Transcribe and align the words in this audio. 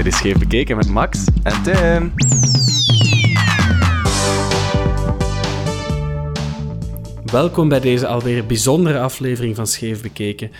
Dit 0.00 0.12
is 0.12 0.18
Scheef 0.18 0.38
Bekeken 0.38 0.76
met 0.76 0.88
Max 0.88 1.24
en 1.42 1.62
Tim. 1.62 2.12
Welkom 7.24 7.68
bij 7.68 7.80
deze 7.80 8.06
alweer 8.06 8.46
bijzondere 8.46 9.00
aflevering 9.00 9.56
van 9.56 9.66
Scheef 9.66 10.02
Bekeken. 10.02 10.50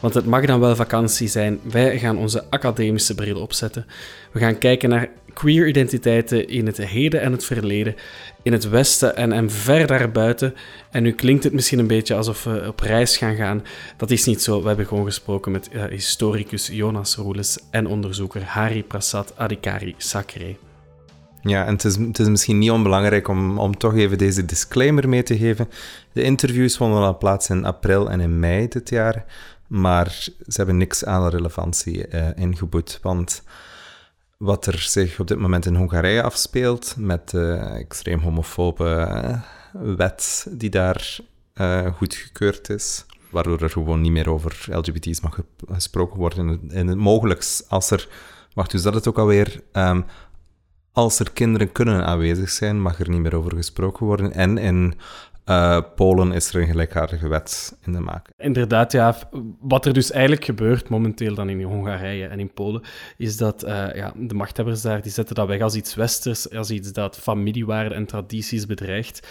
Want 0.00 0.14
het 0.14 0.26
mag 0.26 0.46
dan 0.46 0.60
wel 0.60 0.76
vakantie 0.76 1.28
zijn. 1.28 1.60
Wij 1.62 1.98
gaan 1.98 2.18
onze 2.18 2.44
academische 2.50 3.14
bril 3.14 3.40
opzetten. 3.40 3.86
We 4.32 4.38
gaan 4.38 4.58
kijken 4.58 4.88
naar 4.88 5.08
queer 5.32 5.68
identiteiten 5.68 6.48
in 6.48 6.66
het 6.66 6.76
heden 6.76 7.20
en 7.20 7.32
het 7.32 7.44
verleden, 7.44 7.94
in 8.42 8.52
het 8.52 8.68
westen 8.68 9.16
en, 9.16 9.32
en 9.32 9.50
ver 9.50 9.86
daarbuiten. 9.86 10.54
En 10.90 11.02
nu 11.02 11.12
klinkt 11.12 11.44
het 11.44 11.52
misschien 11.52 11.78
een 11.78 11.86
beetje 11.86 12.14
alsof 12.14 12.44
we 12.44 12.64
op 12.66 12.80
reis 12.80 13.16
gaan 13.16 13.36
gaan. 13.36 13.62
Dat 13.96 14.10
is 14.10 14.24
niet 14.24 14.42
zo. 14.42 14.60
We 14.60 14.68
hebben 14.68 14.86
gewoon 14.86 15.04
gesproken 15.04 15.52
met 15.52 15.68
uh, 15.72 15.84
historicus 15.84 16.66
Jonas 16.66 17.16
Roeles 17.16 17.58
en 17.70 17.86
onderzoeker 17.86 18.42
Hari 18.44 18.84
Prasad 18.84 19.32
Adhikari 19.36 19.94
Sakre. 19.96 20.56
Ja, 21.42 21.66
en 21.66 21.72
het 21.72 21.84
is, 21.84 21.96
het 21.96 22.18
is 22.18 22.28
misschien 22.28 22.58
niet 22.58 22.70
onbelangrijk 22.70 23.28
om, 23.28 23.58
om 23.58 23.76
toch 23.76 23.94
even 23.94 24.18
deze 24.18 24.44
disclaimer 24.44 25.08
mee 25.08 25.22
te 25.22 25.38
geven. 25.38 25.68
De 26.12 26.22
interviews 26.22 26.76
vonden 26.76 27.02
al 27.02 27.18
plaats 27.18 27.50
in 27.50 27.64
april 27.64 28.10
en 28.10 28.20
in 28.20 28.38
mei 28.38 28.68
dit 28.68 28.90
jaar, 28.90 29.24
maar 29.68 30.10
ze 30.46 30.56
hebben 30.56 30.76
niks 30.76 31.04
aan 31.04 31.28
relevantie 31.28 32.08
uh, 32.08 32.28
ingeboet, 32.34 32.98
want 33.02 33.42
wat 34.36 34.66
er 34.66 34.78
zich 34.78 35.20
op 35.20 35.26
dit 35.26 35.38
moment 35.38 35.66
in 35.66 35.74
Hongarije 35.74 36.22
afspeelt 36.22 36.94
met 36.96 37.30
de 37.30 37.52
extreem 37.54 38.20
homofobe 38.20 38.84
eh, 38.84 39.40
wet 39.96 40.46
die 40.50 40.70
daar 40.70 41.18
uh, 41.54 41.86
goedgekeurd 41.94 42.70
is, 42.70 43.06
waardoor 43.30 43.62
er 43.62 43.70
gewoon 43.70 44.00
niet 44.00 44.12
meer 44.12 44.30
over 44.30 44.66
LGBT's 44.70 45.20
mag 45.20 45.40
gesproken 45.68 46.18
worden. 46.18 46.60
En 46.70 46.86
het 46.86 46.96
mogelijk 46.96 47.44
als 47.68 47.90
er, 47.90 48.08
wacht, 48.54 48.70
dus 48.70 48.82
dat 48.82 48.94
het 48.94 49.08
ook 49.08 49.18
alweer, 49.18 49.62
um, 49.72 50.04
als 50.92 51.18
er 51.18 51.30
kinderen 51.30 51.72
kunnen 51.72 52.06
aanwezig 52.06 52.50
zijn, 52.50 52.80
mag 52.80 53.00
er 53.00 53.08
niet 53.08 53.20
meer 53.20 53.34
over 53.34 53.56
gesproken 53.56 54.06
worden. 54.06 54.32
En 54.32 54.58
in 54.58 54.94
uh, 55.48 55.80
Polen 55.94 56.32
is 56.32 56.54
er 56.54 56.60
een 56.60 56.66
gelijkaardige 56.66 57.28
wet 57.28 57.78
in 57.84 57.92
de 57.92 58.00
maak. 58.00 58.28
Inderdaad, 58.36 58.92
ja. 58.92 59.16
Wat 59.60 59.86
er 59.86 59.92
dus 59.92 60.10
eigenlijk 60.10 60.44
gebeurt 60.44 60.88
momenteel 60.88 61.34
dan 61.34 61.48
in 61.48 61.62
Hongarije 61.62 62.26
en 62.26 62.40
in 62.40 62.52
Polen, 62.52 62.82
is 63.16 63.36
dat 63.36 63.64
uh, 63.64 63.94
ja, 63.94 64.12
de 64.16 64.34
machthebbers 64.34 64.82
daar 64.82 65.02
die 65.02 65.12
zetten 65.12 65.34
dat 65.34 65.46
weg 65.46 65.60
als 65.60 65.74
iets 65.74 65.94
westers, 65.94 66.50
als 66.50 66.70
iets 66.70 66.92
dat 66.92 67.18
familiewaarden 67.18 67.96
en 67.96 68.06
tradities 68.06 68.66
bedreigt. 68.66 69.26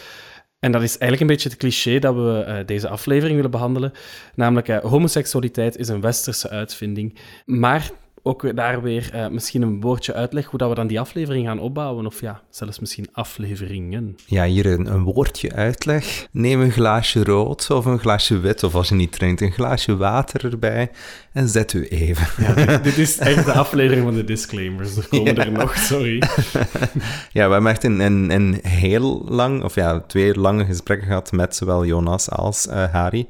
En 0.59 0.71
dat 0.71 0.81
is 0.81 0.97
eigenlijk 0.97 1.21
een 1.21 1.27
beetje 1.27 1.49
het 1.49 1.57
cliché 1.57 1.99
dat 1.99 2.15
we 2.15 2.45
uh, 2.47 2.65
deze 2.65 2.87
aflevering 2.87 3.35
willen 3.35 3.51
behandelen. 3.51 3.91
Namelijk, 4.35 4.67
homoseksualiteit 4.67 5.77
is 5.77 5.87
een 5.87 6.01
westerse 6.01 6.49
uitvinding. 6.49 7.17
Maar 7.45 7.91
ook 8.27 8.55
daar 8.55 8.81
weer 8.81 9.11
uh, 9.13 9.27
misschien 9.27 9.61
een 9.61 9.81
woordje 9.81 10.13
uitleg 10.13 10.45
hoe 10.45 10.59
dat 10.59 10.69
we 10.69 10.75
dan 10.75 10.87
die 10.87 10.99
aflevering 10.99 11.47
gaan 11.47 11.59
opbouwen. 11.59 12.05
Of 12.05 12.21
ja, 12.21 12.41
zelfs 12.49 12.79
misschien 12.79 13.07
afleveringen. 13.11 14.15
Ja, 14.25 14.45
hier 14.45 14.65
een, 14.65 14.93
een, 14.93 15.03
woordje 15.03 15.53
uitleg. 15.53 16.27
Neem 16.31 16.61
een 16.61 16.71
glaasje 16.71 17.23
rood 17.23 17.69
of 17.69 17.85
een 17.85 17.99
glaasje 17.99 18.39
wit, 18.39 18.63
of 18.63 18.75
als 18.75 18.89
je 18.89 18.95
niet 18.95 19.11
drinkt, 19.11 19.41
een 19.41 19.51
glaasje 19.51 19.97
water 19.97 20.45
erbij 20.51 20.91
en 21.33 21.47
zet 21.47 21.73
u 21.73 21.87
even. 21.87 22.45
Ja, 22.45 22.53
dit, 22.53 22.83
dit 22.89 22.97
is 22.97 23.17
echt 23.17 23.45
de 23.45 23.53
aflevering 23.53 24.05
van 24.05 24.15
de 24.15 24.23
disclaimers. 24.23 24.97
Er 24.97 25.07
komen 25.07 25.35
ja. 25.35 25.45
er 25.45 25.51
nog, 25.51 25.77
sorry. 25.77 26.17
ja, 27.37 27.47
we 27.47 27.53
hebben 27.53 27.67
echt 27.67 27.83
een, 27.83 27.99
een, 27.99 28.31
een, 28.31 28.59
heel 28.61 29.25
lang, 29.27 29.63
of 29.63 29.75
ja, 29.75 29.99
twee 29.99 30.39
lange 30.39 30.65
gesprekken 30.65 31.07
gehad 31.07 31.31
met 31.31 31.55
zowel 31.55 31.85
Jonas 31.85 32.29
als 32.29 32.67
uh, 32.67 32.93
Harry. 32.93 33.27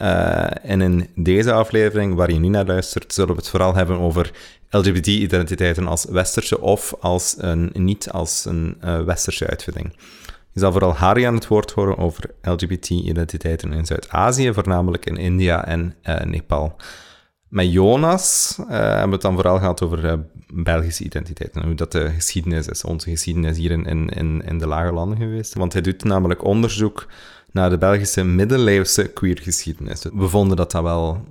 Uh, 0.00 0.70
en 0.70 0.80
in 0.80 1.08
deze 1.14 1.52
aflevering, 1.52 2.14
waar 2.14 2.30
je 2.30 2.38
nu 2.38 2.48
naar 2.48 2.66
luistert, 2.66 3.12
zullen 3.12 3.30
we 3.30 3.40
het 3.40 3.48
vooral 3.48 3.74
hebben 3.74 3.98
over 3.98 4.30
LGBT-identiteiten 4.70 5.86
als 5.86 6.04
westerse 6.04 6.60
of 6.60 6.94
als 7.00 7.34
een, 7.38 7.70
niet 7.74 8.10
als 8.10 8.44
een 8.44 8.76
uh, 8.84 9.00
westerse 9.00 9.46
uitvinding. 9.46 9.96
Je 10.52 10.60
zal 10.60 10.72
vooral 10.72 10.94
Harry 10.94 11.26
aan 11.26 11.34
het 11.34 11.46
woord 11.46 11.70
horen 11.70 11.98
over 11.98 12.30
LGBT-identiteiten 12.42 13.72
in 13.72 13.86
Zuid-Azië, 13.86 14.52
voornamelijk 14.52 15.06
in 15.06 15.16
India 15.16 15.64
en 15.64 15.94
uh, 16.04 16.20
Nepal. 16.20 16.76
Met 17.48 17.72
Jonas 17.72 18.56
hebben 18.66 19.06
we 19.06 19.12
het 19.12 19.22
dan 19.22 19.34
vooral 19.34 19.58
gehad 19.58 19.82
over 19.82 20.24
Belgische 20.46 21.04
identiteiten 21.04 21.60
en 21.60 21.66
hoe 21.66 21.76
dat 21.76 21.92
de 21.92 22.10
geschiedenis 22.10 22.68
is, 22.68 22.84
onze 22.84 23.10
geschiedenis 23.10 23.56
hier 23.56 23.70
in, 23.70 24.08
in, 24.08 24.42
in 24.44 24.58
de 24.58 24.66
lage 24.66 24.92
landen 24.92 25.18
geweest. 25.18 25.54
Want 25.54 25.72
hij 25.72 25.82
doet 25.82 26.04
namelijk 26.04 26.44
onderzoek 26.44 27.06
naar 27.54 27.70
de 27.70 27.78
Belgische 27.78 28.24
middeleeuwse 28.24 29.12
queergeschiedenis. 29.12 30.02
We 30.12 30.28
vonden 30.28 30.56
dat 30.56 30.70
dat 30.70 30.82
wel 30.82 31.24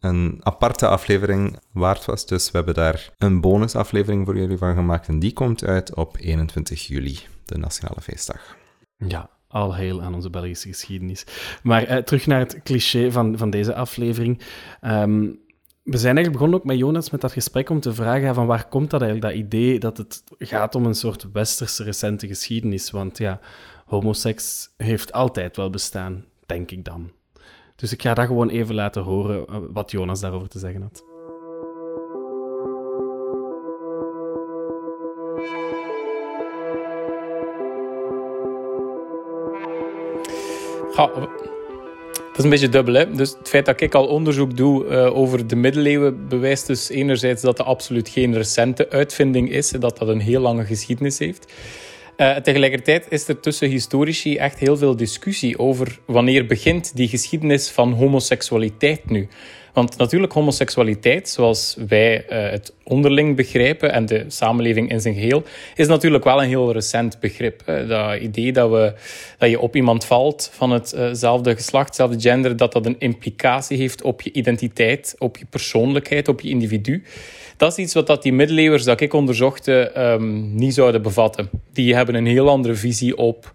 een 0.00 0.40
aparte 0.42 0.88
aflevering 0.88 1.58
waard 1.72 2.04
was, 2.04 2.26
dus 2.26 2.50
we 2.50 2.56
hebben 2.56 2.74
daar 2.74 3.10
een 3.18 3.40
bonusaflevering 3.40 4.24
voor 4.24 4.36
jullie 4.36 4.58
van 4.58 4.74
gemaakt 4.74 5.08
en 5.08 5.18
die 5.18 5.32
komt 5.32 5.64
uit 5.64 5.94
op 5.94 6.16
21 6.20 6.86
juli, 6.86 7.18
de 7.44 7.58
Nationale 7.58 8.00
Feestdag. 8.00 8.56
Ja, 8.96 9.30
al 9.48 9.74
heel 9.74 10.02
aan 10.02 10.14
onze 10.14 10.30
Belgische 10.30 10.68
geschiedenis. 10.68 11.24
Maar 11.62 11.82
eh, 11.82 12.02
terug 12.02 12.26
naar 12.26 12.38
het 12.38 12.62
cliché 12.62 13.12
van, 13.12 13.38
van 13.38 13.50
deze 13.50 13.74
aflevering. 13.74 14.40
Um, 14.82 15.42
we 15.82 15.98
zijn 15.98 16.16
eigenlijk 16.16 16.32
begonnen 16.32 16.58
ook 16.58 16.64
met 16.64 16.78
Jonas 16.78 17.10
met 17.10 17.20
dat 17.20 17.32
gesprek 17.32 17.70
om 17.70 17.80
te 17.80 17.94
vragen 17.94 18.34
van 18.34 18.46
waar 18.46 18.68
komt 18.68 18.90
dat 18.90 19.02
eigenlijk, 19.02 19.32
dat 19.32 19.44
idee 19.44 19.78
dat 19.78 19.96
het 19.96 20.22
gaat 20.38 20.74
om 20.74 20.86
een 20.86 20.94
soort 20.94 21.26
westerse 21.32 21.82
recente 21.82 22.26
geschiedenis. 22.26 22.90
Want 22.90 23.18
ja, 23.18 23.40
homoseks 23.84 24.70
heeft 24.76 25.12
altijd 25.12 25.56
wel 25.56 25.70
bestaan, 25.70 26.24
denk 26.46 26.70
ik 26.70 26.84
dan. 26.84 27.10
Dus 27.76 27.92
ik 27.92 28.02
ga 28.02 28.14
dat 28.14 28.26
gewoon 28.26 28.48
even 28.48 28.74
laten 28.74 29.02
horen 29.02 29.46
eh, 29.46 29.56
wat 29.72 29.90
Jonas 29.90 30.20
daarover 30.20 30.48
te 30.48 30.58
zeggen 30.58 30.82
had. 30.82 31.04
Ga, 40.94 41.10
dat 42.34 42.44
is 42.44 42.44
een 42.44 42.50
beetje 42.50 42.68
dubbel. 42.68 42.94
Hè? 42.94 43.10
Dus 43.10 43.34
het 43.38 43.48
feit 43.48 43.66
dat 43.66 43.80
ik 43.80 43.94
al 43.94 44.06
onderzoek 44.06 44.56
doe 44.56 44.84
uh, 44.84 45.16
over 45.16 45.46
de 45.46 45.56
middeleeuwen 45.56 46.28
bewijst 46.28 46.66
dus 46.66 46.88
enerzijds 46.88 47.42
dat 47.42 47.58
het 47.58 47.66
absoluut 47.66 48.08
geen 48.08 48.34
recente 48.34 48.90
uitvinding 48.90 49.50
is, 49.50 49.70
dat 49.70 49.98
dat 49.98 50.08
een 50.08 50.20
heel 50.20 50.40
lange 50.40 50.64
geschiedenis 50.64 51.18
heeft. 51.18 51.52
Uh, 52.16 52.36
tegelijkertijd 52.36 53.06
is 53.08 53.28
er 53.28 53.40
tussen 53.40 53.68
historici 53.68 54.36
echt 54.36 54.58
heel 54.58 54.76
veel 54.76 54.96
discussie 54.96 55.58
over 55.58 55.98
wanneer 56.06 56.46
begint 56.46 56.96
die 56.96 57.08
geschiedenis 57.08 57.70
van 57.70 57.92
homoseksualiteit 57.92 59.10
nu. 59.10 59.28
Want 59.72 59.96
natuurlijk, 59.96 60.32
homoseksualiteit, 60.32 61.28
zoals 61.28 61.76
wij 61.88 62.24
uh, 62.24 62.50
het 62.50 62.74
onderling 62.84 63.36
begrijpen 63.36 63.92
en 63.92 64.06
de 64.06 64.24
samenleving 64.28 64.90
in 64.90 65.00
zijn 65.00 65.14
geheel, 65.14 65.42
is 65.74 65.86
natuurlijk 65.86 66.24
wel 66.24 66.42
een 66.42 66.48
heel 66.48 66.72
recent 66.72 67.20
begrip. 67.20 67.62
Uh, 67.68 67.88
dat 67.88 68.20
idee 68.20 68.52
dat, 68.52 68.70
we, 68.70 68.94
dat 69.38 69.50
je 69.50 69.60
op 69.60 69.76
iemand 69.76 70.04
valt 70.04 70.50
van 70.52 70.70
hetzelfde 70.70 71.54
geslacht, 71.54 71.86
hetzelfde 71.86 72.20
gender, 72.20 72.56
dat 72.56 72.72
dat 72.72 72.86
een 72.86 72.98
implicatie 72.98 73.78
heeft 73.78 74.02
op 74.02 74.22
je 74.22 74.32
identiteit, 74.32 75.14
op 75.18 75.36
je 75.36 75.46
persoonlijkheid, 75.50 76.28
op 76.28 76.40
je 76.40 76.48
individu. 76.48 77.02
Dat 77.56 77.70
is 77.70 77.84
iets 77.84 77.94
wat 77.94 78.06
dat 78.06 78.22
die 78.22 78.32
middeleeuwers 78.32 78.84
dat 78.84 79.00
ik 79.00 79.12
onderzocht 79.12 79.66
um, 79.66 80.54
niet 80.54 80.74
zouden 80.74 81.02
bevatten. 81.02 81.50
Die 81.72 81.94
hebben 81.94 82.14
een 82.14 82.26
heel 82.26 82.48
andere 82.48 82.74
visie 82.74 83.16
op 83.16 83.52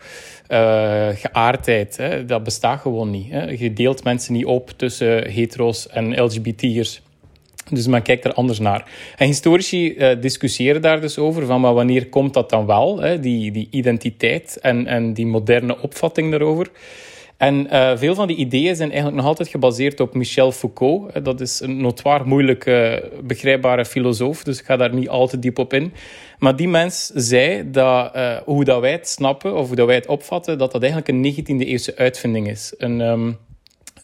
uh, 0.49 1.07
geaardheid. 1.13 1.97
Hè. 1.97 2.25
Dat 2.25 2.43
bestaat 2.43 2.81
gewoon 2.81 3.09
niet. 3.09 3.31
Hè. 3.31 3.49
Je 3.49 3.73
deelt 3.73 4.03
mensen 4.03 4.33
niet 4.33 4.45
op 4.45 4.69
tussen 4.69 5.31
hetero's 5.31 5.87
en 5.87 6.23
LGBT'ers. 6.23 7.01
Dus 7.69 7.87
men 7.87 8.01
kijkt 8.01 8.25
er 8.25 8.33
anders 8.33 8.59
naar. 8.59 8.89
En 9.17 9.27
historici 9.27 9.93
uh, 9.93 10.21
discussiëren 10.21 10.81
daar 10.81 11.01
dus 11.01 11.17
over, 11.17 11.45
van 11.45 11.61
maar 11.61 11.73
wanneer 11.73 12.07
komt 12.07 12.33
dat 12.33 12.49
dan 12.49 12.65
wel, 12.65 12.99
hè, 12.99 13.19
die, 13.19 13.51
die 13.51 13.67
identiteit 13.71 14.57
en, 14.61 14.87
en 14.87 15.13
die 15.13 15.25
moderne 15.25 15.81
opvatting 15.81 16.31
daarover. 16.31 16.67
En 17.39 17.67
uh, 17.71 17.97
veel 17.97 18.15
van 18.15 18.27
die 18.27 18.35
ideeën 18.35 18.75
zijn 18.75 18.89
eigenlijk 18.89 19.17
nog 19.17 19.29
altijd 19.29 19.47
gebaseerd 19.47 19.99
op 19.99 20.13
Michel 20.13 20.51
Foucault. 20.51 21.25
Dat 21.25 21.41
is 21.41 21.59
een 21.59 21.81
notoir 21.81 22.27
moeilijke, 22.27 23.09
begrijpbare 23.23 23.85
filosoof, 23.85 24.43
dus 24.43 24.59
ik 24.59 24.65
ga 24.65 24.77
daar 24.77 24.93
niet 24.93 25.09
al 25.09 25.27
te 25.27 25.39
diep 25.39 25.57
op 25.59 25.73
in. 25.73 25.93
Maar 26.39 26.55
die 26.55 26.67
mens 26.67 27.05
zei 27.05 27.71
dat 27.71 28.17
hoe 28.45 28.63
dat 28.63 28.81
wij 28.81 28.91
het 28.91 29.07
snappen, 29.07 29.55
of 29.55 29.67
hoe 29.67 29.75
dat 29.75 29.85
wij 29.85 29.95
het 29.95 30.07
opvatten, 30.07 30.57
dat 30.57 30.71
dat 30.71 30.81
eigenlijk 30.83 31.11
een 31.11 31.45
19e 31.63 31.67
eeuwse 31.67 31.95
uitvinding 31.95 32.49
is. 32.49 32.73
Een, 32.77 32.99
um, 32.99 33.37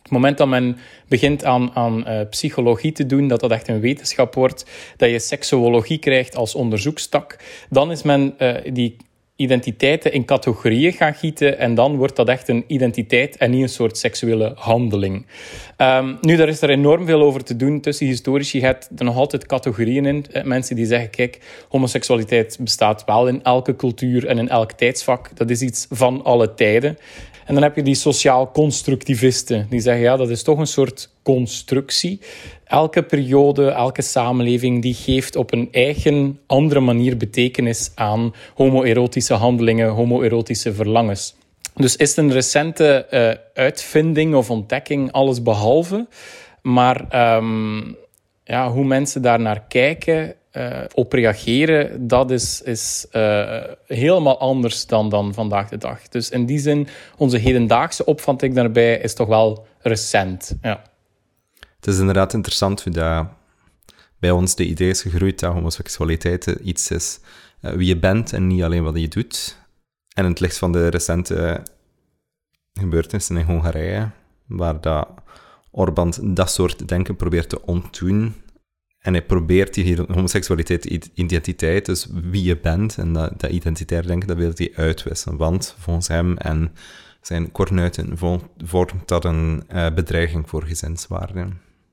het 0.02 0.12
moment 0.12 0.38
dat 0.38 0.48
men 0.48 0.78
begint 1.08 1.44
aan, 1.44 1.72
aan 1.74 2.06
psychologie 2.30 2.92
te 2.92 3.06
doen, 3.06 3.28
dat 3.28 3.40
dat 3.40 3.52
echt 3.52 3.68
een 3.68 3.80
wetenschap 3.80 4.34
wordt, 4.34 4.66
dat 4.98 5.10
je 5.10 5.20
seksuologie 5.20 5.98
krijgt 5.98 6.36
als 6.36 6.56
onderzoekstak, 6.56 7.38
dan 7.70 7.92
is 7.92 8.04
men 8.04 8.36
die 8.74 8.98
identiteiten 9.36 10.14
in 10.14 10.26
categorieën 10.26 10.94
gaan 10.94 11.14
gieten 11.14 11.58
en 11.58 11.76
dan 11.76 11.96
wordt 11.96 12.16
dat 12.16 12.30
echt 12.30 12.48
een 12.48 12.64
identiteit 12.68 13.38
en 13.38 13.52
niet 13.52 13.62
een 13.62 13.70
soort 13.70 13.98
seksuele 13.98 14.54
handeling. 14.56 15.26
Um, 15.78 16.18
nu, 16.22 16.36
daar 16.36 16.48
is 16.48 16.62
er 16.62 16.70
enorm 16.70 17.06
veel 17.06 17.22
over 17.22 17.44
te 17.44 17.56
doen 17.56 17.82
tussen 17.82 18.06
historici. 18.06 18.60
Je 18.60 18.66
hebt 18.66 18.90
er 18.98 19.06
nog 19.06 19.16
altijd 19.16 19.46
categorieën 19.46 20.06
in. 20.06 20.26
Mensen 20.44 20.76
die 20.76 20.86
zeggen, 20.86 21.10
kijk, 21.10 21.40
homoseksualiteit 21.70 22.58
bestaat 22.60 23.04
wel 23.06 23.28
in 23.28 23.44
elke 23.44 23.76
cultuur 23.76 24.28
en 24.28 24.38
in 24.38 24.50
elk 24.50 24.72
tijdsvak. 24.72 25.30
Dat 25.38 25.50
is 25.50 25.62
iets 25.62 25.88
van 25.90 26.24
alle 26.24 26.54
tijden. 26.54 26.98
En 27.46 27.54
dan 27.54 27.64
heb 27.64 27.76
je 27.76 27.84
die 27.84 27.96
sociaal 27.96 28.52
constructivisten 28.52 29.68
die 29.70 29.80
zeggen, 29.80 30.04
ja, 30.04 30.16
dat 30.16 30.30
is 30.30 30.44
toch 30.44 30.58
een 30.58 30.68
soort 30.68 31.10
constructie 31.24 32.20
elke 32.66 33.04
periode, 33.04 33.70
elke 33.70 34.02
samenleving, 34.02 34.82
die 34.82 34.94
geeft 34.94 35.36
op 35.36 35.54
een 35.54 35.68
eigen 35.72 36.40
andere 36.48 36.80
manier 36.80 37.18
betekenis 37.18 37.92
aan 37.96 38.34
homoerotische 38.56 39.34
handelingen, 39.34 39.90
homoerotische 39.90 40.74
verlangens. 40.74 41.36
Dus 41.76 41.96
is 41.96 42.10
het 42.10 42.18
een 42.18 42.32
recente 42.32 43.08
uh, 43.12 43.64
uitvinding 43.64 44.36
of 44.36 44.50
ontdekking 44.50 45.12
alles 45.12 45.42
behalve. 45.42 46.08
Maar 46.62 47.36
um, 47.38 47.96
ja, 48.44 48.72
hoe 48.72 48.86
mensen 48.86 49.22
daar 49.22 49.40
naar 49.40 49.64
kijken, 49.68 50.36
uh, 50.58 50.78
op 50.94 51.14
reageren, 51.14 52.08
dat 52.08 52.32
is, 52.32 52.62
is 52.62 53.08
uh, 53.12 53.64
helemaal 53.88 54.40
anders 54.40 54.86
dan, 54.86 55.10
dan 55.10 55.34
vandaag 55.34 55.70
de 55.70 55.78
dag. 55.78 56.08
Dus 56.08 56.30
in 56.30 56.46
die 56.46 56.60
zin, 56.60 56.88
onze 57.18 57.38
hedendaagse 57.38 58.06
opvatting 58.06 58.56
daarbij 58.56 58.98
is 58.98 59.14
toch 59.14 59.28
wel 59.28 59.66
recent. 59.80 60.56
Ja. 60.62 60.82
Het 61.86 61.94
is 61.94 62.00
inderdaad 62.00 62.34
interessant 62.34 62.84
hoe 62.84 62.94
dat 62.94 63.28
bij 64.20 64.32
ons 64.32 64.56
de 64.56 64.66
idee 64.66 64.90
is 64.90 65.02
gegroeid 65.02 65.40
dat 65.40 65.54
homoseksualiteit 65.54 66.46
iets 66.46 66.92
is 66.92 67.20
uh, 67.62 67.72
wie 67.72 67.88
je 67.88 67.98
bent 67.98 68.34
en 68.34 68.48
niet 68.48 68.64
alleen 68.64 68.84
wat 68.84 69.00
je 69.00 69.08
doet. 69.08 69.58
En 70.16 70.24
in 70.24 70.30
het 70.30 70.40
licht 70.40 70.58
van 70.58 70.72
de 70.72 70.88
recente 70.88 71.64
gebeurtenissen 72.74 73.38
in 73.38 73.46
Hongarije, 73.46 74.10
waar 74.46 74.82
dat 74.82 75.08
Orbán 75.72 76.14
dat 76.22 76.52
soort 76.52 76.88
denken 76.88 77.16
probeert 77.16 77.50
te 77.50 77.66
ontdoen, 77.66 78.36
en 79.00 79.14
hij 79.14 79.26
probeert 79.26 79.74
die 79.74 80.02
homoseksualiteit, 80.08 80.86
identiteit, 81.14 81.86
dus 81.86 82.08
wie 82.12 82.44
je 82.44 82.58
bent, 82.58 82.98
en 82.98 83.14
dat, 83.14 83.40
dat 83.40 83.52
identitair 83.52 84.08
denken, 84.08 84.28
dat 84.28 84.38
wil 84.38 84.52
hij 84.56 84.72
uitwissen. 84.76 85.38
Want 85.38 85.76
volgens 85.80 86.08
hem 86.08 86.38
en 86.38 86.72
zijn 87.22 87.52
kornuiten 87.52 88.18
vormt 88.58 89.08
dat 89.08 89.26
een 89.26 89.64
uh, 89.74 89.94
bedreiging 89.94 90.50
voor 90.50 90.64
gezinswaarde. 90.64 91.48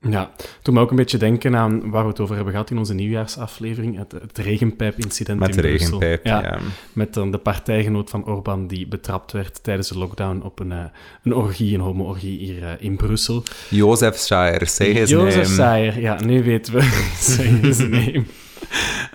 Ja, 0.09 0.31
toen 0.61 0.73
me 0.73 0.79
ook 0.79 0.89
een 0.89 0.95
beetje 0.95 1.17
denken 1.17 1.55
aan 1.55 1.89
waar 1.89 2.03
we 2.03 2.09
het 2.09 2.19
over 2.19 2.35
hebben 2.35 2.53
gehad 2.53 2.69
in 2.69 2.77
onze 2.77 2.93
nieuwjaarsaflevering, 2.93 3.97
het, 3.97 4.11
het 4.11 4.37
regenpijp-incident 4.37 5.39
Met 5.39 5.49
in 5.49 5.55
de 5.55 5.61
regenpijp, 5.61 6.25
ja, 6.25 6.59
Met 6.93 7.13
dan 7.13 7.31
de 7.31 7.37
partijgenoot 7.37 8.09
van 8.09 8.25
Orbán 8.25 8.67
die 8.67 8.87
betrapt 8.87 9.31
werd 9.31 9.63
tijdens 9.63 9.87
de 9.87 9.97
lockdown 9.97 10.41
op 10.43 10.59
een, 10.59 10.71
uh, 10.71 10.83
een 11.23 11.35
orgie, 11.35 11.73
een 11.73 11.79
homo-orgie 11.79 12.37
hier 12.37 12.61
uh, 12.61 12.69
in 12.79 12.95
Brussel. 12.95 13.43
Jozef 13.69 14.15
Sayer, 14.15 14.67
say 14.67 14.91
his 14.91 15.09
Jozef 15.09 15.35
name. 15.35 15.55
Sayer, 15.55 15.99
ja, 15.99 16.23
nu 16.23 16.43
weten 16.43 16.73
we 16.73 16.81
say 17.35 17.45
his 17.45 17.77
name. 17.77 18.23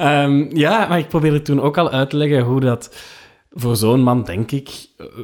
Um, 0.00 0.56
ja, 0.56 0.88
maar 0.88 0.99
ik 0.99 1.08
probeerde 1.08 1.43
toen 1.43 1.61
ook 1.61 1.79
al 1.79 1.90
uit 1.90 2.11
te 2.11 2.17
leggen 2.17 2.43
hoe 2.43 2.61
dat 2.61 2.96
voor 3.50 3.76
zo'n 3.76 4.00
man, 4.00 4.25
denk 4.25 4.50
ik, 4.50 4.69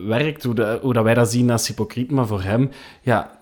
werkt. 0.06 0.42
Hoe, 0.42 0.54
de, 0.54 0.78
hoe 0.82 0.92
dat 0.92 1.04
wij 1.04 1.14
dat 1.14 1.30
zien 1.30 1.50
als 1.50 1.66
hypocriet, 1.66 2.10
maar 2.10 2.26
voor 2.26 2.42
hem, 2.42 2.70
ja 3.02 3.40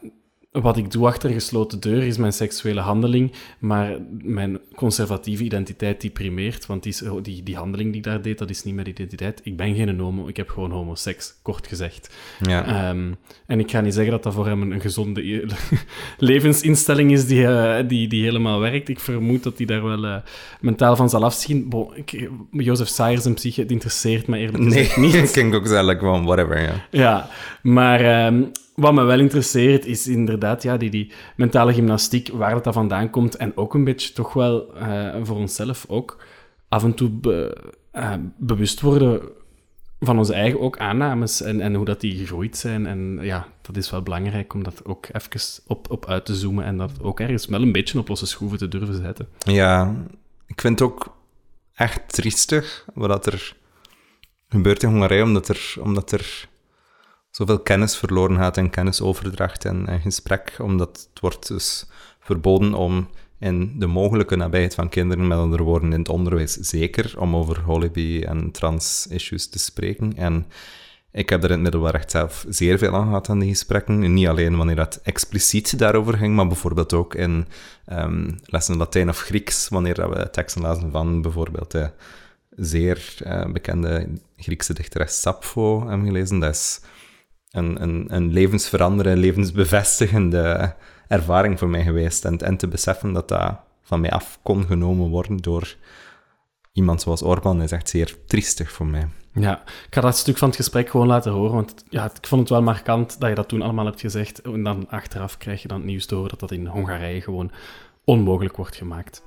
wat 0.53 0.77
ik 0.77 0.91
doe 0.91 1.07
achter 1.07 1.29
een 1.29 1.35
gesloten 1.35 1.81
deur 1.81 2.03
is 2.03 2.17
mijn 2.17 2.33
seksuele 2.33 2.81
handeling, 2.81 3.33
maar 3.59 3.97
mijn 4.23 4.59
conservatieve 4.75 5.45
identiteit 5.45 6.01
die 6.01 6.11
primeert, 6.11 6.67
want 6.67 6.83
die, 6.83 7.21
die, 7.23 7.43
die 7.43 7.57
handeling 7.57 7.89
die 7.91 7.99
ik 7.99 8.07
daar 8.07 8.23
deed, 8.23 8.39
dat 8.39 8.51
is 8.51 8.65
niet 8.65 8.75
mijn 8.75 8.89
identiteit. 8.89 9.41
Ik 9.43 9.57
ben 9.57 9.75
geen 9.75 9.99
homo, 10.01 10.29
ik 10.29 10.37
heb 10.37 10.49
gewoon 10.49 10.71
homoseks, 10.71 11.35
kort 11.43 11.67
gezegd. 11.67 12.15
Ja. 12.41 12.91
Um, 12.91 13.17
en 13.47 13.61
ik 13.61 13.71
ga 13.71 13.81
niet 13.81 13.95
zeggen 13.95 14.13
dat 14.13 14.23
dat 14.23 14.35
voor 14.35 14.47
hem 14.47 14.63
een, 14.63 14.71
een 14.71 14.81
gezonde 14.81 15.49
levensinstelling 16.19 17.13
is 17.13 17.27
die, 17.27 17.43
uh, 17.43 17.77
die, 17.89 18.09
die 18.09 18.25
helemaal 18.25 18.61
werkt. 18.61 18.89
Ik 18.89 19.01
vermoed 19.01 19.43
dat 19.43 19.57
hij 19.57 19.67
daar 19.67 19.83
wel 19.83 20.05
uh, 20.05 20.17
mentaal 20.61 20.97
van 20.97 21.11
zal 21.11 21.25
afzien. 21.25 21.69
Bo, 21.69 21.93
ik, 21.95 22.29
Jozef 22.51 22.89
Sayers 22.89 23.25
en 23.25 23.35
psyche, 23.35 23.61
het 23.61 23.71
interesseert 23.71 24.27
me 24.27 24.39
eerlijk 24.39 24.65
gezegd 24.65 24.97
nee, 24.97 25.07
niet. 25.07 25.15
ik 25.29 25.35
denk 25.35 25.55
ook 25.55 25.67
zelf 25.67 25.99
gewoon 25.99 26.25
whatever, 26.25 26.61
ja. 26.61 26.87
Ja, 26.91 27.29
maar... 27.63 28.27
Um, 28.27 28.51
wat 28.83 28.93
me 28.93 29.03
wel 29.03 29.19
interesseert 29.19 29.87
is 29.87 30.09
inderdaad 30.09 30.63
ja, 30.63 30.77
die, 30.77 30.91
die 30.91 31.13
mentale 31.37 31.73
gymnastiek, 31.73 32.29
waar 32.29 32.55
dat, 32.55 32.65
dat 32.65 32.75
vandaan 32.75 33.11
komt. 33.11 33.37
En 33.37 33.57
ook 33.57 33.75
een 33.75 33.85
beetje 33.85 34.13
toch 34.13 34.33
wel 34.33 34.77
uh, 34.77 35.15
voor 35.23 35.37
onszelf 35.37 35.85
ook 35.89 36.25
af 36.69 36.85
en 36.85 36.95
toe 36.95 37.09
be, 37.09 37.57
uh, 37.95 38.15
bewust 38.37 38.81
worden 38.81 39.21
van 40.01 40.19
onze 40.19 40.35
eigen 40.35 40.61
ook 40.61 40.79
aannames 40.79 41.43
en, 41.43 41.61
en 41.61 41.75
hoe 41.75 41.85
dat 41.85 42.01
die 42.01 42.17
gegroeid 42.17 42.57
zijn. 42.57 42.87
En 42.87 43.19
ja, 43.21 43.47
dat 43.61 43.77
is 43.77 43.91
wel 43.91 44.03
belangrijk 44.03 44.55
om 44.55 44.63
dat 44.63 44.85
ook 44.85 45.07
even 45.13 45.63
op, 45.67 45.91
op 45.91 46.07
uit 46.07 46.25
te 46.25 46.35
zoomen 46.35 46.65
en 46.65 46.77
dat 46.77 46.93
ook 47.03 47.21
ergens 47.21 47.47
wel 47.47 47.63
een 47.63 47.73
beetje 47.73 47.99
op 47.99 48.09
losse 48.09 48.27
schroeven 48.27 48.59
te 48.59 48.69
durven 48.69 48.95
zetten. 48.95 49.29
Ja, 49.39 49.95
ik 50.47 50.61
vind 50.61 50.79
het 50.79 50.89
ook 50.89 51.17
echt 51.75 52.13
triestig 52.13 52.87
wat 52.95 53.27
er 53.27 53.57
gebeurt 54.49 54.83
in 54.83 54.89
Hongarije, 54.89 55.23
omdat 55.23 55.49
er, 55.49 55.75
omdat 55.81 56.13
er 56.13 56.49
zoveel 57.33 57.59
kennis 57.59 57.97
verloren 57.97 58.37
gaat 58.37 58.57
en 58.57 58.71
kennisoverdracht 58.71 59.65
en, 59.65 60.01
gesprek, 60.01 60.57
omdat 60.59 61.09
het 61.11 61.21
wordt 61.21 61.49
dus 61.49 61.87
verboden 62.21 62.75
om 62.75 63.09
in 63.39 63.79
de 63.79 63.87
mogelijke 63.87 64.37
nabijheid 64.37 64.75
van 64.75 64.89
kinderen, 64.89 65.27
met 65.27 65.39
andere 65.39 65.63
woorden 65.63 65.93
in 65.93 65.99
het 65.99 66.09
onderwijs 66.09 66.53
zeker, 66.53 67.15
om 67.19 67.37
over 67.37 67.61
holibi 67.61 68.23
en 68.23 68.51
trans-issues 68.51 69.49
te 69.49 69.59
spreken. 69.59 70.17
En 70.17 70.47
ik 71.13 71.29
heb 71.29 71.43
er 71.43 71.49
in 71.51 71.55
het 71.55 71.63
middelbaar 71.63 72.05
zelf 72.07 72.45
zeer 72.49 72.79
veel 72.79 72.95
aan 72.95 73.05
gehad 73.05 73.29
aan 73.29 73.39
die 73.39 73.49
gesprekken. 73.49 74.15
niet 74.15 74.27
alleen 74.27 74.57
wanneer 74.57 74.79
het 74.79 75.01
expliciet 75.03 75.79
daarover 75.79 76.17
ging, 76.17 76.35
maar 76.35 76.47
bijvoorbeeld 76.47 76.93
ook 76.93 77.15
in 77.15 77.47
um, 77.93 78.39
lessen 78.45 78.77
Latijn 78.77 79.09
of 79.09 79.19
Grieks, 79.19 79.69
wanneer 79.69 80.11
we 80.11 80.31
teksten 80.31 80.63
lazen 80.63 80.91
van 80.91 81.23
bijvoorbeeld 81.23 81.71
de 81.71 81.91
zeer 82.57 83.15
uh, 83.27 83.45
bekende 83.45 84.09
Griekse 84.37 84.75
dichteres 84.75 85.21
Sappho 85.21 85.89
hebben 85.89 86.07
gelezen. 86.07 86.39
Dat 86.39 86.55
is 86.55 86.81
een, 87.53 87.83
een, 87.83 88.05
een 88.09 88.33
levensveranderende, 88.33 89.21
levensbevestigende 89.21 90.75
ervaring 91.09 91.59
voor 91.59 91.69
mij 91.69 91.83
geweest. 91.83 92.25
En, 92.25 92.39
en 92.39 92.57
te 92.57 92.69
beseffen 92.69 93.13
dat 93.13 93.29
dat 93.29 93.57
van 93.83 94.01
mij 94.01 94.11
af 94.11 94.39
kon 94.43 94.65
genomen 94.65 95.09
worden 95.09 95.37
door 95.37 95.77
iemand 96.73 97.01
zoals 97.01 97.23
Orban 97.23 97.63
is 97.63 97.73
echt 97.73 97.89
zeer 97.89 98.17
triestig 98.27 98.73
voor 98.73 98.87
mij. 98.87 99.09
Ja, 99.35 99.63
ik 99.63 99.95
ga 99.95 100.01
dat 100.01 100.17
stuk 100.17 100.39
van 100.39 100.49
het 100.49 100.57
gesprek 100.57 100.91
gewoon 100.91 101.07
laten 101.07 101.33
horen, 101.33 101.55
want 101.55 101.85
ja, 101.89 102.05
ik 102.05 102.27
vond 102.27 102.41
het 102.41 102.51
wel 102.51 102.63
markant 102.63 103.21
dat 103.21 103.29
je 103.29 103.35
dat 103.35 103.49
toen 103.49 103.63
allemaal 103.63 103.85
hebt 103.85 104.01
gezegd. 104.01 104.41
En 104.41 104.63
dan 104.63 104.89
achteraf 104.89 105.37
krijg 105.37 105.63
je 105.63 105.69
dan 105.69 105.77
het 105.77 105.87
nieuws 105.87 106.07
horen 106.11 106.29
dat 106.29 106.41
dat 106.41 106.51
in 106.51 106.67
Hongarije 106.67 107.21
gewoon 107.21 107.51
onmogelijk 108.05 108.57
wordt 108.57 108.77
gemaakt. 108.77 109.23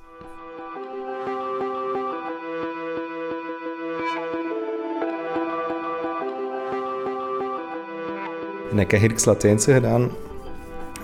En 8.75 8.81
ik 8.81 8.92
heb 8.92 9.00
Grieks-Latijnse 9.00 9.74
gedaan. 9.74 10.12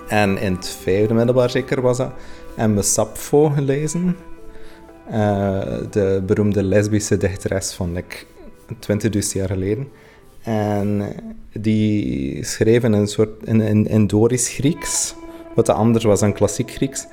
En 0.08 0.38
in 0.38 0.54
het 0.54 0.70
vijfde 0.70 1.14
middelbaar 1.14 1.50
zeker 1.50 1.82
was 1.82 1.98
dat. 1.98 2.12
En 2.56 2.76
we 2.76 2.82
Sappho 2.82 3.50
gelezen. 3.50 4.16
Uh, 5.12 5.62
de 5.92 6.24
beroemde 6.26 6.64
lesbische 6.64 7.18
dichteres 7.18 7.74
van 7.74 7.94
like, 7.94 8.16
20 8.80 9.34
jaar 9.34 9.48
geleden. 9.48 9.88
En 10.42 11.02
die 11.54 12.44
schreef 12.44 12.84
in 12.84 12.94
een 12.94 13.08
soort 13.08 13.44
in, 13.44 13.62
in, 13.62 13.88
in 13.88 14.08
Dorisch 14.08 14.50
Grieks, 14.50 15.16
wat 15.56 15.70
anders 15.70 16.04
was 16.04 16.20
dan 16.20 16.34
klassiek 16.34 16.72
Grieks. 16.72 17.08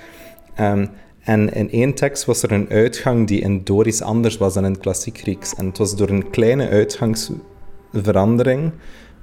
Um, 0.61 0.91
en 1.21 1.55
in 1.55 1.71
één 1.71 1.95
tekst 1.95 2.25
was 2.25 2.43
er 2.43 2.53
een 2.53 2.69
uitgang 2.69 3.27
die 3.27 3.41
in 3.41 3.65
Dorisch 3.65 4.03
anders 4.03 4.37
was 4.37 4.55
dan 4.55 4.65
in 4.65 4.79
klassiek 4.79 5.19
Grieks. 5.19 5.55
En 5.55 5.67
het 5.67 5.79
was 5.79 5.97
door 5.97 6.09
een 6.09 6.31
kleine 6.31 6.69
uitgangsverandering 6.69 8.73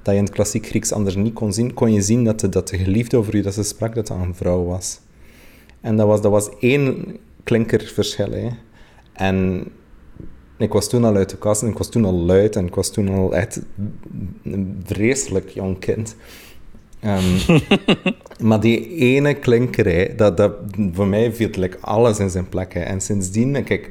dat 0.06 0.14
je 0.14 0.20
in 0.20 0.26
het 0.26 0.34
klassiek 0.34 0.66
Grieks 0.66 0.92
anders 0.92 1.14
niet 1.14 1.34
kon 1.34 1.52
zien, 1.52 1.74
kon 1.74 1.92
je 1.92 2.02
zien 2.02 2.24
dat 2.24 2.40
de, 2.40 2.48
dat 2.48 2.68
de 2.68 2.78
geliefde 2.78 3.16
over 3.16 3.32
wie 3.32 3.42
dat 3.42 3.54
ze 3.54 3.62
sprak, 3.62 3.94
dat 3.94 4.06
dat 4.06 4.16
een 4.16 4.34
vrouw 4.34 4.64
was. 4.64 5.00
En 5.80 5.96
dat 5.96 6.06
was, 6.06 6.20
dat 6.20 6.30
was 6.30 6.48
één 6.60 7.16
klinkerverschil. 7.44 8.30
Hè. 8.30 8.48
En 9.12 9.64
ik 10.58 10.72
was 10.72 10.88
toen 10.88 11.04
al 11.04 11.16
uit 11.16 11.30
de 11.30 11.38
kast 11.38 11.62
en 11.62 11.68
ik 11.68 11.78
was 11.78 11.90
toen 11.90 12.04
al 12.04 12.12
luid 12.12 12.56
en 12.56 12.66
ik 12.66 12.74
was 12.74 12.90
toen 12.90 13.08
al 13.08 13.34
echt 13.34 13.60
een 14.42 14.82
vreselijk 14.84 15.48
jong 15.48 15.78
kind. 15.78 16.16
Um, 17.04 17.60
maar 18.48 18.60
die 18.60 18.88
ene 18.88 19.34
klinkerij, 19.34 20.14
dat, 20.16 20.36
dat, 20.36 20.52
voor 20.92 21.06
mij 21.06 21.32
viel 21.32 21.48
like, 21.52 21.78
alles 21.80 22.18
in 22.18 22.30
zijn 22.30 22.48
plek. 22.48 22.74
Hè. 22.74 22.80
En 22.80 23.00
sindsdien 23.00 23.54
heb 23.54 23.68
ik 23.68 23.90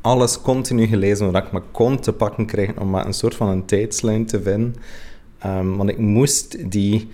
alles 0.00 0.40
continu 0.40 0.86
gelezen 0.86 1.32
wat 1.32 1.44
ik 1.44 1.52
me 1.52 1.62
kon 1.70 1.98
te 1.98 2.12
pakken 2.12 2.46
krijgen 2.46 2.78
om 2.78 2.90
maar 2.90 3.06
een 3.06 3.12
soort 3.12 3.34
van 3.34 3.48
een 3.48 3.64
tijdslijn 3.64 4.26
te 4.26 4.42
vinden 4.42 4.74
Um, 5.46 5.76
want 5.76 5.90
ik 5.90 5.98
moest 5.98 6.70
die 6.70 7.08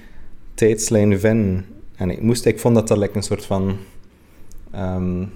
tijdslijn 0.54 1.20
vinden. 1.20 1.66
En 1.96 2.10
ik, 2.10 2.22
moest, 2.22 2.44
ik 2.44 2.60
vond 2.60 2.74
dat 2.74 2.88
dat 2.88 2.98
like 2.98 3.16
een 3.16 3.22
soort 3.22 3.44
van 3.44 3.76
um, 4.74 5.30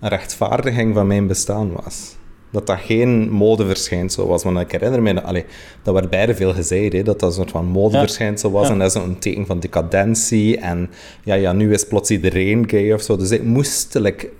een 0.00 0.08
rechtvaardiging 0.08 0.94
van 0.94 1.06
mijn 1.06 1.26
bestaan 1.26 1.72
was. 1.72 2.16
Dat 2.50 2.66
dat 2.66 2.78
geen 2.78 3.30
modeverschijnsel 3.30 4.26
was. 4.26 4.42
Want 4.42 4.58
ik 4.58 4.72
herinner 4.72 5.02
me, 5.02 5.22
allee, 5.22 5.44
dat 5.82 5.94
werd 5.94 6.10
beide 6.10 6.34
veel 6.34 6.54
gezegd, 6.54 6.92
hè, 6.92 7.02
dat 7.02 7.20
dat 7.20 7.28
een 7.28 7.36
soort 7.36 7.50
van 7.50 7.66
modeverschijnsel 7.66 8.50
was. 8.50 8.66
Ja. 8.66 8.72
En 8.72 8.78
dat 8.78 8.96
is 8.96 9.02
een 9.02 9.18
teken 9.18 9.46
van 9.46 9.60
decadentie. 9.60 10.58
En 10.58 10.90
ja, 11.24 11.34
ja, 11.34 11.52
nu 11.52 11.72
is 11.72 11.86
plots 11.86 12.10
iedereen 12.10 12.68
gay 12.68 12.92
of 12.92 13.02
zo. 13.02 13.16
Dus 13.16 13.30
ik 13.30 13.42
moest 13.42 13.94
like, 13.94 14.30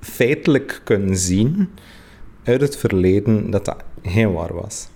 feitelijk 0.00 0.80
kunnen 0.84 1.16
zien 1.16 1.68
uit 2.44 2.60
het 2.60 2.76
verleden 2.76 3.50
dat 3.50 3.64
dat 3.64 3.76
geen 4.02 4.32
waar 4.32 4.54
was. 4.54 4.88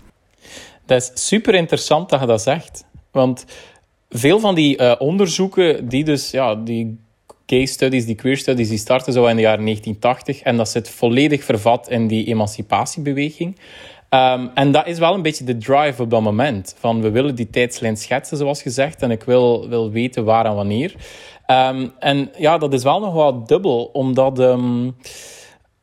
Dat 0.91 1.03
is 1.03 1.27
super 1.27 1.55
interessant 1.55 2.09
dat 2.09 2.21
je 2.21 2.27
dat 2.27 2.43
zegt. 2.43 2.85
Want 3.11 3.45
veel 4.09 4.41
van 4.41 4.55
die 4.55 4.81
uh, 4.81 4.95
onderzoeken 4.99 5.89
die 5.89 6.05
dus 6.05 6.31
ja, 6.31 6.55
die 6.55 6.99
gay 7.47 7.67
studies, 7.67 8.07
die 8.07 8.15
queer 8.15 8.37
studies, 8.37 8.69
die 8.69 8.79
starten 8.79 9.13
zo 9.13 9.27
in 9.27 9.37
de 9.37 9.43
jaren 9.43 9.65
1980. 9.65 10.43
En 10.43 10.57
dat 10.57 10.69
zit 10.69 10.91
volledig 10.91 11.45
vervat 11.45 11.89
in 11.89 12.07
die 12.07 12.27
emancipatiebeweging. 12.27 13.59
Ehm, 14.09 14.47
en 14.55 14.73
dat 14.73 14.87
is 14.87 14.99
wel 14.99 15.15
een 15.15 15.23
beetje 15.23 15.45
de 15.45 15.57
drive 15.57 16.03
op 16.03 16.11
dat 16.11 16.23
moment. 16.23 16.75
Van 16.79 17.01
we 17.01 17.11
willen 17.11 17.35
die 17.35 17.51
tijdslijn 17.51 17.97
schetsen, 17.97 18.37
zoals 18.37 18.63
gezegd. 18.63 19.03
En 19.03 19.11
ik 19.11 19.23
wil, 19.23 19.69
wil 19.69 19.91
weten 19.91 20.25
waar 20.25 20.47
en 20.47 20.55
wanneer. 20.55 20.95
Ehm, 21.47 21.89
en 21.99 22.31
ja, 22.37 22.59
dat 22.59 22.73
is 22.73 22.83
wel 22.83 23.01
nog 23.01 23.15
wat 23.15 23.49
dubbel, 23.49 23.85
omdat... 23.93 24.39
Um, 24.39 24.97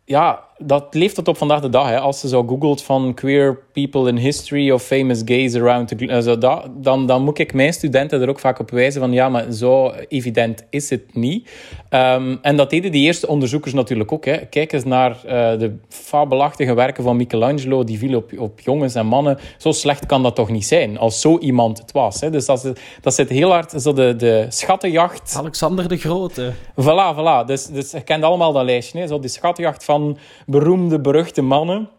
ja, 0.07 0.43
dat 0.57 0.93
leeft 0.93 1.15
tot 1.15 1.27
op 1.27 1.37
vandaag 1.37 1.61
de 1.61 1.69
dag. 1.69 1.87
Hè. 1.87 1.99
Als 1.99 2.21
je 2.21 2.27
zo 2.27 2.43
googelt 2.43 2.83
van 2.83 3.13
queer 3.13 3.59
people 3.77 4.09
in 4.09 4.17
history 4.17 4.71
of 4.71 4.83
famous 4.83 5.21
gays 5.25 5.55
around 5.55 5.87
the 5.87 5.95
uh, 6.05 6.19
zo 6.19 6.37
dat, 6.37 6.67
dan, 6.75 7.05
dan 7.05 7.23
moet 7.23 7.39
ik 7.39 7.53
mijn 7.53 7.73
studenten 7.73 8.21
er 8.21 8.29
ook 8.29 8.39
vaak 8.39 8.59
op 8.59 8.71
wijzen 8.71 9.01
van 9.01 9.11
ja, 9.11 9.29
maar 9.29 9.51
zo 9.51 9.91
evident 10.07 10.65
is 10.69 10.89
het 10.89 11.15
niet. 11.15 11.49
Um, 11.89 12.39
en 12.41 12.55
dat 12.55 12.69
deden 12.69 12.91
die 12.91 13.05
eerste 13.05 13.27
onderzoekers 13.27 13.73
natuurlijk 13.73 14.11
ook. 14.11 14.25
Hè. 14.25 14.37
Kijk 14.37 14.73
eens 14.73 14.83
naar 14.83 15.11
uh, 15.11 15.31
de 15.59 15.75
fabelachtige 15.89 16.73
werken 16.73 17.03
van 17.03 17.17
Michelangelo, 17.17 17.83
die 17.83 17.97
vielen 17.97 18.17
op, 18.17 18.31
op 18.37 18.59
jongens 18.59 18.95
en 18.95 19.05
mannen. 19.05 19.37
Zo 19.57 19.71
slecht 19.71 20.05
kan 20.05 20.23
dat 20.23 20.35
toch 20.35 20.49
niet 20.49 20.65
zijn, 20.65 20.97
als 20.97 21.21
zo 21.21 21.37
iemand 21.37 21.77
het 21.77 21.91
was. 21.91 22.21
Hè. 22.21 22.29
Dus 22.29 22.45
dat, 22.45 22.73
dat 23.01 23.13
zit 23.13 23.29
heel 23.29 23.51
hard, 23.51 23.81
zo 23.81 23.93
de, 23.93 24.15
de 24.15 24.45
schattenjacht. 24.49 25.35
Alexander 25.37 25.87
de 25.87 25.97
Grote. 25.97 26.53
Voilà, 26.81 27.15
voilà. 27.15 27.45
Dus, 27.45 27.65
dus 27.65 27.91
je 27.91 28.01
kent 28.01 28.23
allemaal 28.23 28.53
dat 28.53 28.65
lijstje. 28.65 28.99
Hè. 28.99 29.07
Zo 29.07 29.19
die 29.19 29.29
schattenjacht 29.29 29.83
van 29.83 30.17
beroemde, 30.45 30.99
beruchte 30.99 31.41
mannen 31.41 31.89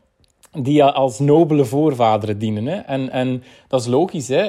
die 0.52 0.84
als 0.84 1.18
nobele 1.18 1.64
voorvaderen 1.64 2.38
dienen. 2.38 2.66
Hè. 2.66 2.76
En, 2.76 3.10
en 3.10 3.42
dat 3.68 3.80
is 3.80 3.86
logisch. 3.86 4.28
Hè. 4.28 4.44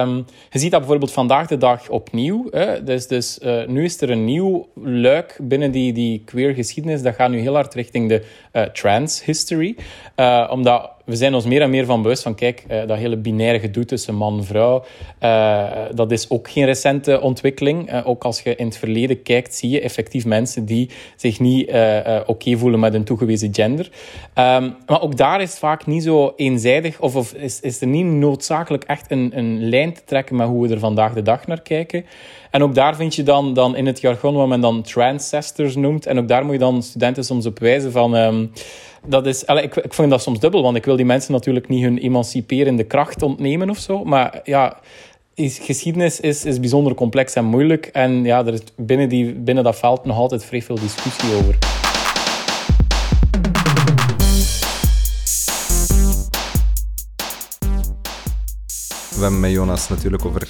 Um, 0.00 0.26
je 0.50 0.58
ziet 0.58 0.70
dat 0.70 0.80
bijvoorbeeld 0.80 1.12
vandaag 1.12 1.46
de 1.46 1.56
dag 1.56 1.88
opnieuw. 1.88 2.46
Hè. 2.50 2.84
Dus, 2.84 3.06
dus 3.06 3.38
uh, 3.42 3.66
nu 3.66 3.84
is 3.84 4.00
er 4.00 4.10
een 4.10 4.24
nieuw 4.24 4.68
luik 4.84 5.38
binnen 5.42 5.70
die, 5.70 5.92
die 5.92 6.22
queer 6.24 6.54
geschiedenis. 6.54 7.02
Dat 7.02 7.14
gaat 7.14 7.30
nu 7.30 7.38
heel 7.38 7.54
hard 7.54 7.74
richting 7.74 8.08
de 8.08 8.24
uh, 8.52 8.62
trans 8.62 9.24
history. 9.24 9.76
Uh, 10.16 10.48
omdat 10.50 10.93
we 11.04 11.16
zijn 11.16 11.34
ons 11.34 11.44
meer 11.44 11.62
en 11.62 11.70
meer 11.70 11.84
van 11.84 12.02
bewust 12.02 12.22
van, 12.22 12.34
kijk, 12.34 12.64
uh, 12.70 12.86
dat 12.86 12.98
hele 12.98 13.16
binaire 13.16 13.60
gedoe 13.60 13.84
tussen 13.84 14.14
man 14.14 14.38
en 14.38 14.44
vrouw, 14.44 14.84
uh, 15.20 15.70
dat 15.94 16.12
is 16.12 16.30
ook 16.30 16.50
geen 16.50 16.64
recente 16.64 17.20
ontwikkeling. 17.20 17.92
Uh, 17.92 18.08
ook 18.08 18.24
als 18.24 18.40
je 18.40 18.56
in 18.56 18.66
het 18.66 18.76
verleden 18.76 19.22
kijkt, 19.22 19.54
zie 19.54 19.70
je 19.70 19.80
effectief 19.80 20.24
mensen 20.24 20.64
die 20.64 20.90
zich 21.16 21.40
niet 21.40 21.72
oké 22.26 22.56
voelen 22.56 22.80
met 22.80 22.94
een 22.94 23.04
toegewezen 23.04 23.54
gender. 23.54 23.90
Um, 24.34 24.76
maar 24.86 25.02
ook 25.02 25.16
daar 25.16 25.40
is 25.40 25.50
het 25.50 25.58
vaak 25.58 25.86
niet 25.86 26.02
zo 26.02 26.32
eenzijdig, 26.36 27.00
of, 27.00 27.16
of 27.16 27.32
is, 27.32 27.60
is 27.60 27.80
er 27.80 27.86
niet 27.86 28.04
noodzakelijk 28.04 28.84
echt 28.84 29.10
een, 29.10 29.30
een 29.34 29.68
lijn 29.68 29.92
te 29.92 30.02
trekken 30.04 30.36
met 30.36 30.46
hoe 30.46 30.66
we 30.66 30.74
er 30.74 30.80
vandaag 30.80 31.12
de 31.12 31.22
dag 31.22 31.46
naar 31.46 31.62
kijken. 31.62 32.04
En 32.54 32.62
ook 32.62 32.74
daar 32.74 32.96
vind 32.96 33.14
je 33.14 33.22
dan, 33.22 33.54
dan 33.54 33.76
in 33.76 33.86
het 33.86 34.00
jargon 34.00 34.34
wat 34.34 34.48
men 34.48 34.60
dan 34.60 34.82
transcestors 34.82 35.76
noemt. 35.76 36.06
En 36.06 36.18
ook 36.18 36.28
daar 36.28 36.44
moet 36.44 36.52
je 36.52 36.58
dan 36.58 36.82
studenten 36.82 37.24
soms 37.24 37.46
op 37.46 37.58
wijzen 37.58 37.92
van... 37.92 38.14
Um, 38.14 38.50
dat 39.06 39.26
is, 39.26 39.44
ik, 39.44 39.76
ik 39.76 39.94
vind 39.94 40.10
dat 40.10 40.22
soms 40.22 40.40
dubbel, 40.40 40.62
want 40.62 40.76
ik 40.76 40.84
wil 40.84 40.96
die 40.96 41.04
mensen 41.04 41.32
natuurlijk 41.32 41.68
niet 41.68 41.82
hun 41.82 41.98
emanciperende 41.98 42.84
kracht 42.84 43.22
ontnemen 43.22 43.70
of 43.70 43.78
zo. 43.78 44.04
Maar 44.04 44.40
ja, 44.44 44.80
is, 45.34 45.58
geschiedenis 45.58 46.20
is, 46.20 46.44
is 46.44 46.60
bijzonder 46.60 46.94
complex 46.94 47.34
en 47.34 47.44
moeilijk. 47.44 47.86
En 47.86 48.24
ja, 48.24 48.46
er 48.46 48.52
is 48.52 48.60
binnen, 48.76 49.08
die, 49.08 49.32
binnen 49.32 49.64
dat 49.64 49.76
veld 49.76 50.04
nog 50.04 50.16
altijd 50.16 50.44
vrij 50.44 50.62
veel 50.62 50.78
discussie 50.78 51.34
over. 51.34 51.58
We 59.14 59.20
hebben 59.20 59.40
met 59.40 59.50
Jonas 59.50 59.88
natuurlijk 59.88 60.24
over 60.24 60.48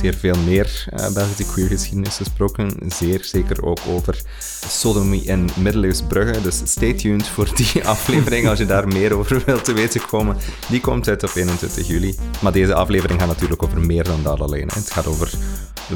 zeer 0.00 0.14
veel 0.14 0.38
meer 0.44 0.84
uh, 0.92 1.12
Belgische 1.12 1.46
queergeschiedenis 1.46 2.16
gesproken. 2.16 2.76
Zeer 2.88 3.24
zeker 3.24 3.64
ook 3.64 3.78
over 3.88 4.20
sodomie 4.66 5.28
en 5.28 5.48
middeleeuwsbruggen. 5.56 6.42
Dus 6.42 6.60
stay 6.64 6.94
tuned 6.94 7.28
voor 7.28 7.54
die 7.54 7.84
aflevering 7.94 8.48
als 8.48 8.58
je 8.58 8.66
daar 8.66 8.88
meer 8.88 9.16
over 9.16 9.42
wilt 9.46 9.64
te 9.64 9.72
weten 9.72 10.06
komen. 10.06 10.36
Die 10.68 10.80
komt 10.80 11.08
uit 11.08 11.22
op 11.22 11.30
21 11.34 11.86
juli. 11.86 12.14
Maar 12.42 12.52
deze 12.52 12.74
aflevering 12.74 13.20
gaat 13.20 13.28
natuurlijk 13.28 13.62
over 13.62 13.80
meer 13.80 14.04
dan 14.04 14.22
dat 14.22 14.40
alleen. 14.40 14.68
Het 14.74 14.90
gaat 14.90 15.06
over 15.06 15.32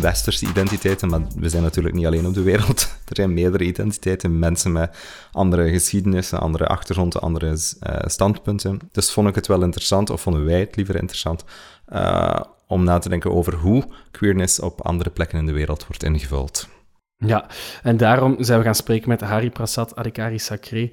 westerse 0.00 0.46
identiteiten, 0.46 1.08
maar 1.08 1.20
we 1.36 1.48
zijn 1.48 1.62
natuurlijk 1.62 1.94
niet 1.94 2.06
alleen 2.06 2.26
op 2.26 2.34
de 2.34 2.42
wereld. 2.42 2.82
Er 3.04 3.16
zijn 3.16 3.34
meerdere 3.34 3.64
identiteiten, 3.64 4.38
mensen 4.38 4.72
met 4.72 4.96
andere 5.32 5.70
geschiedenissen, 5.70 6.40
andere 6.40 6.66
achtergronden, 6.66 7.20
andere 7.20 7.46
uh, 7.46 7.96
standpunten. 8.04 8.78
Dus 8.92 9.12
vond 9.12 9.28
ik 9.28 9.34
het 9.34 9.46
wel 9.46 9.62
interessant, 9.62 10.10
of 10.10 10.20
vonden 10.20 10.44
wij 10.44 10.60
het 10.60 10.76
liever 10.76 10.96
interessant, 10.96 11.44
uh, 11.92 12.40
om 12.74 12.84
na 12.84 12.98
te 12.98 13.08
denken 13.08 13.32
over 13.32 13.54
hoe 13.54 13.84
queerness 14.10 14.60
op 14.60 14.80
andere 14.80 15.10
plekken 15.10 15.38
in 15.38 15.46
de 15.46 15.52
wereld 15.52 15.86
wordt 15.86 16.02
ingevuld. 16.02 16.68
Ja, 17.16 17.46
en 17.82 17.96
daarom 17.96 18.36
zijn 18.38 18.58
we 18.58 18.64
gaan 18.64 18.74
spreken 18.74 19.08
met 19.08 19.20
Hari 19.20 19.50
Prasad 19.50 19.96
Adhikari 19.96 20.38
Sacré. 20.38 20.80
Uh, 20.80 20.88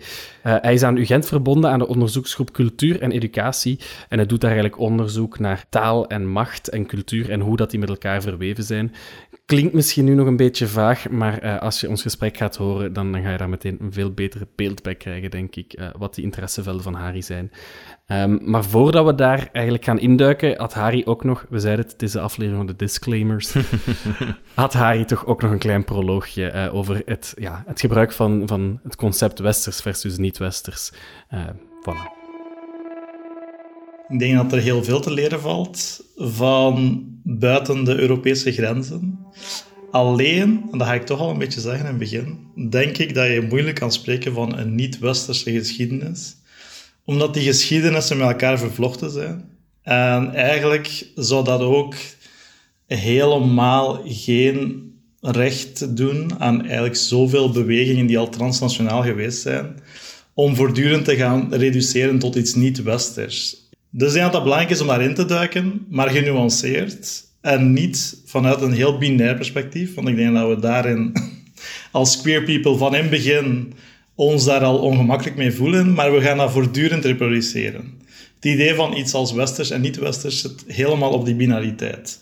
hij 0.62 0.74
is 0.74 0.84
aan 0.84 0.98
UGent 0.98 1.26
verbonden 1.26 1.72
aan 1.72 1.80
de 1.80 1.88
onderzoeksgroep 1.88 2.52
Cultuur 2.52 3.02
en 3.02 3.12
Educatie. 3.12 3.80
En 4.10 4.18
hij 4.18 4.28
doet 4.28 4.42
daar 4.42 4.52
eigenlijk 4.52 4.82
onderzoek 4.82 5.40
naar 5.40 5.66
taal 5.70 6.08
en 6.08 6.28
macht 6.28 6.70
en 6.70 6.86
cultuur 6.86 7.30
en 7.30 7.40
hoe 7.40 7.58
dat 7.58 7.70
die 7.70 7.80
met 7.80 7.90
elkaar 7.90 8.22
verweven 8.22 8.64
zijn. 8.64 8.94
Klinkt 9.46 9.74
misschien 9.74 10.06
nu 10.06 10.14
nog 10.14 10.28
een 10.28 10.38
beetje 10.38 10.68
vaag, 10.68 11.10
maar 11.10 11.44
uh, 11.44 11.60
als 11.60 11.80
je 11.80 11.90
ons 11.90 12.02
gesprek 12.02 12.38
gaat 12.38 12.56
horen, 12.56 12.94
dan, 12.94 13.12
dan, 13.12 13.22
ga 13.22 13.32
je 13.32 13.38
daar 13.38 13.50
meteen 13.50 13.78
een 13.82 13.94
veel 13.94 14.12
betere 14.12 14.48
beeld 14.56 14.84
bij 14.84 14.96
krijgen, 14.96 15.32
denk 15.32 15.56
ik, 15.56 15.80
uh, 15.80 15.90
wat 15.98 16.16
die 16.16 16.24
interessevelden 16.24 16.84
van 16.84 16.94
Hari 16.94 17.22
zijn. 17.22 17.52
Um, 18.12 18.40
maar 18.44 18.64
voordat 18.64 19.06
we 19.06 19.16
daar 19.16 19.50
eigenlijk 19.52 19.86
gaan 19.86 20.00
induiken, 20.00 20.58
had 20.58 20.74
Harry 20.74 21.02
ook 21.06 21.24
nog, 21.24 21.46
we 21.50 21.60
zeiden 21.60 21.84
het, 21.84 21.94
het 21.94 22.02
is 22.02 22.12
de 22.12 22.20
aflevering 22.20 22.58
van 22.58 22.76
de 22.76 22.86
disclaimers, 22.86 23.54
had 24.54 24.74
Harry 24.74 25.06
toch 25.06 25.26
ook 25.26 25.42
nog 25.42 25.52
een 25.52 25.60
klein 25.60 25.84
proloogje 25.84 26.52
uh, 26.54 26.76
over 26.76 27.02
het, 27.06 27.34
ja, 27.38 27.64
het 27.68 27.80
gebruik 27.80 28.12
van, 28.12 28.44
van 28.46 28.80
het 28.84 28.96
concept 28.96 29.40
westers 29.40 29.82
versus 29.82 30.18
niet-westers. 30.18 30.92
Uh, 31.34 31.40
voilà. 31.82 32.20
Ik 34.08 34.20
denk 34.20 34.36
dat 34.36 34.52
er 34.52 34.60
heel 34.60 34.84
veel 34.84 35.00
te 35.00 35.14
leren 35.14 35.42
valt 35.42 36.04
van 36.16 37.04
buiten 37.24 37.84
de 37.84 38.00
Europese 38.00 38.52
grenzen. 38.52 39.20
Alleen, 39.92 40.68
en 40.72 40.78
dat 40.78 40.88
ga 40.88 40.94
ik 40.94 41.06
toch 41.06 41.20
al 41.20 41.30
een 41.30 41.38
beetje 41.38 41.62
zeggen 41.62 41.80
in 41.80 41.86
het 41.86 41.98
begin, 41.98 42.40
denk 42.70 42.98
ik 42.98 43.14
dat 43.14 43.28
je 43.28 43.48
moeilijk 43.50 43.76
kan 43.76 43.92
spreken 43.92 44.34
van 44.34 44.58
een 44.58 44.76
niet-westerse 44.76 45.52
geschiedenis 45.52 46.40
omdat 47.12 47.34
die 47.34 47.44
geschiedenissen 47.44 48.18
met 48.18 48.28
elkaar 48.28 48.60
vervlochten 48.60 49.12
zijn. 49.12 49.50
En 49.84 50.34
eigenlijk 50.34 51.12
zou 51.16 51.44
dat 51.44 51.62
ook 51.62 51.96
helemaal 52.88 54.02
geen 54.06 54.90
recht 55.22 55.98
doen 55.98 56.40
aan 56.40 56.62
eigenlijk 56.66 56.96
zoveel 56.96 57.52
bewegingen 57.52 58.06
die 58.06 58.18
al 58.18 58.30
transnationaal 58.30 59.04
geweest 59.04 59.42
zijn, 59.42 59.80
om 60.34 60.56
voortdurend 60.56 61.06
te 61.06 61.16
gaan 61.16 61.54
reduceren 61.54 62.20
tot 62.20 62.36
iets 62.36 62.54
niet-westers. 62.54 63.56
Dus 63.90 64.14
ik 64.14 64.22
dat 64.22 64.34
het 64.34 64.44
belangrijk 64.44 64.72
is 64.72 64.82
om 64.82 64.88
daarin 64.88 65.14
te 65.14 65.26
duiken, 65.26 65.86
maar 65.90 66.10
genuanceerd. 66.10 67.24
En 67.42 67.74
niet 67.74 68.22
vanuit 68.26 68.62
een 68.62 68.74
heel 68.74 68.98
binair 68.98 69.36
perspectief, 69.36 69.94
want 69.94 70.08
ik 70.08 70.16
denk 70.16 70.34
dat 70.36 70.48
we 70.48 70.62
daarin 70.62 71.14
als 71.92 72.22
queer 72.22 72.44
people 72.44 72.78
van 72.78 72.96
in 72.96 73.02
het 73.02 73.10
begin 73.10 73.74
ons 74.22 74.46
daar 74.46 74.64
al 74.64 74.78
ongemakkelijk 74.78 75.36
mee 75.38 75.52
voelen, 75.52 75.94
maar 75.94 76.14
we 76.14 76.22
gaan 76.22 76.38
dat 76.38 76.52
voortdurend 76.52 77.06
reproduceren. 77.06 78.00
Het 78.36 78.46
idee 78.46 78.76
van 78.76 78.98
iets 78.98 79.14
als 79.14 79.32
westers 79.32 79.70
en 79.70 79.82
niet-westers 79.82 80.42
zit 80.42 80.64
helemaal 80.68 81.12
op 81.12 81.26
die 81.26 81.36
binariteit. 81.36 82.20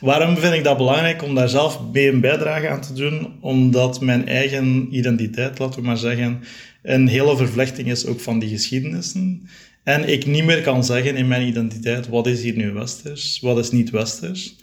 Waarom 0.00 0.36
vind 0.36 0.54
ik 0.54 0.64
dat 0.64 0.76
belangrijk 0.76 1.22
om 1.22 1.34
daar 1.34 1.48
zelf 1.48 1.80
mee 1.92 2.08
een 2.08 2.20
bijdrage 2.20 2.68
aan 2.68 2.80
te 2.80 2.92
doen? 2.92 3.32
Omdat 3.40 4.00
mijn 4.00 4.28
eigen 4.28 4.88
identiteit, 4.90 5.58
laten 5.58 5.80
we 5.80 5.86
maar 5.86 5.96
zeggen, 5.96 6.40
een 6.82 7.08
hele 7.08 7.36
vervlechting 7.36 7.90
is 7.90 8.06
ook 8.06 8.20
van 8.20 8.38
die 8.38 8.48
geschiedenissen. 8.48 9.48
En 9.84 10.08
ik 10.08 10.26
niet 10.26 10.44
meer 10.44 10.62
kan 10.62 10.84
zeggen 10.84 11.16
in 11.16 11.28
mijn 11.28 11.46
identiteit, 11.46 12.08
wat 12.08 12.26
is 12.26 12.42
hier 12.42 12.56
nu 12.56 12.72
westers, 12.72 13.38
wat 13.40 13.58
is 13.58 13.70
niet 13.70 13.90
westers. 13.90 14.56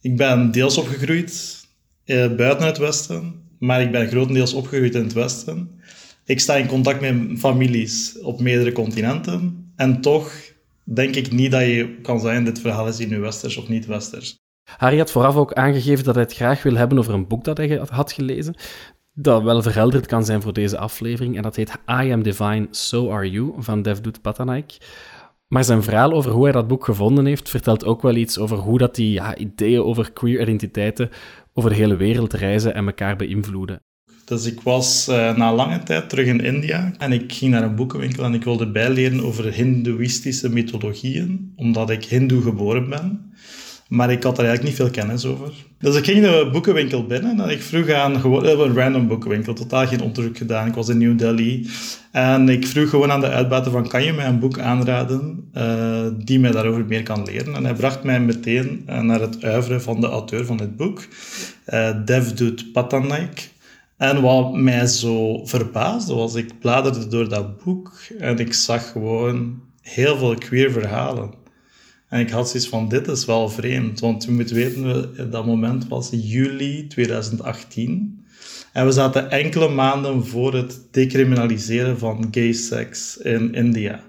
Ik 0.00 0.16
ben 0.16 0.50
deels 0.50 0.78
opgegroeid 0.78 1.64
eh, 2.04 2.34
buiten 2.34 2.66
het 2.66 2.78
westen, 2.78 3.34
maar 3.58 3.82
ik 3.82 3.90
ben 3.90 4.08
grotendeels 4.08 4.52
opgegroeid 4.52 4.94
in 4.94 5.02
het 5.02 5.12
westen. 5.12 5.82
Ik 6.24 6.40
sta 6.40 6.54
in 6.54 6.66
contact 6.66 7.00
met 7.00 7.38
families 7.38 8.18
op 8.22 8.40
meerdere 8.40 8.72
continenten. 8.72 9.72
En 9.76 10.00
toch 10.00 10.32
denk 10.84 11.14
ik 11.14 11.32
niet 11.32 11.50
dat 11.50 11.60
je 11.60 11.98
kan 12.02 12.20
zeggen, 12.20 12.44
dit 12.44 12.60
verhaal 12.60 12.86
is 12.86 12.98
hier 12.98 13.08
nu 13.08 13.18
westers 13.20 13.56
of 13.56 13.68
niet 13.68 13.86
westers. 13.86 14.36
Harry 14.76 14.98
had 14.98 15.10
vooraf 15.10 15.36
ook 15.36 15.52
aangegeven 15.52 16.04
dat 16.04 16.14
hij 16.14 16.24
het 16.24 16.34
graag 16.34 16.62
wil 16.62 16.74
hebben 16.74 16.98
over 16.98 17.14
een 17.14 17.26
boek 17.26 17.44
dat 17.44 17.56
hij 17.56 17.80
had 17.90 18.12
gelezen, 18.12 18.56
dat 19.12 19.42
wel 19.42 19.62
verhelderd 19.62 20.06
kan 20.06 20.24
zijn 20.24 20.42
voor 20.42 20.52
deze 20.52 20.78
aflevering. 20.78 21.36
En 21.36 21.42
dat 21.42 21.56
heet 21.56 21.70
I 21.70 22.12
Am 22.12 22.22
Divine, 22.22 22.66
So 22.70 23.10
Are 23.10 23.30
You, 23.30 23.52
van 23.58 23.82
Devdoet 23.82 24.20
Patanaik. 24.20 24.76
Maar 25.48 25.64
zijn 25.64 25.82
verhaal 25.82 26.12
over 26.12 26.30
hoe 26.30 26.42
hij 26.42 26.52
dat 26.52 26.68
boek 26.68 26.84
gevonden 26.84 27.26
heeft, 27.26 27.48
vertelt 27.48 27.84
ook 27.84 28.02
wel 28.02 28.14
iets 28.14 28.38
over 28.38 28.56
hoe 28.56 28.78
dat 28.78 28.94
die 28.94 29.12
ja, 29.12 29.36
ideeën 29.36 29.82
over 29.82 30.12
queer 30.12 30.40
identiteiten 30.40 31.10
over 31.52 31.70
de 31.70 31.76
hele 31.76 31.96
wereld 31.96 32.32
reizen 32.32 32.74
en 32.74 32.86
elkaar 32.86 33.16
beïnvloeden. 33.16 33.82
Dus 34.24 34.44
ik 34.46 34.60
was 34.60 35.08
uh, 35.08 35.36
na 35.36 35.54
lange 35.54 35.82
tijd 35.82 36.08
terug 36.08 36.26
in 36.26 36.40
India 36.40 36.92
en 36.98 37.12
ik 37.12 37.32
ging 37.32 37.50
naar 37.50 37.62
een 37.62 37.74
boekenwinkel 37.74 38.24
en 38.24 38.34
ik 38.34 38.44
wilde 38.44 38.70
bijleren 38.70 39.24
over 39.24 39.52
hindoeïstische 39.52 40.48
mythologieën, 40.48 41.52
omdat 41.56 41.90
ik 41.90 42.04
hindoe 42.04 42.42
geboren 42.42 42.88
ben. 42.88 43.32
Maar 43.88 44.10
ik 44.10 44.22
had 44.22 44.38
er 44.38 44.44
eigenlijk 44.44 44.68
niet 44.68 44.82
veel 44.82 45.02
kennis 45.02 45.24
over. 45.24 45.52
Dus 45.78 45.96
ik 45.96 46.04
ging 46.04 46.20
de 46.20 46.48
boekenwinkel 46.52 47.06
binnen 47.06 47.40
en 47.40 47.48
ik 47.48 47.62
vroeg 47.62 47.90
aan 47.90 48.20
gewoon, 48.20 48.46
eh, 48.46 48.58
een 48.58 48.74
random 48.74 49.08
boekenwinkel, 49.08 49.54
totaal 49.54 49.86
geen 49.86 50.02
onderzoek 50.02 50.36
gedaan. 50.36 50.66
Ik 50.66 50.74
was 50.74 50.88
in 50.88 50.98
New 50.98 51.18
Delhi. 51.18 51.68
En 52.12 52.48
ik 52.48 52.66
vroeg 52.66 52.90
gewoon 52.90 53.10
aan 53.10 53.20
de 53.20 53.28
uitbater 53.28 53.72
van, 53.72 53.88
kan 53.88 54.04
je 54.04 54.12
mij 54.12 54.26
een 54.26 54.38
boek 54.38 54.58
aanraden 54.58 55.50
uh, 55.54 56.06
die 56.18 56.40
mij 56.40 56.50
daarover 56.50 56.84
meer 56.84 57.02
kan 57.02 57.24
leren? 57.24 57.54
En 57.54 57.64
hij 57.64 57.74
bracht 57.74 58.04
mij 58.04 58.20
meteen 58.20 58.82
naar 59.00 59.20
het 59.20 59.44
uiveren 59.44 59.82
van 59.82 60.00
de 60.00 60.06
auteur 60.06 60.46
van 60.46 60.56
dit 60.56 60.76
boek, 60.76 61.06
uh, 61.72 61.90
Devdut 62.04 62.72
Patanaik. 62.72 63.52
En 63.96 64.22
wat 64.22 64.54
mij 64.54 64.86
zo 64.86 65.44
verbaasde 65.44 66.14
was, 66.14 66.34
ik 66.34 66.58
bladerde 66.58 67.08
door 67.08 67.28
dat 67.28 67.64
boek 67.64 67.92
en 68.18 68.38
ik 68.38 68.54
zag 68.54 68.90
gewoon 68.90 69.62
heel 69.80 70.18
veel 70.18 70.34
queer 70.34 70.70
verhalen. 70.72 71.34
En 72.08 72.20
ik 72.20 72.30
had 72.30 72.48
zoiets 72.48 72.68
van, 72.68 72.88
dit 72.88 73.08
is 73.08 73.24
wel 73.24 73.48
vreemd, 73.48 74.00
want 74.00 74.24
we 74.24 74.32
moeten 74.32 74.56
weten, 74.56 75.30
dat 75.30 75.46
moment 75.46 75.88
was 75.88 76.08
juli 76.12 76.86
2018. 76.86 78.24
En 78.72 78.86
we 78.86 78.92
zaten 78.92 79.30
enkele 79.30 79.68
maanden 79.68 80.26
voor 80.26 80.54
het 80.54 80.80
decriminaliseren 80.90 81.98
van 81.98 82.28
gay 82.30 82.52
seks 82.52 83.16
in 83.16 83.54
India. 83.54 84.00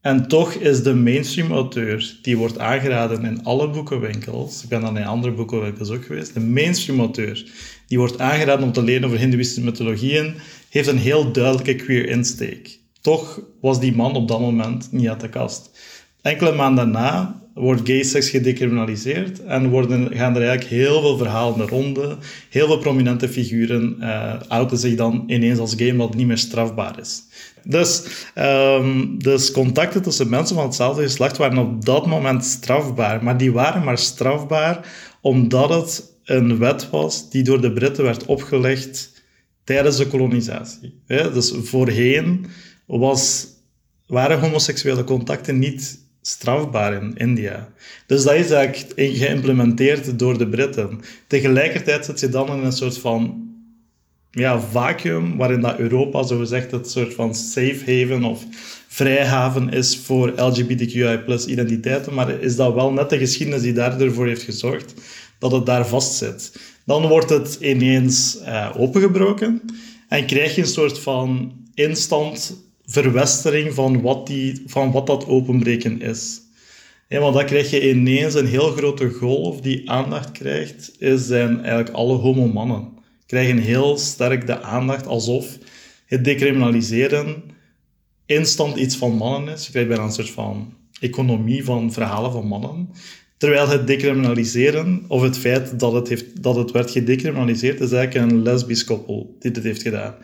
En 0.00 0.28
toch 0.28 0.52
is 0.52 0.82
de 0.82 0.94
mainstream 0.94 1.52
auteur, 1.52 2.18
die 2.22 2.36
wordt 2.36 2.58
aangeraden 2.58 3.24
in 3.24 3.44
alle 3.44 3.70
boekenwinkels, 3.70 4.62
ik 4.62 4.68
ben 4.68 4.80
dan 4.80 4.98
in 4.98 5.04
andere 5.04 5.32
boekenwinkels 5.32 5.90
ook 5.90 6.04
geweest, 6.04 6.34
de 6.34 6.40
mainstream 6.40 6.98
auteur, 6.98 7.50
die 7.90 7.98
wordt 7.98 8.20
aangeraden 8.20 8.64
om 8.64 8.72
te 8.72 8.82
leren 8.82 9.04
over 9.04 9.18
hindoeïstische 9.18 9.64
mythologieën, 9.64 10.34
heeft 10.68 10.88
een 10.88 10.98
heel 10.98 11.32
duidelijke 11.32 11.74
queer 11.74 12.08
insteek. 12.08 12.78
Toch 13.00 13.40
was 13.60 13.80
die 13.80 13.96
man 13.96 14.14
op 14.14 14.28
dat 14.28 14.40
moment 14.40 14.88
niet 14.92 15.08
uit 15.08 15.20
de 15.20 15.28
kast. 15.28 15.70
Enkele 16.22 16.54
maanden 16.54 16.92
daarna 16.92 17.42
wordt 17.54 17.80
gay 17.84 18.02
seks 18.02 18.30
gedecriminaliseerd 18.30 19.44
en 19.44 19.68
worden, 19.68 20.16
gaan 20.16 20.36
er 20.36 20.42
eigenlijk 20.42 20.70
heel 20.70 21.00
veel 21.00 21.16
verhalen 21.16 21.58
de 21.58 21.66
ronde. 21.66 22.16
Heel 22.50 22.66
veel 22.66 22.78
prominente 22.78 23.28
figuren 23.28 23.96
uh, 24.50 24.72
zich 24.72 24.94
dan 24.94 25.24
ineens 25.26 25.58
als 25.58 25.74
gay, 25.76 25.90
omdat 25.90 26.14
niet 26.14 26.26
meer 26.26 26.38
strafbaar 26.38 27.00
is. 27.00 27.22
Dus, 27.64 28.04
um, 28.34 29.22
dus 29.22 29.50
contacten 29.50 30.02
tussen 30.02 30.28
mensen 30.28 30.56
van 30.56 30.64
hetzelfde 30.64 31.02
geslacht 31.02 31.36
waren 31.36 31.58
op 31.58 31.84
dat 31.84 32.06
moment 32.06 32.44
strafbaar. 32.44 33.24
Maar 33.24 33.36
die 33.36 33.52
waren 33.52 33.84
maar 33.84 33.98
strafbaar 33.98 34.80
omdat 35.20 35.68
het 35.68 36.09
een 36.30 36.58
wet 36.58 36.90
was 36.90 37.30
die 37.30 37.42
door 37.42 37.60
de 37.60 37.72
Britten 37.72 38.04
werd 38.04 38.24
opgelegd 38.24 39.22
tijdens 39.64 39.96
de 39.96 40.06
kolonisatie. 40.06 41.02
Dus 41.06 41.54
voorheen 41.62 42.46
was, 42.86 43.46
waren 44.06 44.40
homoseksuele 44.40 45.04
contacten 45.04 45.58
niet 45.58 45.98
strafbaar 46.22 47.02
in 47.02 47.16
India. 47.16 47.68
Dus 48.06 48.22
dat 48.22 48.34
is 48.34 48.50
eigenlijk 48.50 48.92
geïmplementeerd 48.96 50.18
door 50.18 50.38
de 50.38 50.48
Britten. 50.48 51.00
Tegelijkertijd 51.26 52.04
zit 52.04 52.20
je 52.20 52.28
dan 52.28 52.48
in 52.56 52.64
een 52.64 52.72
soort 52.72 52.98
van 52.98 53.48
ja, 54.30 54.60
vacuüm 54.60 55.36
waarin 55.36 55.60
dat 55.60 55.78
Europa 55.78 56.22
zogezegd 56.22 56.70
het 56.70 56.90
soort 56.90 57.14
van 57.14 57.34
safe 57.34 57.82
haven 57.86 58.24
of 58.24 58.44
vrijhaven 58.88 59.72
is 59.72 59.96
voor 59.96 60.32
LGBTQI 60.36 61.20
identiteiten, 61.46 62.14
maar 62.14 62.30
is 62.30 62.56
dat 62.56 62.74
wel 62.74 62.92
net 62.92 63.10
de 63.10 63.18
geschiedenis 63.18 63.62
die 63.62 63.72
daarvoor 63.72 64.26
heeft 64.26 64.42
gezorgd 64.42 64.94
dat 65.40 65.52
het 65.52 65.66
daar 65.66 65.86
vastzit. 65.86 66.60
Dan 66.84 67.08
wordt 67.08 67.30
het 67.30 67.58
ineens 67.60 68.38
uh, 68.40 68.70
opengebroken 68.76 69.62
en 70.08 70.26
krijg 70.26 70.54
je 70.54 70.60
een 70.60 70.66
soort 70.66 70.98
van 70.98 71.52
instant 71.74 72.64
verwestering 72.84 73.74
van 73.74 74.00
wat, 74.00 74.26
die, 74.26 74.62
van 74.66 74.92
wat 74.92 75.06
dat 75.06 75.26
openbreken 75.26 76.00
is. 76.00 76.40
Want 77.08 77.34
dan 77.34 77.44
krijg 77.44 77.70
je 77.70 77.90
ineens 77.90 78.34
een 78.34 78.46
heel 78.46 78.70
grote 78.70 79.10
golf 79.10 79.60
die 79.60 79.90
aandacht 79.90 80.32
krijgt, 80.32 80.92
is 80.98 81.26
zijn 81.26 81.58
eigenlijk 81.58 81.90
alle 81.90 82.14
homo-mannen. 82.14 82.88
Krijgen 83.26 83.58
heel 83.58 83.98
sterk 83.98 84.46
de 84.46 84.62
aandacht 84.62 85.06
alsof 85.06 85.58
het 86.06 86.24
decriminaliseren 86.24 87.42
instant 88.26 88.76
iets 88.76 88.96
van 88.96 89.12
mannen 89.12 89.54
is. 89.54 89.64
Je 89.64 89.70
krijgt 89.70 89.88
bijna 89.88 90.04
een 90.04 90.12
soort 90.12 90.30
van 90.30 90.74
economie 91.00 91.64
van 91.64 91.92
verhalen 91.92 92.32
van 92.32 92.46
mannen. 92.46 92.90
Terwijl 93.40 93.68
het 93.68 93.86
decriminaliseren, 93.86 95.04
of 95.08 95.22
het 95.22 95.38
feit 95.38 95.80
dat 95.80 95.92
het, 95.92 96.08
heeft, 96.08 96.42
dat 96.42 96.56
het 96.56 96.70
werd 96.70 96.90
gedecriminaliseerd, 96.90 97.80
is 97.80 97.92
eigenlijk 97.92 98.30
een 98.30 98.42
lesbisch 98.42 98.84
koppel 98.84 99.36
die 99.38 99.50
dit 99.50 99.62
heeft 99.62 99.82
gedaan. 99.82 100.14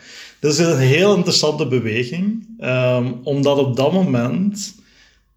Dus 0.40 0.58
het 0.58 0.66
is 0.66 0.72
een 0.72 0.80
heel 0.80 1.16
interessante 1.16 1.66
beweging, 1.66 2.46
um, 2.60 3.20
omdat 3.22 3.58
op 3.58 3.76
dat 3.76 3.92
moment 3.92 4.74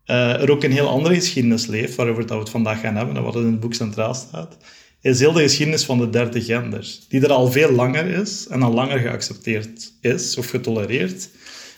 uh, 0.06 0.42
er 0.42 0.52
ook 0.52 0.64
een 0.64 0.72
heel 0.72 0.88
andere 0.88 1.16
geschiedenis 1.16 1.66
leeft, 1.66 1.96
waarover 1.96 2.26
dat 2.26 2.36
we 2.36 2.44
het 2.44 2.50
vandaag 2.50 2.80
gaan 2.80 2.96
hebben 2.96 3.16
en 3.16 3.24
wat 3.24 3.36
in 3.36 3.46
het 3.46 3.60
boek 3.60 3.74
centraal 3.74 4.14
staat, 4.14 4.58
is 5.02 5.20
heel 5.20 5.34
de 5.34 5.42
geschiedenis 5.42 5.86
van 5.86 5.98
de 5.98 6.10
derde 6.10 6.42
gender, 6.42 6.88
die 7.10 7.22
er 7.22 7.32
al 7.32 7.52
veel 7.52 7.72
langer 7.72 8.06
is 8.06 8.48
en 8.50 8.62
al 8.62 8.74
langer 8.74 9.00
geaccepteerd 9.00 9.94
is 10.02 10.38
of 10.38 10.50
getolereerd. 10.50 11.30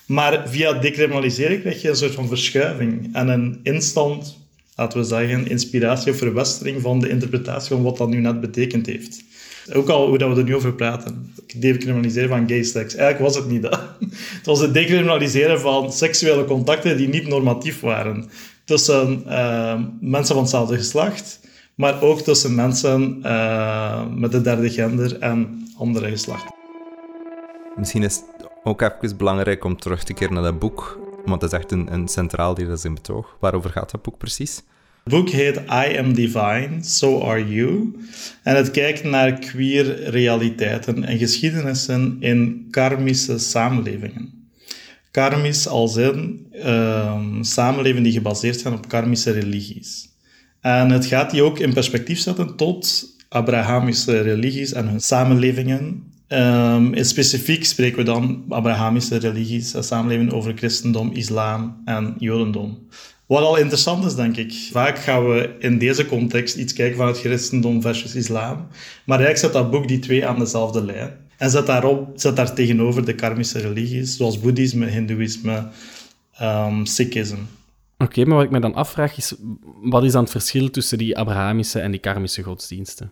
Maar 0.06 0.50
via 0.50 0.74
decriminalisering 0.74 1.62
krijg 1.62 1.82
je 1.82 1.90
een 1.90 1.96
soort 1.96 2.14
van 2.14 2.28
verschuiving 2.28 3.16
en 3.16 3.28
een 3.28 3.60
instant 3.64 4.40
laten 4.76 5.00
we 5.00 5.06
zeggen, 5.06 5.50
inspiratie 5.50 6.12
of 6.12 6.18
verwestering 6.18 6.82
van 6.82 7.00
de 7.00 7.10
interpretatie 7.10 7.76
van 7.76 7.84
wat 7.84 7.98
dat 7.98 8.10
nu 8.10 8.20
net 8.20 8.42
betekend 8.42 8.86
heeft. 8.86 9.24
Ook 9.74 9.90
al 9.90 10.08
hoe 10.08 10.18
dat 10.18 10.34
we 10.34 10.40
er 10.40 10.44
nu 10.44 10.56
over 10.56 10.74
praten. 10.74 11.34
Decriminaliseren 11.56 12.30
van 12.30 12.48
gay 12.48 12.64
seks. 12.64 12.96
Eigenlijk 12.96 13.34
was 13.34 13.44
het 13.44 13.52
niet 13.52 13.62
dat. 13.62 13.80
Het 14.38 14.46
was 14.46 14.60
het 14.60 14.74
decriminaliseren 14.74 15.60
van 15.60 15.92
seksuele 15.92 16.46
contacten 16.46 16.98
die 16.98 17.08
niet 17.08 17.28
normatief 17.28 17.80
waren. 17.80 18.30
Tussen 18.66 19.24
uh, 19.28 19.80
mensen 20.02 20.34
van 20.34 20.44
hetzelfde 20.44 20.78
geslacht, 20.78 21.40
maar 21.76 22.02
ook 22.02 22.22
tussen 22.22 22.56
mensen 22.56 23.20
uh, 23.24 24.06
met 24.16 24.32
de 24.32 24.42
derde 24.42 24.70
gender 24.70 25.20
en 25.20 25.68
andere 25.78 26.10
geslachten. 26.10 26.56
Misschien 27.76 28.04
is 28.04 28.16
het 28.16 28.50
ook 28.64 28.82
even 28.82 29.18
belangrijk 29.18 29.64
om 29.64 29.80
terug 29.80 30.04
te 30.04 30.14
keren 30.14 30.34
naar 30.34 30.44
dat 30.44 30.60
boek 30.60 31.00
want 31.26 31.42
dat 31.42 31.54
is 31.54 31.60
echt 31.60 31.72
een, 31.72 32.08
centraal 32.08 32.54
deel 32.54 32.78
in 32.84 32.94
betoog. 32.94 33.38
Waarover 33.40 33.70
gaat 33.70 33.92
dat 33.92 34.02
boek 34.02 34.18
precies? 34.18 34.62
Het 35.04 35.14
boek 35.14 35.30
heet 35.30 35.58
I 35.58 35.98
Am 35.98 36.14
Divine, 36.14 36.78
So 36.82 37.22
Are 37.22 37.54
You. 37.54 37.96
En 38.44 38.56
het 38.56 38.72
kijkt 38.72 39.04
naar 39.04 39.40
queer 39.40 40.10
realiteiten 40.10 41.04
en 41.04 41.18
geschiedenissen 41.18 42.18
in 42.20 42.68
karmische 42.70 43.38
samenlevingen. 43.38 44.50
Karmisch 45.12 45.68
als 45.68 45.96
in 45.96 46.48
uh, 46.54 47.22
samenlevingen 47.42 48.04
die 48.04 48.12
gebaseerd 48.12 48.60
zijn 48.60 48.74
op 48.74 48.88
karmische 48.88 49.32
religies. 49.32 50.10
En 50.62 50.90
het 50.90 51.06
gaat 51.06 51.32
die 51.32 51.44
ook 51.44 51.60
in 51.60 51.74
perspectief 51.74 52.20
zetten 52.20 52.56
tot 52.56 53.10
Abrahamische 53.30 54.22
religies 54.22 54.74
en 54.74 54.88
hun 54.88 55.00
samenlevingen 55.00 56.11
Um, 56.34 56.94
in 56.94 57.06
specifiek 57.06 57.66
spreken 57.66 57.98
we 57.98 58.04
dan 58.04 58.44
Abrahamische 58.50 59.18
religies, 59.18 59.76
samenleving 59.80 60.32
over 60.32 60.54
christendom, 60.56 61.12
islam 61.12 61.82
en 61.86 62.16
jodendom. 62.18 62.88
Wat 63.26 63.44
al 63.44 63.58
interessant 63.58 64.06
is, 64.06 64.16
denk 64.16 64.38
ik. 64.38 64.54
Vaak 64.72 64.98
gaan 64.98 65.30
we 65.30 65.56
in 65.60 65.78
deze 65.78 66.06
context 66.06 66.56
iets 66.56 66.74
kijken 66.74 66.98
van 66.98 67.08
het 67.08 67.20
christendom 67.20 67.82
versus 67.82 68.16
islam. 68.16 68.68
Maar 69.06 69.20
eigenlijk 69.20 69.38
zet 69.38 69.54
dat 69.54 69.72
boek 69.72 69.88
die 69.88 70.00
twee 70.00 70.26
aan 70.28 70.40
dezelfde 70.40 70.84
lijn. 70.84 71.12
En 71.38 71.50
zet, 71.50 71.66
daarop, 71.66 72.12
zet 72.16 72.36
daar 72.36 72.54
tegenover 72.54 73.06
de 73.06 73.16
karmische 73.16 73.60
religies, 73.60 74.18
zoals 74.18 74.40
boeddhisme, 74.40 74.86
hindoeïsme, 74.86 75.68
um, 76.42 76.86
sikhisme. 76.86 77.38
Oké, 77.98 78.26
maar 78.26 78.36
wat 78.36 78.46
ik 78.46 78.52
me 78.52 78.60
dan 78.60 78.74
afvraag 78.74 79.18
is, 79.18 79.34
wat 79.82 80.04
is 80.04 80.12
dan 80.12 80.22
het 80.22 80.32
verschil 80.32 80.70
tussen 80.70 80.98
die 80.98 81.18
Abrahamische 81.18 81.80
en 81.80 81.92
die 81.92 82.00
karmische 82.00 82.44
godsdiensten? 82.44 83.12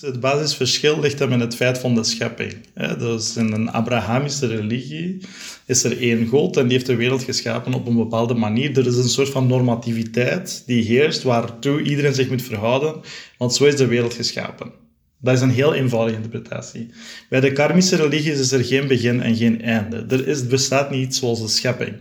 Het 0.00 0.20
basisverschil 0.20 1.00
ligt 1.00 1.18
hem 1.18 1.32
in 1.32 1.40
het 1.40 1.54
feit 1.54 1.78
van 1.78 1.94
de 1.94 2.04
schepping. 2.04 2.54
Dus 2.98 3.36
in 3.36 3.52
een 3.52 3.70
Abrahamische 3.70 4.46
religie 4.46 5.18
is 5.66 5.84
er 5.84 6.00
één 6.00 6.26
God 6.26 6.56
en 6.56 6.62
die 6.62 6.72
heeft 6.72 6.86
de 6.86 6.96
wereld 6.96 7.22
geschapen 7.22 7.74
op 7.74 7.86
een 7.86 7.96
bepaalde 7.96 8.34
manier. 8.34 8.78
Er 8.78 8.86
is 8.86 8.96
een 8.96 9.08
soort 9.08 9.28
van 9.28 9.46
normativiteit 9.46 10.62
die 10.66 10.84
heerst, 10.84 11.22
waartoe 11.22 11.82
iedereen 11.82 12.14
zich 12.14 12.28
moet 12.28 12.42
verhouden, 12.42 13.00
want 13.38 13.54
zo 13.54 13.64
is 13.64 13.76
de 13.76 13.86
wereld 13.86 14.14
geschapen. 14.14 14.72
Dat 15.20 15.34
is 15.34 15.40
een 15.40 15.50
heel 15.50 15.74
eenvoudige 15.74 16.16
interpretatie. 16.16 16.90
Bij 17.28 17.40
de 17.40 17.52
karmische 17.52 17.96
religies 17.96 18.38
is 18.38 18.52
er 18.52 18.64
geen 18.64 18.88
begin 18.88 19.20
en 19.20 19.36
geen 19.36 19.62
einde. 19.62 20.06
Er 20.08 20.28
is, 20.28 20.46
bestaat 20.46 20.90
niet 20.90 21.14
zoals 21.14 21.40
de 21.40 21.48
schepping. 21.48 21.94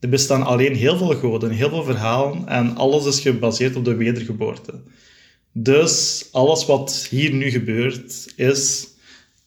Er 0.00 0.08
bestaan 0.08 0.42
alleen 0.42 0.74
heel 0.74 0.96
veel 0.96 1.14
goden, 1.14 1.50
heel 1.50 1.68
veel 1.68 1.84
verhalen 1.84 2.48
en 2.48 2.76
alles 2.76 3.06
is 3.06 3.20
gebaseerd 3.20 3.76
op 3.76 3.84
de 3.84 3.94
wedergeboorte. 3.94 4.72
Dus 5.56 6.28
alles 6.32 6.66
wat 6.66 7.06
hier 7.10 7.32
nu 7.32 7.50
gebeurt, 7.50 8.32
is 8.36 8.88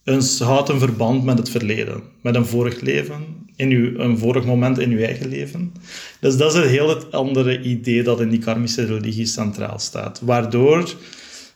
een, 0.03 0.21
houdt 0.39 0.69
een 0.69 0.79
verband 0.79 1.23
met 1.23 1.37
het 1.37 1.49
verleden, 1.49 2.03
met 2.21 2.35
een 2.35 2.45
vorig 2.45 2.81
leven, 2.81 3.49
in 3.55 3.69
uw, 3.69 3.99
een 3.99 4.17
vorig 4.17 4.45
moment 4.45 4.77
in 4.77 4.91
uw 4.91 4.99
eigen 4.99 5.27
leven. 5.27 5.73
Dus 6.19 6.37
dat 6.37 6.53
is 6.53 6.61
een 6.61 6.69
heel 6.69 6.89
het 6.89 7.11
andere 7.11 7.61
idee 7.61 8.03
dat 8.03 8.21
in 8.21 8.29
die 8.29 8.39
karmische 8.39 8.85
religie 8.85 9.25
centraal 9.25 9.79
staat. 9.79 10.19
Waardoor 10.19 10.95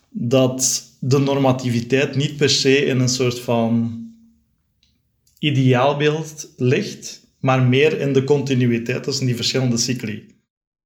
dat 0.10 0.84
de 1.00 1.20
normativiteit 1.20 2.16
niet 2.16 2.38
per 2.38 2.50
se 2.50 2.86
in 2.86 3.00
een 3.00 3.10
soort 3.10 3.40
van 3.40 4.00
ideaalbeeld 5.40 6.54
ligt, 6.58 7.26
maar 7.40 7.64
meer 7.64 8.00
in 8.00 8.14
de 8.14 8.24
continuïteit 8.24 9.04
tussen 9.04 9.26
die 9.26 9.36
verschillende 9.36 9.78
cycli. 9.78 10.31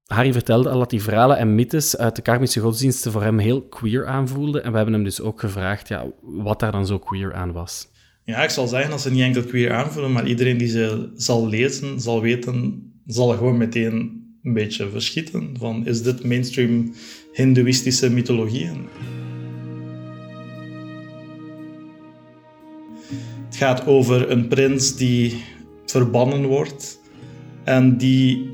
Harry 0.05 0.33
vertelde 0.33 0.69
al 0.69 0.79
dat 0.79 0.89
die 0.89 1.01
verhalen 1.01 1.37
en 1.37 1.55
mythes 1.55 1.97
uit 1.97 2.15
de 2.15 2.21
karmische 2.21 2.59
godsdiensten 2.59 3.11
voor 3.11 3.23
hem 3.23 3.37
heel 3.37 3.61
queer 3.61 4.07
aanvoelden. 4.07 4.63
En 4.63 4.71
we 4.71 4.75
hebben 4.75 4.93
hem 4.93 5.03
dus 5.03 5.21
ook 5.21 5.39
gevraagd 5.39 5.87
ja, 5.87 6.05
wat 6.21 6.59
daar 6.59 6.71
dan 6.71 6.85
zo 6.85 6.99
queer 6.99 7.33
aan 7.33 7.51
was. 7.51 7.87
Ja, 8.23 8.43
ik 8.43 8.49
zal 8.49 8.67
zeggen 8.67 8.89
dat 8.89 9.01
ze 9.01 9.11
niet 9.11 9.21
enkel 9.21 9.43
queer 9.43 9.73
aanvoelen, 9.73 10.11
maar 10.11 10.27
iedereen 10.27 10.57
die 10.57 10.67
ze 10.67 11.11
zal 11.15 11.47
lezen, 11.47 11.99
zal 11.99 12.21
weten, 12.21 12.83
zal 13.05 13.29
gewoon 13.29 13.57
meteen 13.57 14.23
een 14.43 14.53
beetje 14.53 14.89
verschieten 14.89 15.55
van 15.59 15.85
is 15.85 16.03
dit 16.03 16.23
mainstream 16.23 16.93
hindoeïstische 17.33 18.09
mythologieën? 18.09 18.87
Het 23.45 23.55
gaat 23.55 23.85
over 23.85 24.31
een 24.31 24.47
prins 24.47 24.95
die 24.95 25.43
verbannen 25.85 26.45
wordt 26.45 26.99
en 27.63 27.97
die 27.97 28.53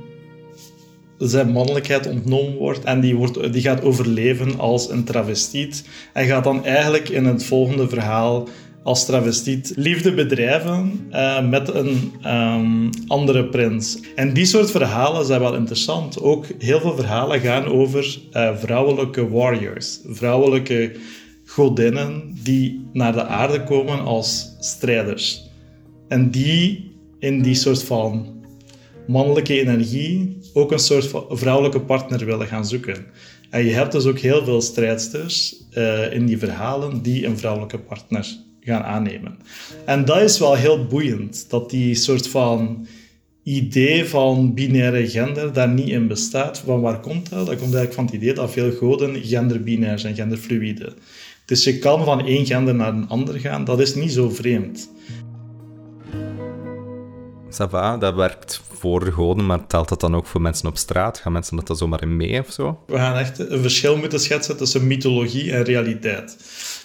zijn 1.30 1.52
mannelijkheid 1.52 2.08
ontnomen 2.08 2.58
wordt 2.58 2.84
en 2.84 3.00
die, 3.00 3.16
wordt, 3.16 3.54
die 3.54 3.62
gaat 3.62 3.84
overleven 3.84 4.60
als 4.60 4.90
een 4.90 5.04
travestiet. 5.04 5.86
En 6.14 6.26
gaat 6.26 6.44
dan 6.44 6.66
eigenlijk 6.66 7.10
in 7.10 7.26
het 7.26 7.44
volgende 7.44 7.90
verhaal 7.90 8.48
als 8.84 9.06
travestiet 9.06 9.74
liefde 9.76 10.14
bedrijven 10.14 11.08
uh, 11.12 11.50
met 11.50 11.74
een 11.74 12.12
um, 12.26 12.90
andere 13.08 13.46
prins. 13.46 14.00
En 14.16 14.34
die 14.34 14.46
soort 14.46 14.72
verhalen 14.72 15.26
zijn 15.26 15.40
wel 15.40 15.56
interessant. 15.56 16.22
Ook 16.22 16.46
heel 16.60 16.80
veel 16.80 16.96
verhalen 16.96 17.40
gaan 17.40 17.66
over 17.66 18.18
uh, 18.34 18.58
vrouwelijke 18.58 19.30
warriors, 19.30 20.00
vrouwelijke 20.06 20.92
godinnen 21.46 22.38
die 22.44 22.86
naar 22.94 23.14
de 23.14 23.26
aarde 23.26 23.64
komen 23.64 24.00
als 24.00 24.56
strijders. 24.60 25.50
En 26.08 26.32
die 26.32 26.92
in 27.20 27.42
die 27.42 27.56
soort 27.56 27.84
van 27.84 28.26
mannelijke 29.08 29.60
energie 29.60 30.38
ook 30.54 30.72
een 30.72 30.80
soort 30.80 31.08
van 31.08 31.26
vrouwelijke 31.30 31.82
partner 31.82 32.26
willen 32.26 32.48
gaan 32.48 32.66
zoeken. 32.66 33.06
En 33.50 33.66
je 33.66 33.72
hebt 33.72 33.92
dus 33.92 34.06
ook 34.06 34.20
heel 34.20 34.44
veel 34.44 34.62
strijdsters 34.62 35.56
uh, 35.78 36.14
in 36.14 36.26
die 36.26 36.38
verhalen 36.38 37.02
die 37.02 37.26
een 37.26 37.38
vrouwelijke 37.38 37.78
partner 37.78 38.28
gaan 38.60 38.84
aannemen. 38.84 39.38
En 39.86 40.06
dat 40.06 40.22
is 40.22 40.40
wel 40.40 40.56
heel 40.56 40.86
boeiend, 40.86 41.50
dat 41.50 41.70
die 41.70 41.96
soort 41.96 42.28
van 42.28 42.88
idee 43.44 44.06
van 44.06 44.54
binaire 44.54 45.10
gender 45.10 45.54
daar 45.54 45.70
niet 45.70 45.88
in 45.88 46.08
bestaat. 46.08 46.60
Van 46.60 46.82
waar 46.82 47.00
komt 47.00 47.30
dat? 47.30 47.46
Dat 47.46 47.56
komt 47.56 47.74
eigenlijk 47.74 47.94
van 47.94 48.06
het 48.06 48.14
idee 48.14 48.34
dat 48.34 48.52
veel 48.52 48.72
goden 48.72 49.24
genderbinair 49.24 50.00
zijn, 50.00 50.16
genderfluide. 50.16 50.94
Dus 51.46 51.64
je 51.64 51.80
kan 51.80 52.04
van 52.04 52.26
één 52.26 52.46
gender 52.46 52.76
naar 52.76 52.94
een 52.94 53.08
ander 53.08 53.40
gaan, 53.40 53.64
dat 53.64 53.80
is 53.80 53.96
niet 53.96 54.12
zo 54.12 54.30
vreemd. 54.30 54.90
Dat 57.58 58.16
werkt 58.16 58.62
voor 58.72 59.06
de 59.06 59.12
goden, 59.12 59.46
maar 59.46 59.68
telt 59.68 59.90
dat 59.90 60.00
dan 60.00 60.16
ook 60.16 60.28
voor 60.28 60.42
mensen 60.42 60.68
op 60.68 60.78
straat? 60.78 61.18
Gaan 61.18 61.32
mensen 61.32 61.56
dat 61.56 61.68
dan 61.68 61.76
zomaar 61.78 62.02
in 62.02 62.18
mee 62.18 62.40
of 62.40 62.52
zo? 62.52 62.80
We 62.88 62.96
gaan 62.96 63.18
echt 63.18 63.40
een 63.40 63.62
verschil 63.62 63.98
moeten 63.98 64.20
schetsen 64.20 64.58
tussen 64.58 64.88
mythologie 64.88 65.52
en 65.52 65.64
realiteit. 65.64 66.38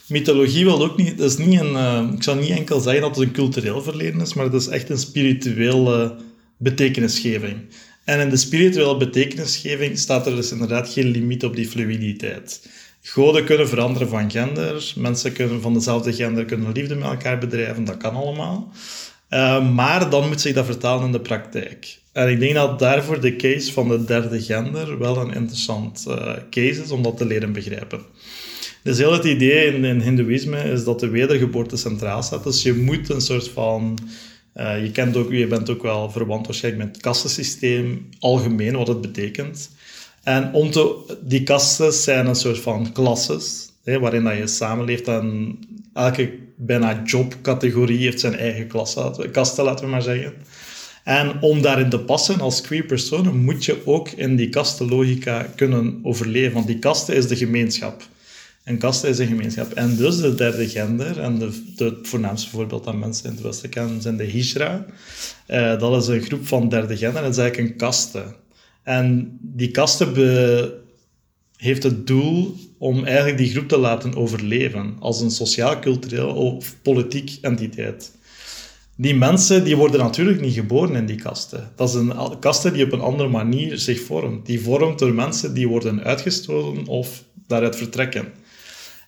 Mythologie 0.08 0.64
wil 0.64 0.82
ook 0.82 0.96
niet, 0.96 1.18
dat 1.18 1.30
is 1.30 1.36
niet 1.36 1.60
een, 1.60 1.72
uh, 1.72 2.02
ik 2.14 2.22
zou 2.22 2.40
niet 2.40 2.50
enkel 2.50 2.80
zeggen 2.80 3.02
dat 3.02 3.16
het 3.16 3.26
een 3.26 3.32
cultureel 3.32 3.82
verleden 3.82 4.20
is, 4.20 4.34
maar 4.34 4.44
het 4.44 4.54
is 4.54 4.68
echt 4.68 4.90
een 4.90 4.98
spirituele 4.98 6.16
betekenisgeving. 6.56 7.56
En 8.04 8.20
in 8.20 8.30
de 8.30 8.36
spirituele 8.36 8.96
betekenisgeving 8.96 9.98
staat 9.98 10.26
er 10.26 10.36
dus 10.36 10.52
inderdaad 10.52 10.88
geen 10.88 11.06
limiet 11.06 11.44
op 11.44 11.56
die 11.56 11.68
fluiditeit. 11.68 12.68
Goden 13.02 13.44
kunnen 13.44 13.68
veranderen 13.68 14.08
van 14.08 14.30
gender, 14.30 14.92
mensen 14.96 15.32
kunnen 15.32 15.60
van 15.62 15.74
dezelfde 15.74 16.12
gender 16.12 16.44
kunnen 16.44 16.72
liefde 16.72 16.94
met 16.94 17.08
elkaar 17.08 17.38
bedrijven, 17.38 17.84
dat 17.84 17.96
kan 17.96 18.14
allemaal. 18.14 18.72
Uh, 19.30 19.74
maar 19.74 20.10
dan 20.10 20.28
moet 20.28 20.40
zich 20.40 20.54
dat 20.54 20.64
vertalen 20.64 21.06
in 21.06 21.12
de 21.12 21.20
praktijk. 21.20 21.98
En 22.12 22.28
ik 22.28 22.40
denk 22.40 22.54
dat 22.54 22.78
daarvoor 22.78 23.20
de 23.20 23.36
case 23.36 23.72
van 23.72 23.88
de 23.88 24.04
derde 24.04 24.42
gender 24.42 24.98
wel 24.98 25.16
een 25.16 25.34
interessant 25.34 26.04
uh, 26.08 26.32
case 26.50 26.82
is 26.82 26.90
om 26.90 27.02
dat 27.02 27.16
te 27.16 27.26
leren 27.26 27.52
begrijpen. 27.52 28.00
Dus 28.82 28.98
heel 28.98 29.12
het 29.12 29.24
idee 29.24 29.74
in, 29.74 29.84
in 29.84 30.00
Hindoeïsme 30.00 30.62
is 30.62 30.84
dat 30.84 31.00
de 31.00 31.08
wedergeboorte 31.08 31.76
centraal 31.76 32.22
staat. 32.22 32.44
Dus 32.44 32.62
je 32.62 32.74
moet 32.74 33.08
een 33.08 33.20
soort 33.20 33.48
van. 33.48 33.98
Uh, 34.56 34.82
je, 34.82 34.90
kent 34.90 35.16
ook, 35.16 35.32
je 35.32 35.46
bent 35.46 35.70
ook 35.70 35.82
wel 35.82 36.10
verwant 36.10 36.46
waarschijnlijk 36.46 36.84
met 36.84 36.94
het 36.94 37.04
kastensysteem, 37.04 38.08
algemeen 38.18 38.76
wat 38.76 38.88
het 38.88 39.00
betekent. 39.00 39.70
En 40.22 40.52
om 40.52 40.70
die 41.20 41.42
kasten 41.42 41.92
zijn 41.92 42.26
een 42.26 42.34
soort 42.34 42.58
van 42.58 42.92
klasses, 42.92 43.68
waarin 43.84 44.24
dat 44.24 44.36
je 44.36 44.46
samenleeft. 44.46 45.08
En 45.08 45.58
elke 45.94 46.32
bijna 46.56 47.02
jobcategorie 47.04 47.98
heeft 47.98 48.20
zijn 48.20 48.34
eigen 48.34 48.66
klasse, 48.66 49.28
kasten, 49.32 49.64
laten 49.64 49.84
we 49.84 49.90
maar 49.90 50.02
zeggen. 50.02 50.34
En 51.04 51.40
om 51.40 51.62
daarin 51.62 51.88
te 51.88 51.98
passen 51.98 52.40
als 52.40 52.60
queer 52.60 52.84
persoon 52.84 53.36
moet 53.36 53.64
je 53.64 53.86
ook 53.86 54.08
in 54.08 54.36
die 54.36 54.48
kastenlogica 54.48 55.46
kunnen 55.54 56.00
overleven. 56.02 56.52
Want 56.52 56.66
die 56.66 56.78
kasten 56.78 57.14
is 57.14 57.28
de 57.28 57.36
gemeenschap. 57.36 58.02
Een 58.64 58.78
kast 58.78 59.04
is 59.04 59.18
een 59.18 59.26
gemeenschap. 59.26 59.72
En 59.72 59.96
dus 59.96 60.20
de 60.20 60.34
derde 60.34 60.68
gender, 60.68 61.20
en 61.20 61.38
de, 61.38 61.62
de 61.76 61.98
voornaamste 62.02 62.50
voorbeeld 62.50 62.84
dat 62.84 62.94
mensen 62.94 63.24
in 63.24 63.30
het 63.30 63.40
Westen 63.40 63.68
kennen, 63.68 64.02
zijn 64.02 64.16
de 64.16 64.24
Hijra. 64.24 64.86
Uh, 65.48 65.78
dat 65.78 66.02
is 66.02 66.08
een 66.08 66.22
groep 66.22 66.46
van 66.46 66.68
derde 66.68 66.96
gender, 66.96 67.22
dat 67.22 67.30
is 67.30 67.38
eigenlijk 67.38 67.70
een 67.70 67.76
kaste. 67.76 68.24
En 68.82 69.38
die 69.40 69.70
kaste 69.70 70.06
be, 70.06 70.80
heeft 71.56 71.82
het 71.82 72.06
doel 72.06 72.54
om 72.78 73.04
eigenlijk 73.04 73.38
die 73.38 73.50
groep 73.50 73.68
te 73.68 73.78
laten 73.78 74.14
overleven 74.14 74.96
als 75.00 75.20
een 75.20 75.30
sociaal-cultureel 75.30 76.28
of 76.28 76.76
politiek 76.82 77.38
entiteit. 77.40 78.14
Die 78.96 79.14
mensen 79.14 79.64
die 79.64 79.76
worden 79.76 80.00
natuurlijk 80.00 80.40
niet 80.40 80.54
geboren 80.54 80.94
in 80.94 81.06
die 81.06 81.16
kasten. 81.16 81.72
Dat 81.76 81.88
is 81.88 81.94
een 81.94 82.38
kaste 82.40 82.72
die 82.72 82.84
op 82.84 82.92
een 82.92 83.00
andere 83.00 83.28
manier 83.28 83.78
zich 83.78 84.00
vormt. 84.00 84.46
Die 84.46 84.60
vormt 84.60 84.98
door 84.98 85.14
mensen 85.14 85.54
die 85.54 85.68
worden 85.68 86.02
uitgestoten 86.02 86.86
of 86.86 87.24
daaruit 87.46 87.76
vertrekken. 87.76 88.32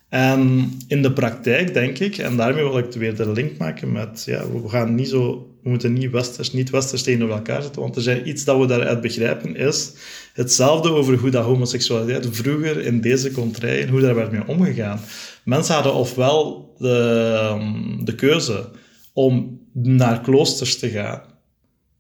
En 0.08 0.72
in 0.86 1.02
de 1.02 1.12
praktijk 1.12 1.74
denk 1.74 1.98
ik, 1.98 2.18
en 2.18 2.36
daarmee 2.36 2.62
wil 2.62 2.78
ik 2.78 2.92
weer 2.92 3.16
de 3.16 3.32
link 3.32 3.58
maken 3.58 3.92
met, 3.92 4.22
ja, 4.26 4.50
we 4.50 4.68
gaan 4.68 4.94
niet 4.94 5.08
zo, 5.08 5.50
we 5.62 5.68
moeten 5.68 5.92
niet 5.92 6.10
westers, 6.10 6.52
niet 6.52 6.70
westers 6.70 7.02
tegenover 7.02 7.34
elkaar 7.34 7.62
zetten, 7.62 7.82
want 7.82 7.96
er 7.96 8.02
zijn 8.02 8.28
iets 8.28 8.44
dat 8.44 8.58
we 8.58 8.66
daaruit 8.66 9.00
begrijpen 9.00 9.56
is 9.56 9.92
hetzelfde 10.32 10.92
over 10.92 11.18
hoe 11.18 11.30
dat 11.30 11.44
homoseksualiteit 11.44 12.28
vroeger 12.30 12.80
in 12.80 13.00
deze 13.00 13.30
contraien, 13.30 13.88
hoe 13.88 14.00
daar 14.00 14.14
werd 14.14 14.32
mee 14.32 14.46
omgegaan. 14.46 15.00
Mensen 15.44 15.74
hadden 15.74 15.94
ofwel 15.94 16.72
de, 16.78 18.00
de 18.04 18.14
keuze 18.14 18.70
om 19.12 19.60
naar 19.72 20.20
kloosters 20.20 20.78
te 20.78 20.88
gaan, 20.88 21.22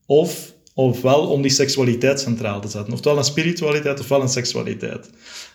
of 0.06 0.54
ofwel 0.74 1.26
om 1.26 1.42
die 1.42 1.50
seksualiteit 1.50 2.20
centraal 2.20 2.60
te 2.60 2.68
zetten. 2.68 2.92
Oftewel 2.92 3.18
een 3.18 3.24
spiritualiteit, 3.24 4.00
ofwel 4.00 4.22
een 4.22 4.28
seksualiteit. 4.28 5.10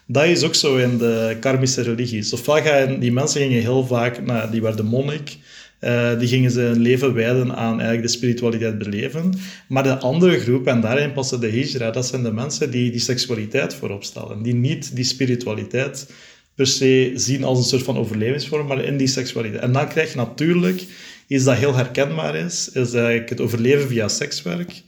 Dat 0.06 0.26
is 0.26 0.44
ook 0.44 0.56
zo 0.56 0.76
in 0.76 0.98
de 0.98 1.38
karmische 1.39 1.82
religies. 1.82 2.34
Ofwel 2.34 3.00
die 3.00 3.12
mensen 3.12 3.42
gingen 3.42 3.62
heel 3.62 3.86
vaak, 3.86 4.26
nou, 4.26 4.52
die 4.52 4.62
werden 4.62 4.86
monnik, 4.86 5.38
uh, 5.82 6.20
die 6.20 6.28
gingen 6.28 6.52
ze 6.52 6.60
hun 6.60 6.80
leven 6.80 7.13
wijden 7.13 7.56
aan 7.56 7.74
eigenlijk 7.80 8.02
de 8.02 8.18
spiritualiteit 8.18 8.78
beleven. 8.78 9.34
Maar 9.68 9.84
de 9.84 9.98
andere 9.98 10.39
groep, 10.39 10.68
en 10.68 10.82
daarin 10.82 11.13
passen 11.13 11.39
de 11.39 11.50
hijra, 11.50 11.92
dat 11.92 12.06
zijn 12.06 12.24
de 12.24 12.32
mensen 12.32 12.72
die 12.72 12.92
die 12.92 13.00
seksualiteit 13.00 13.76
voorop 13.76 14.04
stellen. 14.04 14.42
Die 14.42 14.54
niet 14.54 14.96
die 14.96 15.04
spiritualiteit 15.04 16.08
per 16.56 16.68
se 16.68 17.12
zien 17.16 17.44
als 17.44 17.58
een 17.58 17.63
soort 17.63 17.84
van 17.84 17.98
overlevingsvorm, 17.98 18.68
maar 18.68 18.84
in 18.84 18.98
die 18.98 19.08
seksualiteit. 19.08 19.63
En 19.63 19.72
dan 19.72 19.88
krijg 19.88 20.12
je 20.12 20.18
natuurlijk 20.18 20.86
iets 21.28 21.44
dat 21.44 21.58
heel 21.58 21.76
herkenbaar 21.76 22.36
is, 22.36 22.70
is 22.74 22.94
eigenlijk 22.94 23.30
het 23.30 23.42
overleven 23.42 23.88
via 23.88 24.08
sekswerk 24.08 24.84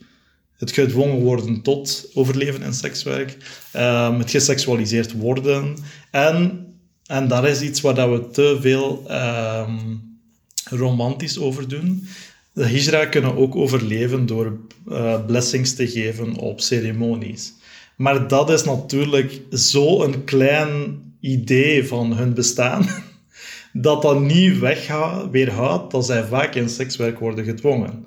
het 0.58 0.70
gedwongen 0.70 1.20
worden 1.20 1.62
tot 1.62 2.10
overleven 2.14 2.62
in 2.62 2.74
sekswerk, 2.74 3.36
um, 3.76 4.18
het 4.18 4.30
geseksualiseerd 4.30 5.12
worden. 5.12 5.76
En, 6.10 6.66
en 7.06 7.28
dat 7.28 7.44
is 7.44 7.60
iets 7.60 7.80
waar 7.80 7.94
dat 7.94 8.10
we 8.10 8.30
te 8.30 8.58
veel 8.60 9.04
um, 9.10 10.02
romantisch 10.64 11.38
over 11.38 11.68
doen. 11.68 12.06
De 12.52 12.66
hijra 12.66 13.06
kunnen 13.06 13.36
ook 13.36 13.56
overleven 13.56 14.26
door 14.26 14.58
uh, 14.88 15.24
blessings 15.26 15.74
te 15.74 15.88
geven 15.88 16.36
op 16.36 16.60
ceremonies. 16.60 17.52
Maar 17.96 18.28
dat 18.28 18.50
is 18.50 18.64
natuurlijk 18.64 19.40
zo'n 19.50 20.24
klein 20.24 21.02
idee 21.20 21.86
van 21.86 22.16
hun 22.16 22.34
bestaan, 22.34 22.88
dat 23.72 24.02
dat 24.02 24.20
niet 24.20 24.58
weerhoudt 25.30 25.90
dat 25.90 26.06
zij 26.06 26.24
vaak 26.24 26.54
in 26.54 26.68
sekswerk 26.68 27.18
worden 27.18 27.44
gedwongen. 27.44 28.04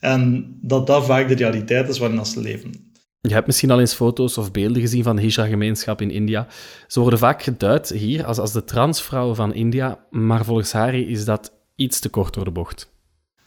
En 0.00 0.56
dat 0.62 0.86
dat 0.86 1.04
vaak 1.04 1.28
de 1.28 1.34
realiteit 1.34 1.88
is 1.88 1.98
waarin 1.98 2.26
ze 2.26 2.40
leven. 2.40 2.88
Je 3.20 3.32
hebt 3.32 3.46
misschien 3.46 3.70
al 3.70 3.80
eens 3.80 3.94
foto's 3.94 4.36
of 4.36 4.50
beelden 4.50 4.82
gezien 4.82 5.02
van 5.02 5.16
de 5.16 5.22
Hijra-gemeenschap 5.22 6.00
in 6.00 6.10
India. 6.10 6.46
Ze 6.86 7.00
worden 7.00 7.18
vaak 7.18 7.42
geduid 7.42 7.88
hier 7.88 8.24
als, 8.24 8.38
als 8.38 8.52
de 8.52 8.64
transvrouwen 8.64 9.36
van 9.36 9.54
India, 9.54 9.98
maar 10.10 10.44
volgens 10.44 10.72
Hari 10.72 11.08
is 11.08 11.24
dat 11.24 11.52
iets 11.74 12.00
te 12.00 12.08
kort 12.08 12.34
door 12.34 12.44
de 12.44 12.50
bocht. 12.50 12.92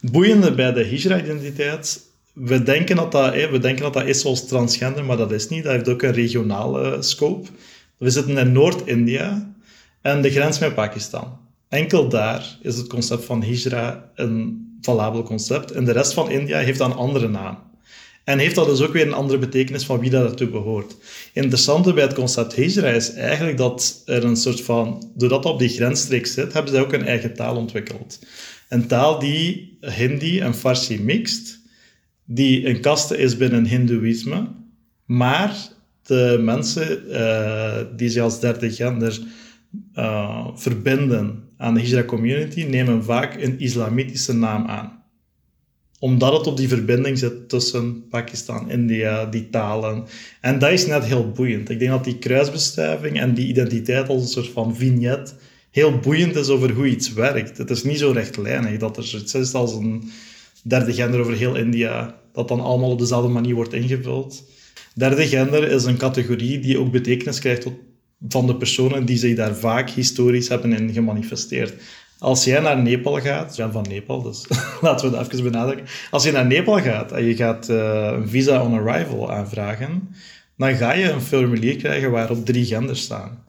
Boeiende 0.00 0.54
bij 0.54 0.72
de 0.72 0.84
Hijra-identiteit, 0.84 2.00
we, 2.32 2.62
denken 2.62 2.96
dat 2.96 3.12
dat, 3.12 3.34
we 3.34 3.58
denken 3.58 3.82
dat 3.82 3.92
dat 3.92 4.06
is 4.06 4.20
zoals 4.20 4.46
transgender, 4.46 5.04
maar 5.04 5.16
dat 5.16 5.32
is 5.32 5.48
niet. 5.48 5.64
Dat 5.64 5.72
heeft 5.72 5.88
ook 5.88 6.02
een 6.02 6.12
regionale 6.12 7.02
scope. 7.02 7.48
We 7.98 8.10
zitten 8.10 8.38
in 8.38 8.52
Noord-India 8.52 9.54
en 10.00 10.22
de 10.22 10.30
grens 10.30 10.58
met 10.58 10.74
Pakistan. 10.74 11.38
Enkel 11.68 12.08
daar 12.08 12.56
is 12.62 12.76
het 12.76 12.86
concept 12.86 13.24
van 13.24 13.42
Hijra 13.42 14.10
een 14.14 14.63
valabel 14.84 15.22
concept. 15.22 15.70
En 15.70 15.84
de 15.84 15.92
rest 15.92 16.12
van 16.12 16.30
India 16.30 16.58
heeft 16.58 16.78
dan 16.78 16.90
een 16.90 16.96
andere 16.96 17.28
naam. 17.28 17.58
En 18.24 18.38
heeft 18.38 18.54
dat 18.54 18.66
dus 18.66 18.80
ook 18.80 18.92
weer 18.92 19.06
een 19.06 19.12
andere 19.12 19.38
betekenis 19.38 19.84
van 19.84 20.00
wie 20.00 20.10
dat 20.10 20.30
ertoe 20.30 20.48
behoort. 20.48 20.96
Interessante 21.32 21.92
bij 21.92 22.04
het 22.04 22.14
concept 22.14 22.54
hijra 22.54 22.88
is 22.88 23.12
eigenlijk 23.12 23.56
dat 23.56 24.02
er 24.04 24.24
een 24.24 24.36
soort 24.36 24.60
van... 24.60 25.12
Doordat 25.14 25.42
dat 25.42 25.52
op 25.52 25.58
die 25.58 25.68
grensstreek 25.68 26.26
zit, 26.26 26.52
hebben 26.52 26.72
ze 26.72 26.80
ook 26.80 26.92
een 26.92 27.06
eigen 27.06 27.34
taal 27.34 27.56
ontwikkeld. 27.56 28.18
Een 28.68 28.86
taal 28.86 29.18
die 29.18 29.76
Hindi 29.80 30.40
en 30.40 30.54
Farsi 30.54 31.00
mixt, 31.00 31.58
die 32.24 32.68
een 32.68 32.80
kaste 32.80 33.18
is 33.18 33.36
binnen 33.36 33.66
Hindoeïsme, 33.66 34.46
maar 35.04 35.56
de 36.02 36.40
mensen 36.40 37.02
uh, 37.08 37.76
die 37.96 38.08
zich 38.08 38.22
als 38.22 38.40
derde 38.40 38.70
gender 38.70 39.20
uh, 39.94 40.46
verbinden 40.54 41.48
aan 41.56 41.74
de 41.74 41.80
Hijra 41.80 42.04
community, 42.04 42.62
nemen 42.62 43.04
vaak 43.04 43.42
een 43.42 43.58
islamitische 43.58 44.34
naam 44.34 44.66
aan 44.66 45.04
omdat 46.04 46.32
het 46.32 46.46
op 46.46 46.56
die 46.56 46.68
verbinding 46.68 47.18
zit 47.18 47.48
tussen 47.48 48.08
Pakistan, 48.08 48.70
India, 48.70 49.26
die 49.26 49.50
talen. 49.50 50.04
En 50.40 50.58
dat 50.58 50.70
is 50.70 50.86
net 50.86 51.04
heel 51.04 51.30
boeiend. 51.30 51.70
Ik 51.70 51.78
denk 51.78 51.90
dat 51.90 52.04
die 52.04 52.18
kruisbestuiving 52.18 53.20
en 53.20 53.34
die 53.34 53.46
identiteit 53.46 54.08
als 54.08 54.22
een 54.22 54.28
soort 54.28 54.48
van 54.48 54.76
vignet 54.76 55.34
heel 55.70 55.98
boeiend 55.98 56.36
is 56.36 56.48
over 56.48 56.70
hoe 56.72 56.88
iets 56.88 57.12
werkt. 57.12 57.58
Het 57.58 57.70
is 57.70 57.84
niet 57.84 57.98
zo 57.98 58.10
rechtlijnig 58.10 58.78
dat 58.78 58.96
er 58.96 59.04
zoiets 59.04 59.34
is 59.34 59.54
als 59.54 59.74
een 59.74 60.10
derde 60.62 60.92
gender 60.92 61.20
over 61.20 61.36
heel 61.36 61.56
India, 61.56 62.20
dat 62.32 62.48
dan 62.48 62.60
allemaal 62.60 62.90
op 62.90 62.98
dezelfde 62.98 63.28
manier 63.28 63.54
wordt 63.54 63.72
ingevuld. 63.72 64.44
Derde 64.94 65.26
gender 65.26 65.70
is 65.70 65.84
een 65.84 65.96
categorie 65.96 66.58
die 66.58 66.78
ook 66.78 66.90
betekenis 66.90 67.38
krijgt 67.38 67.66
van 68.28 68.46
de 68.46 68.56
personen 68.56 69.04
die 69.04 69.16
zich 69.16 69.36
daar 69.36 69.56
vaak 69.56 69.90
historisch 69.90 70.48
hebben 70.48 70.72
in 70.72 70.92
gemanifesteerd. 70.92 71.74
Als 72.18 72.44
jij 72.44 72.60
naar 72.60 72.82
Nepal 72.82 73.20
gaat, 73.20 73.56
ben 73.56 73.72
van 73.72 73.86
Nepal, 73.88 74.22
dus 74.22 74.46
laten 74.80 75.10
we 75.10 75.16
dat 75.16 75.32
even 75.32 75.44
benadrukken. 75.44 75.86
Als 76.10 76.24
je 76.24 76.32
naar 76.32 76.46
Nepal 76.46 76.80
gaat 76.80 77.12
en 77.12 77.24
je 77.24 77.36
gaat 77.36 77.68
uh, 77.70 78.10
een 78.12 78.28
visa 78.28 78.62
on 78.62 78.72
arrival 78.74 79.32
aanvragen, 79.32 80.08
dan 80.56 80.74
ga 80.74 80.92
je 80.92 81.10
een 81.10 81.20
formulier 81.20 81.76
krijgen 81.76 82.10
waarop 82.10 82.46
drie 82.46 82.64
genders 82.64 83.00
staan. 83.00 83.44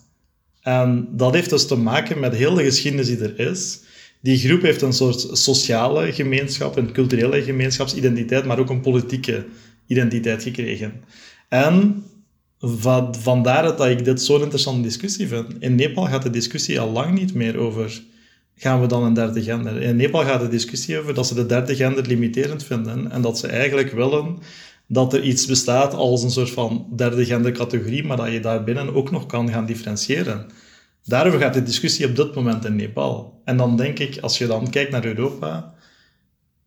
En 0.62 1.08
dat 1.12 1.34
heeft 1.34 1.50
dus 1.50 1.68
te 1.68 1.76
maken 1.76 2.20
met 2.20 2.36
heel 2.36 2.54
de 2.54 2.64
geschiedenis 2.64 3.08
die 3.08 3.18
er 3.18 3.40
is. 3.40 3.80
Die 4.22 4.38
groep 4.38 4.62
heeft 4.62 4.82
een 4.82 4.94
soort 4.94 5.28
sociale 5.32 6.14
gemeenschap, 6.14 6.78
een 6.78 6.92
culturele 6.92 7.44
gemeenschapsidentiteit, 7.44 8.46
maar 8.46 8.60
ook 8.60 8.70
een 8.70 8.82
politieke 8.82 9.46
identiteit 9.88 10.44
gekregen. 10.44 10.94
En 11.50 12.04
van, 12.66 13.16
vandaar 13.16 13.64
dat 13.64 13.86
ik 13.86 14.06
dit 14.06 14.22
zo'n 14.22 14.42
interessante 14.42 14.82
discussie 14.82 15.28
vind. 15.28 15.54
In 15.60 15.76
Nepal 15.76 16.06
gaat 16.06 16.24
de 16.24 16.30
discussie 16.30 16.80
al 16.80 16.92
lang 16.92 17.20
niet 17.20 17.34
meer 17.34 17.58
over 17.58 18.02
gaan 18.56 18.82
we 18.82 18.88
dan 18.88 19.04
een 19.04 19.14
derde 19.14 19.44
gender. 19.44 19.82
In 19.82 19.96
Nepal 19.96 20.24
gaat 20.24 20.42
de 20.42 20.48
discussie 20.48 21.00
over 21.00 21.14
dat 21.14 21.28
ze 21.28 21.34
de 21.34 21.46
derde 21.46 21.76
gender 21.76 22.08
limiterend 22.08 22.64
vinden 22.64 23.12
en 23.12 23.22
dat 23.22 23.40
ze 23.40 23.48
eigenlijk 23.48 23.92
willen 23.92 24.38
dat 24.88 25.14
er 25.14 25.24
iets 25.24 25.46
bestaat 25.46 25.94
als 25.94 26.24
een 26.24 26.32
soort 26.32 26.50
van 26.50 26.88
derde 26.96 27.26
gender 27.26 27.52
categorie, 27.52 28.04
maar 28.04 28.18
dat 28.18 28.32
je 28.32 28.40
daarbinnen 28.40 28.96
ook 28.96 29.12
nog 29.12 29.26
kan 29.26 29.50
gaan 29.50 29.66
differentiëren. 29.66 30.46
Daarover 31.04 31.40
gaat 31.40 31.54
de 31.54 31.64
discussie 31.64 32.06
op 32.06 32.16
dit 32.16 32.36
moment 32.36 32.66
in 32.66 32.76
Nepal. 32.76 33.42
En 33.46 33.58
dan 33.58 33.78
denk 33.78 34.00
ik, 34.00 34.18
als 34.22 34.38
je 34.38 34.48
dan 34.48 34.70
kijkt 34.70 34.92
naar 34.92 35.06
Europa, 35.06 35.74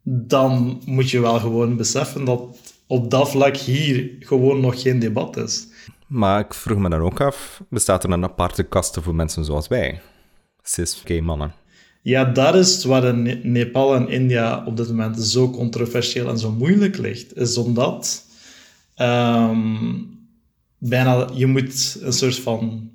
dan 0.03 0.83
moet 0.85 1.11
je 1.11 1.21
wel 1.21 1.39
gewoon 1.39 1.77
beseffen 1.77 2.25
dat 2.25 2.41
op 2.87 3.11
dat 3.11 3.31
vlak 3.31 3.57
hier 3.57 4.11
gewoon 4.21 4.61
nog 4.61 4.83
geen 4.83 4.99
debat 4.99 5.37
is. 5.37 5.68
Maar 6.09 6.41
ik 6.41 6.55
vroeg 6.55 6.79
me 6.79 6.89
dan 6.89 7.01
ook 7.01 7.21
af, 7.21 7.63
bestaat 7.71 8.05
er 8.05 8.11
een 8.11 8.25
aparte 8.25 8.63
kaste 8.63 9.03
voor 9.03 9.15
mensen 9.15 9.45
zoals 9.45 9.69
wij? 9.69 10.01
Cis-gay 10.63 11.21
mannen? 11.21 11.55
Ja, 12.03 12.25
dat 12.25 12.55
is 12.55 12.85
waar 12.85 13.15
Nepal 13.43 13.95
en 13.95 14.09
India 14.09 14.65
op 14.65 14.77
dit 14.77 14.89
moment 14.89 15.21
zo 15.21 15.51
controversieel 15.51 16.29
en 16.29 16.39
zo 16.39 16.53
moeilijk 16.53 16.97
ligt. 16.97 17.37
Is 17.37 17.57
omdat 17.57 18.25
um, 18.97 20.19
bijna, 20.79 21.29
je 21.35 21.47
moet 21.47 21.99
een 22.01 22.13
soort 22.13 22.39
van 22.39 22.91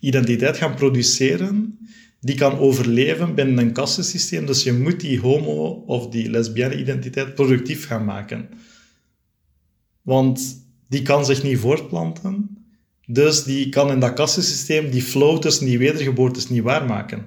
identiteit 0.00 0.56
gaan 0.56 0.74
produceren 0.74 1.78
die 2.20 2.36
kan 2.36 2.58
overleven 2.58 3.34
binnen 3.34 3.58
een 3.58 3.72
kastensysteem. 3.72 4.46
Dus 4.46 4.62
je 4.62 4.72
moet 4.72 5.00
die 5.00 5.20
homo- 5.20 5.82
of 5.86 6.08
die 6.08 6.30
lesbienne 6.30 6.78
identiteit 6.78 7.34
productief 7.34 7.86
gaan 7.86 8.04
maken. 8.04 8.48
Want 10.02 10.63
die 10.88 11.02
kan 11.02 11.24
zich 11.24 11.42
niet 11.42 11.58
voortplanten. 11.58 12.64
Dus 13.06 13.44
die 13.44 13.68
kan 13.68 13.90
in 13.90 14.00
dat 14.00 14.12
kastensysteem 14.12 14.90
die 14.90 15.02
flow 15.02 15.40
tussen 15.40 15.66
die 15.66 15.78
wedergeboortes 15.78 16.48
niet 16.48 16.62
waarmaken. 16.62 17.26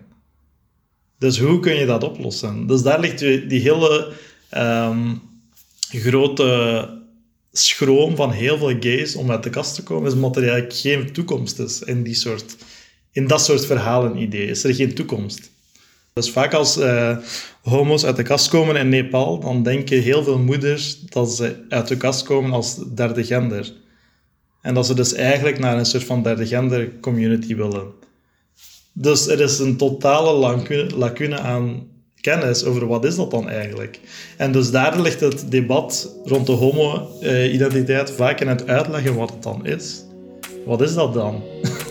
Dus 1.18 1.40
hoe 1.40 1.60
kun 1.60 1.76
je 1.76 1.86
dat 1.86 2.04
oplossen? 2.04 2.68
Dus 2.68 2.82
daar 2.82 3.00
ligt 3.00 3.20
die 3.20 3.62
hele 3.62 4.14
um, 4.56 5.22
grote 5.90 6.90
schroom 7.52 8.16
van 8.16 8.32
heel 8.32 8.58
veel 8.58 8.76
gays 8.80 9.16
om 9.16 9.32
uit 9.32 9.44
de 9.44 9.50
kast 9.50 9.76
te 9.76 9.84
komen, 9.84 10.08
is 10.08 10.14
omdat 10.14 10.38
er 10.38 10.66
geen 10.70 11.14
toekomst 11.14 11.60
is 11.60 11.82
in, 11.82 12.04
die 12.04 12.16
soort, 12.16 12.56
in 13.12 13.28
dat 13.28 13.42
soort 13.44 13.66
verhalen 13.66 14.18
ideeën. 14.18 14.50
Is 14.50 14.64
er 14.64 14.76
geen 14.76 14.94
toekomst. 14.94 15.52
Dus 16.18 16.32
vaak 16.32 16.54
als 16.54 16.78
uh, 16.78 17.18
homo's 17.62 18.06
uit 18.06 18.16
de 18.16 18.24
kast 18.24 18.50
komen 18.50 18.76
in 18.76 18.90
Nepal, 18.90 19.40
dan 19.40 19.64
denken 19.64 20.02
heel 20.02 20.24
veel 20.24 20.40
moeders 20.40 21.00
dat 21.00 21.32
ze 21.32 21.66
uit 21.70 21.88
de 21.88 21.98
kast 21.98 22.24
komen 22.24 22.52
als 22.52 22.76
derde 22.96 23.24
gender. 23.24 23.74
En 24.62 24.74
dat 24.74 24.86
ze 24.86 24.94
dus 24.94 25.14
eigenlijk 25.14 25.60
naar 25.60 25.78
een 25.78 25.86
soort 25.86 26.04
van 26.04 26.24
derde 26.24 26.48
gender 26.48 27.00
community 27.00 27.56
willen. 27.56 27.88
Dus 28.94 29.28
er 29.28 29.40
is 29.40 29.60
een 29.60 29.78
totale 29.78 30.62
lacune 30.96 31.40
aan 31.40 31.88
kennis 32.22 32.64
over 32.64 32.88
wat 32.88 33.06
is 33.06 33.16
dat 33.16 33.32
dan 33.32 33.50
eigenlijk. 33.50 34.00
En 34.38 34.52
dus 34.52 34.72
daar 34.72 35.02
ligt 35.02 35.20
het 35.20 35.52
debat 35.52 36.16
rond 36.26 36.46
de 36.46 36.52
homo-identiteit 36.52 38.12
vaak 38.12 38.40
in 38.40 38.48
het 38.48 38.68
uitleggen 38.68 39.16
wat 39.16 39.30
het 39.30 39.44
dan 39.44 39.66
is. 39.66 40.04
Wat 40.66 40.82
is 40.82 40.94
dat 40.94 41.14
dan? 41.14 41.44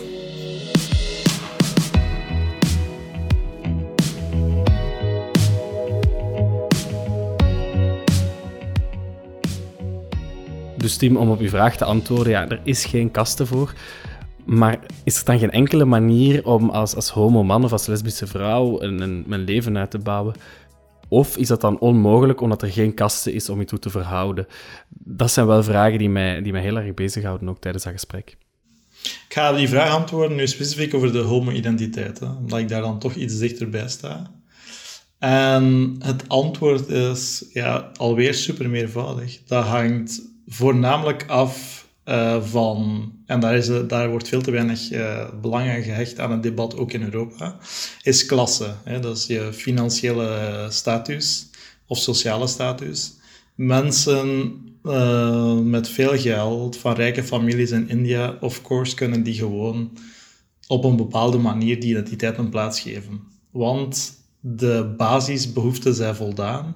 Dus 10.87 11.09
om 11.09 11.29
op 11.29 11.39
uw 11.39 11.49
vraag 11.49 11.77
te 11.77 11.85
antwoorden, 11.85 12.31
ja, 12.31 12.47
er 12.47 12.61
is 12.63 12.85
geen 12.85 13.11
kasten 13.11 13.47
voor. 13.47 13.73
Maar 14.45 14.79
is 15.03 15.19
er 15.19 15.25
dan 15.25 15.39
geen 15.39 15.51
enkele 15.51 15.85
manier 15.85 16.45
om 16.45 16.69
als, 16.69 16.95
als 16.95 17.09
homo-man 17.09 17.63
of 17.63 17.71
als 17.71 17.85
lesbische 17.85 18.27
vrouw 18.27 18.81
een, 18.81 19.01
een, 19.29 19.43
leven 19.43 19.77
uit 19.77 19.91
te 19.91 19.99
bouwen? 19.99 20.35
Of 21.07 21.37
is 21.37 21.47
dat 21.47 21.61
dan 21.61 21.79
onmogelijk 21.79 22.41
omdat 22.41 22.61
er 22.61 22.71
geen 22.71 22.93
kasten 22.93 23.33
is 23.33 23.49
om 23.49 23.59
je 23.59 23.65
toe 23.65 23.79
te 23.79 23.89
verhouden? 23.89 24.47
Dat 24.89 25.31
zijn 25.31 25.47
wel 25.47 25.63
vragen 25.63 25.97
die 25.97 26.09
mij, 26.09 26.41
die 26.41 26.51
mij 26.51 26.61
heel 26.61 26.77
erg 26.77 26.93
bezighouden, 26.93 27.49
ook 27.49 27.61
tijdens 27.61 27.83
dat 27.83 27.93
gesprek. 27.93 28.37
Ik 29.03 29.33
ga 29.33 29.53
die 29.53 29.69
vraag 29.69 29.91
antwoorden 29.91 30.37
nu 30.37 30.47
specifiek 30.47 30.93
over 30.93 31.11
de 31.11 31.19
homo-identiteit, 31.19 32.21
omdat 32.21 32.59
ik 32.59 32.69
daar 32.69 32.81
dan 32.81 32.99
toch 32.99 33.13
iets 33.13 33.37
dichterbij 33.37 33.89
sta. 33.89 34.31
En 35.19 35.95
het 35.99 36.29
antwoord 36.29 36.87
is 36.87 37.45
ja, 37.53 37.91
alweer 37.95 38.33
super 38.33 38.69
meervoudig. 38.69 39.39
Dat 39.45 39.65
hangt 39.65 40.21
voornamelijk 40.47 41.25
af 41.27 41.85
uh, 42.05 42.43
van, 42.43 43.11
en 43.25 43.39
daar, 43.39 43.55
is, 43.55 43.69
daar 43.87 44.09
wordt 44.09 44.27
veel 44.27 44.41
te 44.41 44.51
weinig 44.51 44.91
uh, 44.91 45.29
belang 45.41 45.69
aan 45.69 45.83
gehecht 45.83 46.19
aan 46.19 46.31
het 46.31 46.43
debat, 46.43 46.77
ook 46.77 46.91
in 46.91 47.03
Europa, 47.03 47.57
is 48.01 48.25
klasse. 48.25 48.73
Hè? 48.83 48.99
Dat 48.99 49.17
is 49.17 49.25
je 49.25 49.53
financiële 49.53 50.65
status 50.69 51.49
of 51.87 51.97
sociale 51.97 52.47
status. 52.47 53.15
Mensen 53.55 54.55
uh, 54.83 55.59
met 55.59 55.89
veel 55.89 56.17
geld, 56.17 56.77
van 56.77 56.93
rijke 56.93 57.23
families 57.23 57.71
in 57.71 57.89
India, 57.89 58.37
of 58.39 58.61
course, 58.61 58.95
kunnen 58.95 59.23
die 59.23 59.33
gewoon 59.33 59.91
op 60.67 60.83
een 60.83 60.95
bepaalde 60.95 61.37
manier 61.37 61.79
die 61.79 61.89
identiteit 61.89 62.37
een 62.37 62.49
plaats 62.49 62.79
geven. 62.79 63.21
Want 63.51 64.13
de 64.39 64.93
basisbehoeften 64.97 65.93
zijn 65.93 66.15
voldaan. 66.15 66.75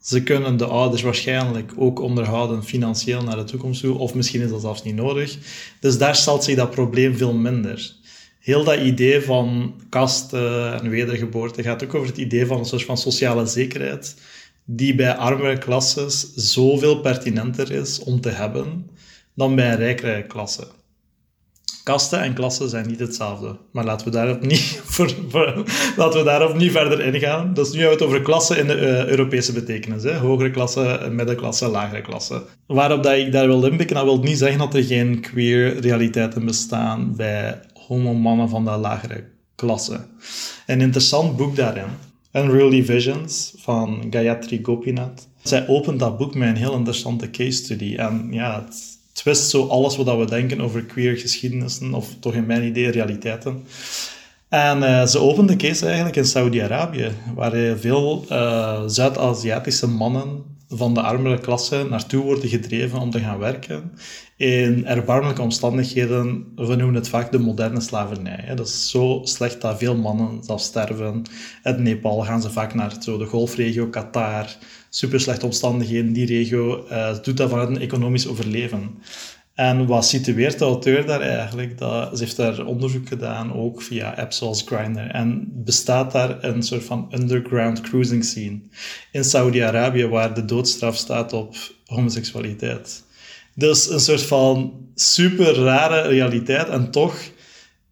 Ze 0.00 0.22
kunnen 0.22 0.56
de 0.56 0.64
ouders 0.64 1.02
waarschijnlijk 1.02 1.72
ook 1.76 2.00
onderhouden 2.00 2.64
financieel 2.64 3.22
naar 3.22 3.36
de 3.36 3.44
toekomst 3.44 3.80
toe, 3.80 3.98
of 3.98 4.14
misschien 4.14 4.40
is 4.40 4.50
dat 4.50 4.60
zelfs 4.60 4.82
niet 4.82 4.94
nodig. 4.94 5.38
Dus 5.80 5.98
daar 5.98 6.16
stelt 6.16 6.44
zich 6.44 6.56
dat 6.56 6.70
probleem 6.70 7.16
veel 7.16 7.32
minder. 7.32 7.94
Heel 8.38 8.64
dat 8.64 8.78
idee 8.78 9.20
van 9.20 9.74
kasten 9.88 10.80
en 10.80 10.90
wedergeboorte 10.90 11.62
gaat 11.62 11.84
ook 11.84 11.94
over 11.94 12.08
het 12.08 12.16
idee 12.16 12.46
van 12.46 12.58
een 12.58 12.64
soort 12.64 12.84
van 12.84 12.98
sociale 12.98 13.46
zekerheid, 13.46 14.16
die 14.64 14.94
bij 14.94 15.14
armere 15.14 15.58
klasses 15.58 16.34
zoveel 16.34 17.00
pertinenter 17.00 17.70
is 17.70 17.98
om 17.98 18.20
te 18.20 18.28
hebben 18.28 18.90
dan 19.34 19.54
bij 19.54 19.74
rijkere 19.74 20.26
klasse 20.26 20.66
kasten 21.82 22.20
en 22.20 22.34
klassen 22.34 22.68
zijn 22.68 22.86
niet 22.86 23.00
hetzelfde. 23.00 23.56
Maar 23.72 23.84
laten 23.84 24.06
we 24.06 24.12
daarop 24.12 24.40
niet, 24.40 24.80
voor, 24.94 25.14
laten 25.96 26.18
we 26.18 26.24
daarop 26.24 26.56
niet 26.56 26.72
verder 26.72 27.00
ingaan. 27.00 27.54
Dus 27.54 27.72
nu 27.72 27.78
hebben 27.78 27.98
we 27.98 28.04
het 28.04 28.12
over 28.12 28.24
klassen 28.24 28.58
in 28.58 28.66
de 28.66 28.76
uh, 28.76 29.06
Europese 29.06 29.52
betekenis. 29.52 30.02
Hè? 30.02 30.16
Hogere 30.16 30.50
klassen, 30.50 31.14
middenklasse, 31.14 31.68
lagere 31.68 32.02
klasse. 32.02 32.42
Waarop 32.66 33.02
dat 33.02 33.16
ik 33.16 33.32
daar 33.32 33.46
wil 33.46 33.64
inpikken, 33.64 33.96
dat 33.96 34.04
wil 34.04 34.18
niet 34.18 34.38
zeggen 34.38 34.58
dat 34.58 34.74
er 34.74 34.84
geen 34.84 35.20
queer 35.20 35.80
realiteiten 35.80 36.44
bestaan 36.44 37.16
bij 37.16 37.60
homo-mannen 37.86 38.48
van 38.48 38.64
de 38.64 38.70
lagere 38.70 39.24
klasse. 39.54 40.00
Een 40.66 40.80
interessant 40.80 41.36
boek 41.36 41.56
daarin 41.56 42.08
Unruly 42.32 42.84
Visions 42.84 43.54
van 43.56 44.06
Gayatri 44.10 44.60
Gopinath. 44.62 45.28
Zij 45.42 45.68
opent 45.68 45.98
dat 45.98 46.18
boek 46.18 46.34
met 46.34 46.48
een 46.48 46.56
heel 46.56 46.74
interessante 46.74 47.30
case 47.30 47.52
study. 47.52 47.94
En 47.96 48.28
ja, 48.30 48.64
het 48.64 48.89
twist 49.12 49.50
zo 49.50 49.66
alles 49.66 49.96
wat 49.96 50.16
we 50.16 50.24
denken 50.24 50.60
over 50.60 50.84
queer 50.84 51.16
geschiedenissen, 51.16 51.94
of 51.94 52.08
toch 52.20 52.34
in 52.34 52.46
mijn 52.46 52.64
idee 52.64 52.90
realiteiten. 52.90 53.64
En 54.48 54.78
uh, 54.78 55.06
ze 55.06 55.18
opende 55.18 55.56
de 55.56 55.66
case 55.66 55.86
eigenlijk 55.86 56.16
in 56.16 56.24
Saudi-Arabië, 56.24 57.10
waar 57.34 57.76
veel 57.78 58.24
uh, 58.30 58.82
Zuid-Aziatische 58.86 59.88
mannen 59.88 60.42
van 60.68 60.94
de 60.94 61.00
armere 61.00 61.38
klasse 61.38 61.86
naartoe 61.90 62.22
worden 62.22 62.48
gedreven 62.48 62.98
om 62.98 63.10
te 63.10 63.20
gaan 63.20 63.38
werken 63.38 63.92
in 64.36 64.86
erbarmelijke 64.86 65.42
omstandigheden. 65.42 66.52
We 66.56 66.74
noemen 66.74 66.94
het 66.94 67.08
vaak 67.08 67.32
de 67.32 67.38
moderne 67.38 67.80
slavernij. 67.80 68.52
Dat 68.54 68.66
is 68.66 68.90
zo 68.90 69.20
slecht 69.22 69.60
dat 69.60 69.78
veel 69.78 69.96
mannen 69.96 70.42
zelf 70.42 70.60
sterven. 70.60 71.22
In 71.62 71.82
Nepal 71.82 72.20
gaan 72.20 72.42
ze 72.42 72.50
vaak 72.50 72.74
naar 72.74 72.96
zo 73.00 73.18
de 73.18 73.24
golfregio, 73.24 73.86
Qatar. 73.86 74.56
Super 74.90 75.20
slechte 75.20 75.46
omstandigheden. 75.46 76.12
Die 76.12 76.26
regio 76.26 76.86
uh, 76.90 77.16
doet 77.22 77.36
dat 77.36 77.50
vanuit 77.50 77.68
een 77.68 77.80
economisch 77.80 78.26
overleven. 78.26 78.98
En 79.54 79.86
wat 79.86 80.06
situeert 80.06 80.58
de 80.58 80.64
auteur 80.64 81.06
daar 81.06 81.20
eigenlijk? 81.20 81.78
Dat, 81.78 82.18
ze 82.18 82.24
heeft 82.24 82.36
daar 82.36 82.64
onderzoek 82.64 83.08
gedaan, 83.08 83.54
ook 83.54 83.82
via 83.82 84.10
apps 84.10 84.36
zoals 84.36 84.62
Grindr. 84.66 85.00
En 85.00 85.48
bestaat 85.52 86.12
daar 86.12 86.44
een 86.44 86.62
soort 86.62 86.84
van 86.84 87.08
underground 87.14 87.80
cruising 87.80 88.24
scene 88.24 88.60
in 89.12 89.24
Saudi-Arabië, 89.24 90.06
waar 90.06 90.34
de 90.34 90.44
doodstraf 90.44 90.96
staat 90.96 91.32
op 91.32 91.56
homoseksualiteit. 91.86 93.04
Dus 93.54 93.90
een 93.90 94.00
soort 94.00 94.22
van 94.22 94.72
super 94.94 95.54
rare 95.54 96.08
realiteit. 96.08 96.68
En 96.68 96.90
toch 96.90 97.16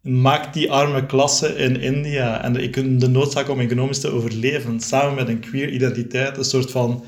maakt 0.01 0.53
die 0.53 0.71
arme 0.71 1.05
klasse 1.05 1.55
in 1.55 1.81
India 1.81 2.43
en 2.43 2.53
de, 2.53 2.95
de 2.97 3.07
noodzaak 3.07 3.49
om 3.49 3.59
economisch 3.59 3.99
te 3.99 4.11
overleven, 4.11 4.79
samen 4.79 5.15
met 5.15 5.27
een 5.27 5.39
queer 5.39 5.69
identiteit, 5.69 6.37
een 6.37 6.43
soort 6.43 6.71
van 6.71 7.03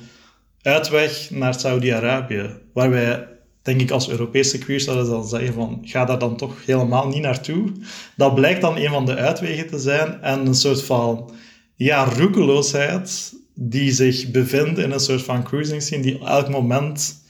uitweg 0.61 1.29
naar 1.29 1.59
Saudi-Arabië. 1.59 2.49
Waar 2.73 2.89
wij 2.89 3.27
denk 3.61 3.81
ik 3.81 3.91
als 3.91 4.09
Europese 4.09 4.57
queers 4.57 4.83
zouden 4.83 5.09
dan 5.09 5.27
zeggen 5.27 5.53
van 5.53 5.79
ga 5.83 6.05
daar 6.05 6.19
dan 6.19 6.37
toch 6.37 6.65
helemaal 6.65 7.07
niet 7.07 7.21
naartoe. 7.21 7.71
Dat 8.15 8.35
blijkt 8.35 8.61
dan 8.61 8.77
een 8.77 8.89
van 8.89 9.05
de 9.05 9.15
uitwegen 9.15 9.67
te 9.67 9.79
zijn 9.79 10.21
en 10.21 10.45
een 10.45 10.55
soort 10.55 10.83
van 10.83 11.31
ja, 11.75 12.03
roekeloosheid 12.03 13.33
die 13.53 13.91
zich 13.91 14.31
bevindt 14.31 14.79
in 14.79 14.91
een 14.91 14.99
soort 14.99 15.21
van 15.21 15.43
cruising 15.43 15.81
scene 15.81 16.01
die 16.01 16.19
elk 16.19 16.49
moment 16.49 17.20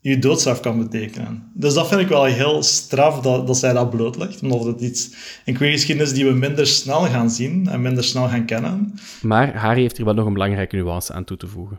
je 0.00 0.18
doodstraf 0.18 0.60
kan 0.60 0.78
betekenen. 0.78 1.50
Dus 1.54 1.74
dat 1.74 1.88
vind 1.88 2.00
ik 2.00 2.08
wel 2.08 2.24
heel 2.24 2.62
straf 2.62 3.20
dat, 3.20 3.46
dat 3.46 3.56
zij 3.56 3.72
dat 3.72 3.90
blootlegt, 3.90 4.42
omdat 4.42 4.64
het 4.64 4.80
iets 4.80 5.10
een 5.44 5.54
queer 5.54 5.72
geschiedenis 5.72 6.12
die 6.12 6.24
we 6.24 6.32
minder 6.32 6.66
snel 6.66 7.00
gaan 7.00 7.30
zien 7.30 7.68
en 7.68 7.82
minder 7.82 8.04
snel 8.04 8.28
gaan 8.28 8.44
kennen. 8.44 8.94
Maar 9.22 9.56
Harry 9.56 9.80
heeft 9.80 9.96
hier 9.96 10.06
wel 10.06 10.14
nog 10.14 10.26
een 10.26 10.32
belangrijke 10.32 10.76
nuance 10.76 11.12
aan 11.12 11.24
toe 11.24 11.36
te 11.36 11.46
voegen. 11.46 11.78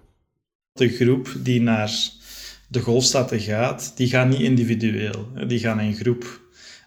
De 0.73 0.89
groep 0.89 1.35
die 1.39 1.61
naar 1.61 1.91
de 2.67 2.79
golfstaten 2.79 3.39
gaat, 3.39 3.93
die 3.95 4.07
gaan 4.07 4.29
niet 4.29 4.39
individueel, 4.39 5.27
die 5.47 5.59
gaan 5.59 5.79
in 5.79 5.93
groep. 5.93 6.39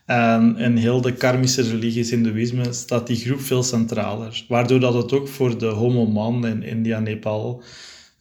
En 0.06 0.56
in 0.56 0.76
heel 0.76 1.00
de 1.00 1.12
karmische 1.12 1.62
religies, 1.62 2.10
hindoeïsme, 2.10 2.72
staat 2.72 3.06
die 3.06 3.16
groep 3.16 3.40
veel 3.40 3.62
centraler. 3.62 4.44
Waardoor 4.48 4.80
dat 4.80 4.94
het 4.94 5.12
ook 5.12 5.28
voor 5.28 5.58
de 5.58 5.66
homo-man 5.66 6.46
in 6.46 6.62
India, 6.62 6.98
Nepal, 6.98 7.62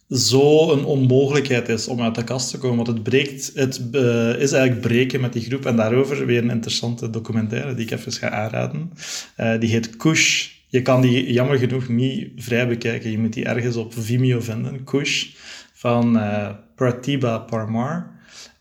zo 0.08 0.72
een 0.72 0.84
onmogelijkheid 0.84 1.68
is 1.68 1.88
om 1.88 2.00
uit 2.00 2.14
de 2.14 2.24
kast 2.24 2.50
te 2.50 2.58
komen. 2.58 2.76
Want 2.76 2.88
het, 2.88 3.02
breekt, 3.02 3.50
het 3.54 3.82
uh, 3.92 4.40
is 4.40 4.52
eigenlijk 4.52 4.80
breken 4.80 5.20
met 5.20 5.32
die 5.32 5.42
groep. 5.42 5.66
En 5.66 5.76
daarover 5.76 6.26
weer 6.26 6.42
een 6.42 6.50
interessante 6.50 7.10
documentaire 7.10 7.74
die 7.74 7.84
ik 7.84 7.90
even 7.90 8.12
ga 8.12 8.30
aanraden. 8.30 8.92
Uh, 9.36 9.60
die 9.60 9.70
heet 9.70 9.96
Kush. 9.96 10.48
Je 10.68 10.82
kan 10.82 11.00
die 11.00 11.32
jammer 11.32 11.58
genoeg 11.58 11.88
niet 11.88 12.30
vrij 12.36 12.68
bekijken. 12.68 13.10
Je 13.10 13.18
moet 13.18 13.32
die 13.32 13.44
ergens 13.44 13.76
op 13.76 13.94
Vimeo 13.94 14.40
vinden. 14.40 14.84
Kush 14.84 15.26
van 15.72 16.16
uh, 16.16 16.50
Pratibha 16.74 17.38
Parmar. 17.38 18.13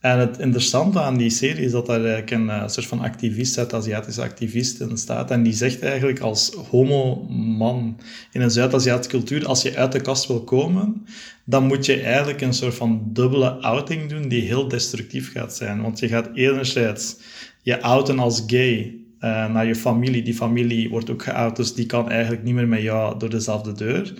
En 0.03 0.19
het 0.19 0.39
interessante 0.39 0.99
aan 0.99 1.17
die 1.17 1.29
serie 1.29 1.65
is 1.65 1.71
dat 1.71 1.85
daar 1.85 2.05
eigenlijk 2.05 2.31
een 2.31 2.45
uh, 2.45 2.67
soort 2.67 2.85
van 2.85 2.99
activist, 2.99 3.53
Zuid-Aziatische 3.53 4.21
activist 4.21 4.79
in 4.79 4.97
staat. 4.97 5.31
En 5.31 5.43
die 5.43 5.53
zegt 5.53 5.81
eigenlijk 5.81 6.19
als 6.19 6.51
homo-man 6.69 7.99
in 8.31 8.41
een 8.41 8.51
Zuid-Aziatische 8.51 9.11
cultuur, 9.11 9.45
als 9.45 9.61
je 9.61 9.77
uit 9.77 9.91
de 9.91 10.01
kast 10.01 10.27
wil 10.27 10.43
komen, 10.43 11.05
dan 11.45 11.67
moet 11.67 11.85
je 11.85 12.01
eigenlijk 12.01 12.41
een 12.41 12.53
soort 12.53 12.75
van 12.75 13.01
dubbele 13.05 13.49
outing 13.49 14.09
doen 14.09 14.27
die 14.27 14.41
heel 14.41 14.67
destructief 14.67 15.31
gaat 15.31 15.55
zijn. 15.55 15.81
Want 15.81 15.99
je 15.99 16.07
gaat 16.07 16.29
enerzijds 16.33 17.17
je 17.61 17.81
outen 17.81 18.19
als 18.19 18.43
gay 18.47 18.99
uh, 19.19 19.53
naar 19.53 19.65
je 19.65 19.75
familie. 19.75 20.23
Die 20.23 20.33
familie 20.33 20.89
wordt 20.89 21.09
ook 21.09 21.23
geout, 21.23 21.55
dus 21.55 21.73
die 21.73 21.85
kan 21.85 22.09
eigenlijk 22.09 22.43
niet 22.43 22.53
meer 22.53 22.67
met 22.67 22.81
jou 22.81 23.19
door 23.19 23.29
dezelfde 23.29 23.71
deur. 23.71 24.13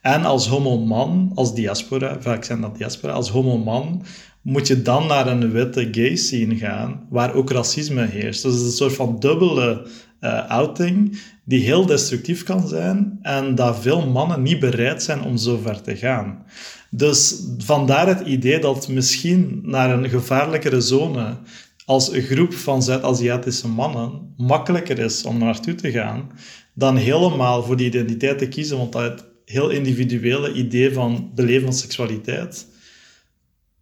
En 0.00 0.24
als 0.24 0.46
homo-man, 0.46 1.32
als 1.34 1.54
diaspora, 1.54 2.16
vaak 2.20 2.44
zijn 2.44 2.60
dat 2.60 2.76
diaspora, 2.76 3.12
als 3.12 3.30
homo-man 3.30 4.04
moet 4.42 4.66
je 4.66 4.82
dan 4.82 5.06
naar 5.06 5.26
een 5.26 5.50
witte 5.50 5.88
gay 5.90 6.16
scene 6.16 6.56
gaan, 6.56 7.06
waar 7.10 7.34
ook 7.34 7.50
racisme 7.50 8.06
heerst. 8.06 8.42
Dus 8.42 8.52
het 8.52 8.60
is 8.60 8.66
een 8.66 8.72
soort 8.72 8.94
van 8.94 9.16
dubbele 9.18 9.86
uh, 10.20 10.48
outing 10.50 11.20
die 11.44 11.60
heel 11.60 11.86
destructief 11.86 12.42
kan 12.42 12.68
zijn 12.68 13.18
en 13.22 13.54
dat 13.54 13.80
veel 13.80 14.06
mannen 14.06 14.42
niet 14.42 14.60
bereid 14.60 15.02
zijn 15.02 15.22
om 15.22 15.36
zo 15.36 15.58
ver 15.62 15.82
te 15.82 15.96
gaan. 15.96 16.44
Dus 16.90 17.42
vandaar 17.58 18.06
het 18.06 18.26
idee 18.26 18.58
dat 18.58 18.88
misschien 18.88 19.60
naar 19.62 19.90
een 19.90 20.08
gevaarlijkere 20.08 20.80
zone 20.80 21.36
als 21.84 22.12
een 22.12 22.22
groep 22.22 22.54
van 22.54 22.82
Zuid-Aziatische 22.82 23.68
mannen 23.68 24.34
makkelijker 24.36 24.98
is 24.98 25.22
om 25.22 25.38
naartoe 25.38 25.74
te 25.74 25.90
gaan 25.90 26.30
dan 26.78 26.96
helemaal 26.96 27.62
voor 27.62 27.76
die 27.76 27.86
identiteit 27.86 28.38
te 28.38 28.48
kiezen, 28.48 28.78
want 28.78 28.92
dat 28.92 29.26
heel 29.44 29.70
individuele 29.70 30.52
idee 30.52 30.92
van 30.92 31.30
beleven 31.34 31.62
van 31.62 31.72
seksualiteit 31.72 32.66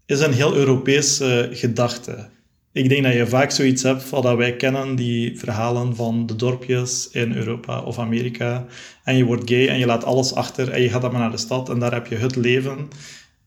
is 0.07 0.21
een 0.21 0.33
heel 0.33 0.55
Europese 0.55 1.49
gedachte. 1.53 2.29
Ik 2.73 2.89
denk 2.89 3.03
dat 3.03 3.13
je 3.13 3.27
vaak 3.27 3.51
zoiets 3.51 3.83
hebt 3.83 4.03
van 4.03 4.23
dat 4.23 4.37
wij 4.37 4.57
kennen, 4.57 4.97
die 4.97 5.39
verhalen 5.39 5.97
van 5.97 6.27
de 6.27 6.37
dorpjes 6.37 7.09
in 7.13 7.35
Europa 7.35 7.83
of 7.83 7.99
Amerika. 7.99 8.67
En 9.05 9.17
je 9.17 9.25
wordt 9.25 9.51
gay 9.51 9.69
en 9.69 9.79
je 9.79 9.87
laat 9.87 10.05
alles 10.05 10.35
achter 10.35 10.71
en 10.71 10.83
je 10.83 10.89
gaat 10.89 11.03
dan 11.03 11.11
maar 11.11 11.21
naar 11.21 11.31
de 11.31 11.37
stad 11.37 11.69
en 11.69 11.79
daar 11.79 11.93
heb 11.93 12.07
je 12.07 12.17
het 12.17 12.37
leven. 12.37 12.89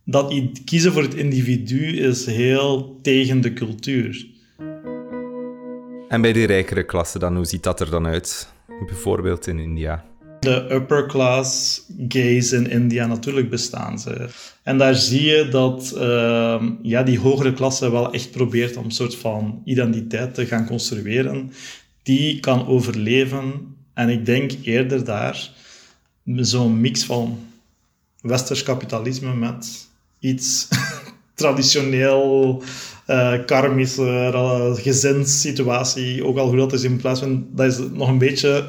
Dat 0.04 0.34
kiezen 0.66 0.94
voor 0.94 1.02
het 1.02 1.14
individu 1.14 1.98
is 1.98 2.26
heel 2.26 3.00
tegen 3.02 3.42
de 3.42 3.54
cultuur. 3.54 4.28
En 6.08 6.22
bij 6.22 6.34
die 6.34 6.46
rijkere 6.46 6.84
klasse 6.84 7.20
dan, 7.20 7.36
hoe 7.36 7.46
ziet 7.46 7.64
dat 7.64 7.80
er 7.80 7.90
dan 7.90 8.06
uit? 8.06 8.54
Bijvoorbeeld 8.88 9.48
in 9.48 9.60
India 9.60 10.09
de 10.40 10.68
upper 10.72 11.06
class 11.06 11.82
gays 12.08 12.52
in 12.52 12.70
India 12.70 13.06
natuurlijk 13.06 13.50
bestaan 13.50 14.00
ze. 14.00 14.30
En 14.64 14.78
daar 14.78 14.96
zie 14.96 15.24
je 15.24 15.48
dat 15.50 15.94
uh, 15.96 16.64
ja, 16.82 17.04
die 17.04 17.20
hogere 17.20 17.54
klasse 17.54 17.92
wel 17.92 18.14
echt 18.14 18.32
probeert 18.32 18.78
om 18.78 18.84
een 18.84 18.92
soort 18.92 19.16
van 19.16 19.62
identiteit 19.66 20.34
te 20.34 20.46
gaan 20.46 20.66
construeren. 20.66 21.52
Die 22.04 22.40
kan 22.40 22.68
overleven. 22.68 23.76
En 23.94 24.10
ik 24.10 24.26
denk 24.26 24.52
eerder 24.64 25.04
daar 25.04 25.52
zo'n 26.36 26.82
mix 26.82 27.04
van 27.04 27.40
westers 28.22 28.64
kapitalisme 28.64 29.36
met 29.36 29.88
iets 30.20 30.68
traditioneel 31.36 32.64
uh, 33.08 33.34
karmische 33.46 34.32
uh, 34.34 34.74
gezinssituatie. 34.76 36.26
Ook 36.26 36.38
al 36.38 36.48
hoe 36.48 36.58
dat 36.58 36.74
is 36.74 36.84
in 36.84 36.98
plaats 36.98 37.20
van... 37.20 37.48
Dat 37.52 37.72
is 37.72 37.78
nog 37.94 38.08
een 38.08 38.18
beetje 38.18 38.68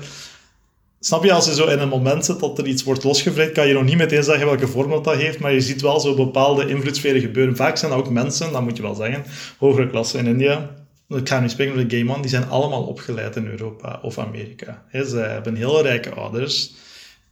Snap 1.03 1.25
je, 1.25 1.33
als 1.33 1.47
je 1.47 1.55
zo 1.55 1.67
in 1.67 1.79
een 1.79 1.89
moment 1.89 2.25
zit 2.25 2.41
dat 2.41 2.59
er 2.59 2.67
iets 2.67 2.83
wordt 2.83 3.05
losgevrijd, 3.05 3.53
kan 3.53 3.67
je 3.67 3.75
nog 3.75 3.85
niet 3.85 3.97
meteen 3.97 4.23
zeggen 4.23 4.47
welke 4.47 4.69
vorm 4.69 4.91
dat, 4.91 5.05
dat 5.05 5.15
heeft, 5.15 5.39
maar 5.39 5.53
je 5.53 5.61
ziet 5.61 5.81
wel 5.81 6.01
zo 6.01 6.15
bepaalde 6.15 6.69
invloedssferen 6.69 7.21
gebeuren. 7.21 7.57
Vaak 7.57 7.77
zijn 7.77 7.91
dat 7.91 8.01
ook 8.01 8.11
mensen, 8.11 8.53
dat 8.53 8.63
moet 8.63 8.77
je 8.77 8.83
wel 8.83 8.95
zeggen, 8.95 9.25
hogere 9.59 9.91
klasse 9.91 10.19
in 10.19 10.27
India. 10.27 10.71
Ik 11.09 11.29
ga 11.29 11.41
nu 11.41 11.49
spreken 11.49 11.75
over 11.75 11.89
de 11.89 11.97
gay 11.97 12.05
man, 12.05 12.21
die 12.21 12.31
zijn 12.31 12.49
allemaal 12.49 12.83
opgeleid 12.83 13.37
in 13.37 13.47
Europa 13.47 13.99
of 14.03 14.19
Amerika. 14.19 14.85
ze 14.93 15.17
hebben 15.17 15.55
heel 15.55 15.83
rijke 15.83 16.11
ouders. 16.11 16.73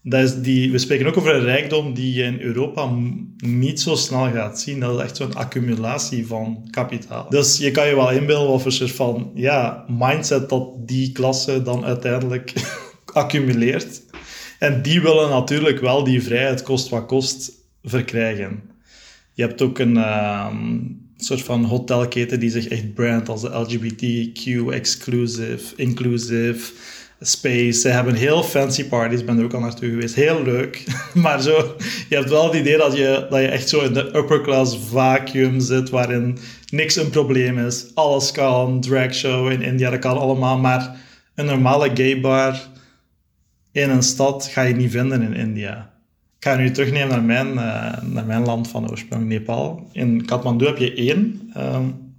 Dat 0.03 0.21
is 0.21 0.35
die, 0.35 0.73
we 0.73 0.79
spreken 0.79 1.07
ook 1.07 1.17
over 1.17 1.35
een 1.35 1.45
rijkdom 1.45 1.95
die 1.95 2.15
je 2.15 2.23
in 2.23 2.41
Europa 2.41 2.91
niet 3.37 3.81
zo 3.81 3.95
snel 3.95 4.31
gaat 4.31 4.61
zien. 4.61 4.81
Dat 4.81 4.99
is 4.99 5.03
echt 5.03 5.17
zo'n 5.17 5.35
accumulatie 5.35 6.27
van 6.27 6.69
kapitaal. 6.71 7.27
Dus 7.31 7.59
je 7.59 7.71
kan 7.71 7.89
je 7.89 7.95
wel 7.95 8.11
inbeelden 8.11 8.51
wat 8.51 8.63
voor 8.63 8.89
van 8.89 9.31
ja, 9.35 9.85
mindset 9.89 10.49
dat 10.49 10.89
die 10.89 11.13
klasse 11.13 11.63
dan 11.63 11.85
uiteindelijk 11.85 12.53
accumuleert. 13.19 14.03
En 14.59 14.83
die 14.83 15.01
willen 15.01 15.31
natuurlijk 15.31 15.81
wel 15.81 16.05
die 16.05 16.23
vrijheid, 16.23 16.63
kost 16.63 16.89
wat 16.89 17.07
kost, 17.07 17.53
verkrijgen. 17.83 18.63
Je 19.35 19.43
hebt 19.43 19.63
ook 19.63 19.79
een 19.79 19.97
ehm, 19.97 20.79
soort 21.17 21.43
van 21.43 21.65
hotelketen 21.65 22.41
die 22.41 22.51
zich 22.51 22.69
echt 22.69 22.95
brandt 22.95 23.29
als 23.29 23.43
LGBTQ 23.43 24.71
exclusive, 24.71 25.77
inclusive 25.77 26.73
space. 27.21 27.81
Ze 27.81 27.89
hebben 27.89 28.15
heel 28.15 28.43
fancy 28.43 28.85
parties, 28.85 29.25
ben 29.25 29.39
er 29.39 29.45
ook 29.45 29.53
al 29.53 29.61
naartoe 29.61 29.89
geweest. 29.89 30.15
Heel 30.15 30.43
leuk. 30.43 30.85
maar 31.25 31.43
zo, 31.43 31.77
je 32.09 32.15
hebt 32.15 32.31
wel 32.31 32.45
het 32.45 32.55
idee 32.55 32.77
dat 32.77 32.97
je, 32.97 33.27
dat 33.31 33.41
je 33.41 33.49
echt 33.49 33.69
zo 33.69 33.81
in 33.81 33.93
de 33.93 34.17
upper 34.17 34.41
class 34.41 34.79
vacuüm 34.91 35.61
zit, 35.61 35.91
waarin 35.91 36.39
niks 36.71 36.97
een 36.97 37.11
probleem 37.11 37.59
is. 37.59 37.87
Alles 37.95 38.33
kan, 38.33 38.81
drag 38.81 39.15
show 39.15 39.51
in 39.51 39.63
India, 39.63 39.91
dat 39.91 39.99
kan 40.01 40.19
allemaal. 40.19 40.59
Maar 40.59 40.97
een 41.35 41.47
normale 41.47 41.91
gay 41.95 42.21
bar 42.21 42.61
in 43.73 43.91
een 43.91 44.03
stad 44.03 44.47
ga 44.47 44.63
je 44.63 44.75
niet 44.75 44.91
vinden 44.91 45.23
in 45.23 45.35
India. 45.35 45.91
Ik 46.39 46.45
ga 46.45 46.57
nu 46.57 46.71
terugnemen 46.71 47.09
naar 47.09 47.23
mijn, 47.23 47.49
uh, 47.55 48.03
naar 48.03 48.27
mijn 48.27 48.45
land 48.45 48.69
van 48.69 48.91
oorsprong, 48.91 49.27
Nepal. 49.27 49.89
In 49.93 50.25
Kathmandu 50.25 50.67
heb 50.67 50.77
je 50.77 50.95
één 50.95 51.53
um, 51.57 52.15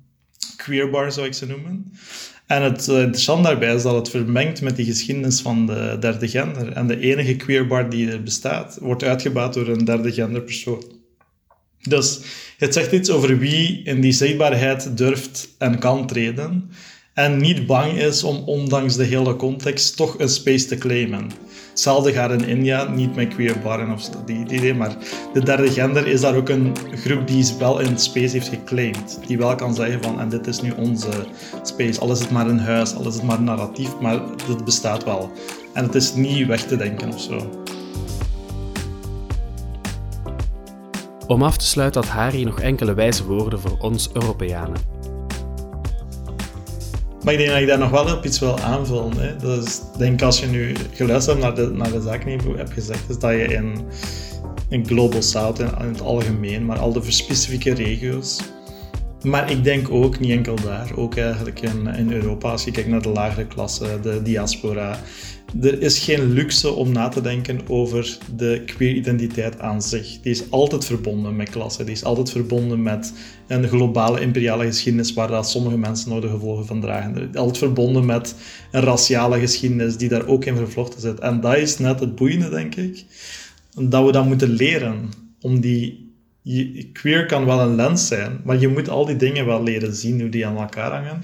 queer 0.56 0.90
bar, 0.90 1.12
zou 1.12 1.28
ik 1.28 1.34
ze 1.34 1.46
noemen. 1.46 1.94
En 2.46 2.64
het 2.64 2.88
uh, 2.88 3.02
interessante 3.02 3.48
daarbij 3.48 3.76
is 3.76 3.82
dat 3.82 3.96
het 3.96 4.10
vermengt 4.10 4.62
met 4.62 4.76
die 4.76 4.86
geschiedenis 4.86 5.42
van 5.42 5.66
de 5.66 5.98
derde 6.00 6.28
gender. 6.28 6.72
En 6.72 6.88
de 6.88 7.00
enige 7.00 7.36
queer 7.36 7.68
bar 7.68 7.90
die 7.90 8.12
er 8.12 8.24
bestaat, 8.24 8.78
wordt 8.82 9.04
uitgebouwd 9.04 9.54
door 9.54 9.68
een 9.68 9.86
derde 9.86 10.12
gender 10.12 10.42
persoon. 10.42 10.84
Dus 11.82 12.20
het 12.58 12.74
zegt 12.74 12.92
iets 12.92 13.10
over 13.10 13.38
wie 13.38 13.84
in 13.84 14.02
die 14.02 14.12
zichtbaarheid 14.12 14.98
durft 14.98 15.56
en 15.58 15.80
kan 15.80 16.08
treden. 16.08 16.72
En 17.20 17.38
niet 17.38 17.66
bang 17.66 17.92
is 17.92 18.24
om 18.24 18.44
ondanks 18.46 18.96
de 18.96 19.04
hele 19.04 19.36
context 19.36 19.96
toch 19.96 20.20
een 20.20 20.30
space 20.30 20.66
te 20.66 20.78
claimen. 20.78 21.32
Hetzelfde 21.70 22.12
gaat 22.12 22.32
in 22.32 22.48
India, 22.48 22.84
niet 22.84 23.16
met 23.16 23.28
queer 23.28 23.60
barren 23.64 23.92
of 23.92 24.10
die 24.26 24.38
idee, 24.38 24.74
maar 24.74 24.98
de 25.34 25.44
derde 25.44 25.72
gender 25.72 26.08
is 26.08 26.22
daar 26.22 26.36
ook 26.36 26.50
een 26.50 26.76
groep 26.96 27.28
die 27.28 27.46
wel 27.60 27.80
in 27.80 27.98
space 27.98 28.32
heeft 28.32 28.48
geclaimd. 28.48 29.20
Die 29.28 29.38
wel 29.38 29.56
kan 29.56 29.76
zeggen 29.76 30.04
van, 30.04 30.20
en 30.20 30.30
dit 30.30 30.48
is 30.48 30.62
nu 30.62 30.72
onze 30.72 31.10
space. 31.64 32.00
Al 32.00 32.12
is 32.12 32.20
het 32.20 32.32
maar 32.32 32.48
een 32.48 32.60
huis, 32.60 32.96
al 32.96 33.08
is 33.08 33.14
het 33.14 33.24
maar 33.24 33.38
een 33.38 33.44
narratief, 33.44 34.00
maar 34.02 34.22
dit 34.48 34.66
bestaat 34.66 35.04
wel. 35.04 35.32
En 35.74 35.84
het 35.84 35.96
is 35.96 36.14
niet 36.14 36.48
weg 36.48 36.64
te 36.64 36.78
denken 36.78 37.14
of 37.14 37.22
zo. 37.22 37.50
Om 41.28 41.44
af 41.44 41.58
te 41.58 41.66
sluiten 41.66 42.02
had 42.02 42.12
Harry 42.12 42.44
nog 42.44 42.60
enkele 42.60 42.94
wijze 42.94 43.26
woorden 43.26 43.60
voor 43.60 43.78
ons 43.80 44.10
Europeanen. 44.14 44.99
Maar 47.30 47.38
ik 47.38 47.44
denk 47.46 47.54
dat 47.54 47.62
ik 47.62 47.68
daar 47.68 47.90
nog 47.90 48.04
wel 48.04 48.16
op 48.16 48.26
iets 48.26 48.40
wil 48.40 48.60
aanvullen. 48.60 49.20
Hè. 49.20 49.36
Dus 49.36 49.78
ik 49.78 49.98
denk 49.98 50.22
als 50.22 50.40
je 50.40 50.46
nu 50.46 50.76
geluisterd 50.94 51.40
naar 51.40 51.56
de, 51.56 51.72
naar 51.74 51.92
de 51.92 52.02
zaakniveau 52.02 52.58
hebt 52.58 52.74
gezegd, 52.74 53.10
is 53.10 53.20
dat 53.20 53.32
je 53.32 53.44
in, 53.44 53.86
in 54.70 54.86
Global 54.86 55.22
South 55.22 55.60
in, 55.60 55.66
in 55.82 55.88
het 55.88 56.02
algemeen, 56.02 56.66
maar 56.66 56.80
al 56.80 56.94
de 56.94 57.12
specifieke 57.12 57.74
regio's. 57.74 58.42
Maar 59.24 59.52
ik 59.52 59.64
denk 59.64 59.90
ook, 59.92 60.20
niet 60.20 60.32
enkel 60.32 60.56
daar, 60.56 60.92
ook 60.96 61.18
eigenlijk 61.18 61.62
in, 61.62 61.88
in 61.88 62.12
Europa, 62.12 62.52
als 62.52 62.64
je 62.64 62.72
kijkt 62.72 62.90
naar 62.90 63.02
de 63.02 63.10
lagere 63.10 63.48
klasse, 63.48 64.00
de 64.02 64.22
diaspora, 64.22 65.00
er 65.62 65.82
is 65.82 66.00
geen 66.00 66.34
luxe 66.34 66.72
om 66.72 66.92
na 66.92 67.08
te 67.08 67.22
denken 67.22 67.60
over 67.68 68.18
de 68.36 68.64
queer-identiteit 68.66 69.60
aan 69.60 69.82
zich. 69.82 70.20
Die 70.22 70.32
is 70.32 70.52
altijd 70.52 70.86
verbonden 70.86 71.36
met 71.36 71.50
klasse. 71.50 71.84
Die 71.84 71.94
is 71.94 72.04
altijd 72.04 72.32
verbonden 72.32 72.84
met 72.84 73.14
een 73.48 73.68
globale 73.68 74.20
imperiale 74.20 74.66
geschiedenis 74.66 75.14
waar 75.14 75.46
sommige 75.46 75.78
mensen 75.78 76.10
nog 76.10 76.22
de 76.22 76.30
gevolgen 76.30 76.66
van 76.66 76.82
dragen. 76.82 77.36
Altijd 77.36 77.58
verbonden 77.58 78.06
met 78.06 78.36
een 78.72 78.82
raciale 78.82 79.40
geschiedenis 79.40 79.98
die 79.98 80.10
daar 80.10 80.28
ook 80.28 80.46
in 80.46 80.56
vervlochten 80.56 81.02
zit. 81.02 81.20
En 81.20 81.42
dat 81.42 81.58
is 81.58 81.78
net 81.78 82.00
het 82.00 82.16
boeiende, 82.16 82.50
denk 82.50 82.76
ik. 82.76 83.06
Dat 83.76 84.06
we 84.06 84.12
dat 84.12 84.26
moeten 84.26 84.50
leren. 84.50 85.10
Om 85.42 85.60
die... 85.60 86.08
Queer 86.94 87.26
kan 87.26 87.46
wel 87.46 87.60
een 87.60 87.76
lens 87.76 88.08
zijn, 88.08 88.42
maar 88.44 88.60
je 88.60 88.68
moet 88.68 88.90
al 88.90 89.06
die 89.06 89.16
dingen 89.16 89.46
wel 89.46 89.64
leren 89.64 89.96
zien, 89.96 90.22
hoe 90.22 90.30
die 90.30 90.46
aan 90.46 90.58
elkaar 90.58 90.92
hangen. 90.92 91.22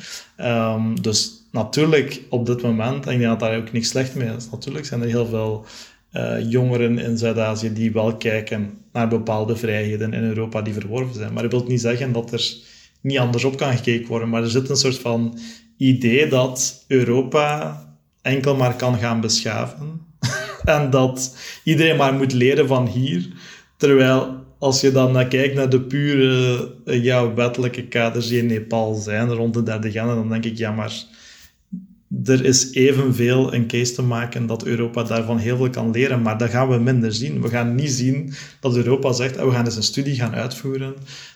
Um, 0.76 1.02
dus 1.02 1.45
natuurlijk 1.56 2.22
op 2.30 2.46
dit 2.46 2.62
moment, 2.62 3.06
en 3.06 3.14
ik 3.14 3.20
denk 3.20 3.30
dat 3.30 3.40
daar 3.40 3.58
ook 3.58 3.72
niks 3.72 3.90
slecht 3.90 4.16
mee 4.16 4.36
is, 4.38 4.50
natuurlijk 4.52 4.86
zijn 4.86 5.02
er 5.02 5.08
heel 5.08 5.26
veel 5.26 5.66
uh, 6.14 6.52
jongeren 6.52 6.98
in 6.98 7.18
Zuid-Azië 7.18 7.74
die 7.74 7.92
wel 7.92 8.18
kijken 8.18 8.78
naar 8.92 9.08
bepaalde 9.08 9.56
vrijheden 9.56 10.14
in 10.14 10.24
Europa 10.24 10.62
die 10.62 10.74
verworven 10.74 11.16
zijn. 11.16 11.34
Maar 11.34 11.44
dat 11.44 11.52
wil 11.52 11.66
niet 11.68 11.82
zeggen 11.82 12.12
dat 12.12 12.32
er 12.32 12.54
niet 13.02 13.18
anders 13.18 13.44
op 13.44 13.58
kan 13.58 13.76
gekeken 13.76 14.08
worden. 14.08 14.30
Maar 14.30 14.44
er 14.44 14.50
zit 14.50 14.70
een 14.70 14.76
soort 14.76 14.98
van 15.00 15.40
idee 15.78 16.28
dat 16.28 16.84
Europa 16.88 17.80
enkel 18.22 18.56
maar 18.56 18.76
kan 18.76 18.98
gaan 18.98 19.22
beschaven. 19.22 20.02
en 20.66 20.90
dat 20.90 21.38
iedereen 21.64 21.98
maar 21.98 22.14
moet 22.14 22.34
leren 22.34 22.68
van 22.68 22.88
hier. 22.88 23.28
Terwijl 23.78 24.44
als 24.60 24.82
je 24.82 24.92
dan 24.92 25.28
kijkt 25.28 25.56
naar 25.56 25.70
de 25.70 25.82
pure 25.82 26.72
eh, 26.86 27.04
ja, 27.04 27.34
wettelijke 27.34 27.88
kaders 27.88 28.28
die 28.28 28.40
in 28.40 28.46
Nepal 28.46 28.94
zijn 28.94 29.34
rond 29.34 29.54
de 29.54 29.64
derde 29.64 29.92
gender, 29.92 30.16
dan 30.16 30.30
denk 30.30 30.46
ik, 30.46 30.58
ja, 30.58 30.72
maar 30.72 30.94
er 32.26 32.46
is 32.46 32.74
evenveel 32.74 33.54
een 33.54 33.68
case 33.68 33.94
te 33.94 34.02
maken 34.02 34.46
dat 34.46 34.66
Europa 34.66 35.04
daarvan 35.04 35.38
heel 35.38 35.58
veel 35.58 35.70
kan 35.70 35.92
leren, 35.92 36.22
maar 36.22 36.38
dat 36.38 36.50
gaan 36.50 36.70
we 36.70 36.78
minder 36.78 37.14
zien. 37.14 37.42
We 37.42 37.48
gaan 37.48 37.76
niet 37.76 37.92
zien 37.92 38.34
dat 38.60 38.76
Europa 38.76 39.14
zegt, 39.14 39.38
oh, 39.38 39.46
we 39.46 39.52
gaan 39.52 39.66
eens 39.66 39.76
een 39.76 39.84
studie 39.84 40.16
gaan 40.16 40.36
uitvoeren 40.36 40.94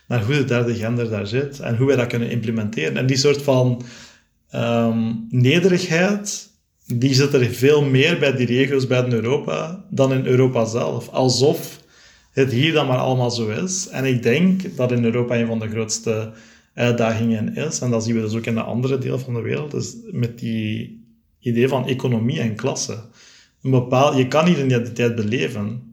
naar 0.08 0.24
hoe 0.24 0.36
de 0.36 0.46
derde 0.46 0.76
gender 0.76 1.10
daar 1.10 1.28
zit 1.28 1.60
en 1.60 1.78
hoe 1.78 1.88
wij 1.88 1.96
dat 1.96 2.08
kunnen 2.08 2.30
implementeren. 2.30 2.98
En 2.98 3.06
die 3.06 3.18
soort 3.18 3.42
van 3.42 3.82
um, 4.56 5.28
nederigheid, 5.30 6.50
die 6.86 7.14
zit 7.14 7.34
er 7.34 7.46
veel 7.46 7.84
meer 7.84 8.20
bij 8.20 8.36
die 8.36 8.46
regio's 8.46 8.88
buiten 8.88 9.14
Europa 9.14 9.86
dan 9.90 10.14
in 10.14 10.26
Europa 10.26 10.66
zelf. 10.66 11.10
Alsof 11.10 11.80
het 12.32 12.52
hier 12.52 12.74
dan 12.74 12.88
maar 12.88 12.98
allemaal 12.98 13.32
zo 13.32 13.50
is. 13.50 13.88
En 13.88 14.06
ik 14.06 14.24
denk 14.24 14.76
dat 14.76 14.92
in 14.92 15.04
Europa 15.04 15.36
een 15.36 15.48
van 15.48 15.60
de 15.60 15.70
grootste 15.70 16.32
uitdagingen 16.80 17.56
is. 17.56 17.80
En 17.80 17.90
dat 17.90 18.04
zien 18.04 18.16
we 18.16 18.22
dus 18.22 18.36
ook 18.36 18.46
in 18.46 18.56
de 18.56 18.62
andere 18.62 18.98
deel 18.98 19.20
van 19.20 19.34
de 19.34 19.42
wereld, 19.42 19.74
is 19.74 19.96
met 20.12 20.40
die 20.40 21.04
idee 21.40 21.68
van 21.68 21.88
economie 21.88 22.40
en 22.40 22.56
klasse. 22.56 23.00
Een 23.62 23.72
bepaal, 23.72 24.18
je 24.18 24.28
kan 24.28 24.46
die 24.46 24.66
identiteit 24.66 25.16
beleven, 25.16 25.84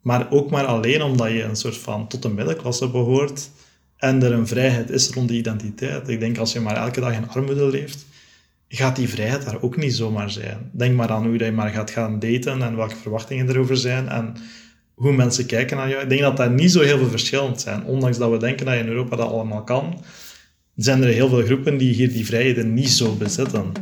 maar 0.00 0.30
ook 0.30 0.50
maar 0.50 0.64
alleen 0.64 1.02
omdat 1.02 1.30
je 1.30 1.42
een 1.42 1.56
soort 1.56 1.76
van 1.76 2.08
tot 2.08 2.22
de 2.22 2.28
middenklasse 2.28 2.90
behoort 2.90 3.50
en 3.96 4.22
er 4.22 4.32
een 4.32 4.46
vrijheid 4.46 4.90
is 4.90 5.10
rond 5.10 5.28
die 5.28 5.38
identiteit. 5.38 6.08
Ik 6.08 6.20
denk 6.20 6.38
als 6.38 6.52
je 6.52 6.60
maar 6.60 6.76
elke 6.76 7.00
dag 7.00 7.14
in 7.14 7.28
armoede 7.28 7.66
leeft, 7.66 8.06
gaat 8.68 8.96
die 8.96 9.08
vrijheid 9.08 9.44
daar 9.44 9.62
ook 9.62 9.76
niet 9.76 9.94
zomaar 9.94 10.30
zijn. 10.30 10.70
Denk 10.72 10.96
maar 10.96 11.10
aan 11.10 11.26
hoe 11.26 11.38
je 11.38 11.52
maar 11.52 11.70
gaat 11.70 11.90
gaan 11.90 12.18
daten 12.18 12.62
en 12.62 12.76
welke 12.76 12.96
verwachtingen 12.96 13.48
erover 13.48 13.76
zijn 13.76 14.08
en 14.08 14.34
hoe 14.94 15.12
mensen 15.12 15.46
kijken 15.46 15.76
naar 15.76 15.88
jou. 15.88 16.02
Ik 16.02 16.08
denk 16.08 16.20
dat 16.20 16.36
daar 16.36 16.50
niet 16.50 16.72
zo 16.72 16.80
heel 16.80 16.98
veel 16.98 17.08
verschillend 17.08 17.60
zijn. 17.60 17.84
Ondanks 17.84 18.18
dat 18.18 18.30
we 18.30 18.36
denken 18.36 18.66
dat 18.66 18.74
je 18.74 18.80
in 18.80 18.88
Europa 18.88 19.16
dat 19.16 19.30
allemaal 19.30 19.64
kan, 19.64 20.04
zijn 20.76 21.02
er 21.02 21.08
heel 21.08 21.28
veel 21.28 21.42
groepen 21.42 21.78
die 21.78 21.94
hier 21.94 22.12
die 22.12 22.26
vrijheden 22.26 22.74
niet 22.74 22.90
zo 22.90 23.14
bezitten. 23.14 23.72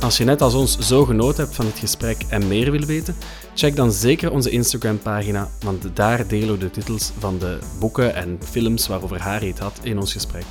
Als 0.00 0.16
je 0.16 0.24
net 0.24 0.40
als 0.40 0.54
ons 0.54 0.78
zo 0.78 1.04
genoten 1.04 1.44
hebt 1.44 1.56
van 1.56 1.66
het 1.66 1.78
gesprek 1.78 2.16
en 2.28 2.48
meer 2.48 2.70
wil 2.70 2.86
weten, 2.86 3.14
check 3.54 3.76
dan 3.76 3.92
zeker 3.92 4.32
onze 4.32 4.50
Instagram-pagina, 4.50 5.48
want 5.60 5.96
daar 5.96 6.26
delen 6.26 6.52
we 6.52 6.58
de 6.58 6.70
titels 6.70 7.12
van 7.18 7.38
de 7.38 7.58
boeken 7.78 8.14
en 8.14 8.38
films 8.50 8.86
waarover 8.86 9.20
Harry 9.20 9.48
het 9.48 9.58
had 9.58 9.80
in 9.82 9.98
ons 9.98 10.12
gesprek. 10.12 10.44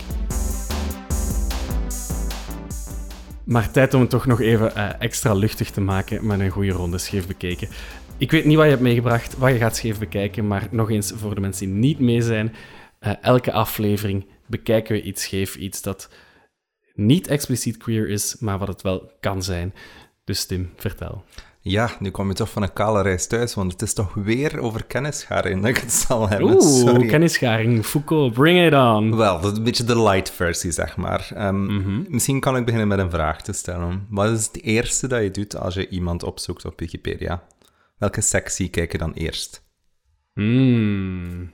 Maar 3.43 3.72
tijd 3.72 3.93
om 3.93 4.02
het 4.02 4.10
toch 4.10 4.26
nog 4.26 4.41
even 4.41 4.72
uh, 4.78 4.89
extra 5.00 5.34
luchtig 5.34 5.72
te 5.72 5.82
maken 5.82 6.26
met 6.26 6.39
een 6.39 6.50
goede 6.50 6.72
ronde 6.72 6.98
scheef 6.98 7.28
bekeken. 7.28 7.68
Ik 8.20 8.32
weet 8.32 8.45
niet 8.45 8.55
wat 8.55 8.65
je 8.65 8.72
hebt 8.72 8.82
meegebracht, 8.84 9.38
wat 9.38 9.51
je 9.51 9.57
gaat 9.57 9.76
scheef 9.76 9.99
bekijken, 9.99 10.47
maar 10.47 10.68
nog 10.72 10.89
eens 10.89 11.13
voor 11.15 11.36
de 11.36 11.41
mensen 11.41 11.65
die 11.65 11.76
niet 11.76 11.99
mee 11.99 12.22
zijn. 12.22 12.55
Uh, 13.01 13.11
elke 13.22 13.51
aflevering 13.51 14.26
bekijken 14.47 14.95
we 14.95 15.01
iets 15.01 15.24
scheef, 15.24 15.55
iets 15.55 15.82
dat 15.82 16.09
niet 16.93 17.28
expliciet 17.28 17.78
queer 17.78 18.09
is, 18.09 18.36
maar 18.39 18.57
wat 18.57 18.68
het 18.68 18.82
wel 18.82 19.11
kan 19.20 19.43
zijn. 19.43 19.74
Dus 20.24 20.45
Tim, 20.45 20.70
vertel. 20.76 21.24
Ja, 21.59 21.89
nu 21.99 22.09
kom 22.11 22.28
je 22.28 22.34
toch 22.34 22.49
van 22.49 22.61
een 22.61 22.74
kale 22.74 23.01
reis 23.01 23.28
thuis, 23.28 23.53
want 23.53 23.72
het 23.72 23.82
is 23.82 23.93
toch 23.93 24.13
weer 24.13 24.59
over 24.59 24.84
kennisgaring 24.86 25.61
dat 25.61 25.70
ik 25.70 25.78
het 25.78 25.91
zal 25.93 26.30
hebben. 26.30 26.53
Oeh, 26.53 26.61
Sorry. 26.61 27.07
kennisgaring. 27.07 27.86
Foucault, 27.86 28.34
bring 28.34 28.65
it 28.65 28.74
on. 28.74 29.15
Wel, 29.15 29.41
dat 29.41 29.51
is 29.51 29.57
een 29.57 29.63
beetje 29.63 29.84
de 29.84 30.01
light 30.01 30.32
versie, 30.32 30.72
zeg 30.72 30.97
maar. 30.97 31.30
Um, 31.38 32.05
Misschien 32.09 32.39
kan 32.39 32.57
ik 32.57 32.65
beginnen 32.65 32.88
met 32.88 32.99
een 32.99 33.09
vraag 33.09 33.41
te 33.41 33.53
stellen. 33.53 34.05
Wat 34.09 34.32
is 34.32 34.45
het 34.45 34.63
eerste 34.63 35.07
dat 35.07 35.22
je 35.22 35.32
doet 35.32 35.57
als 35.57 35.74
je 35.74 35.89
iemand 35.89 36.24
opzoekt 36.24 36.65
op 36.65 36.80
Wikipedia? 36.80 37.43
Welke 37.98 38.22
sectie 38.22 38.70
kijk 38.70 38.91
je 38.91 38.98
dan 38.98 39.14
eerst? 39.14 39.66
Hmm. 40.34 41.52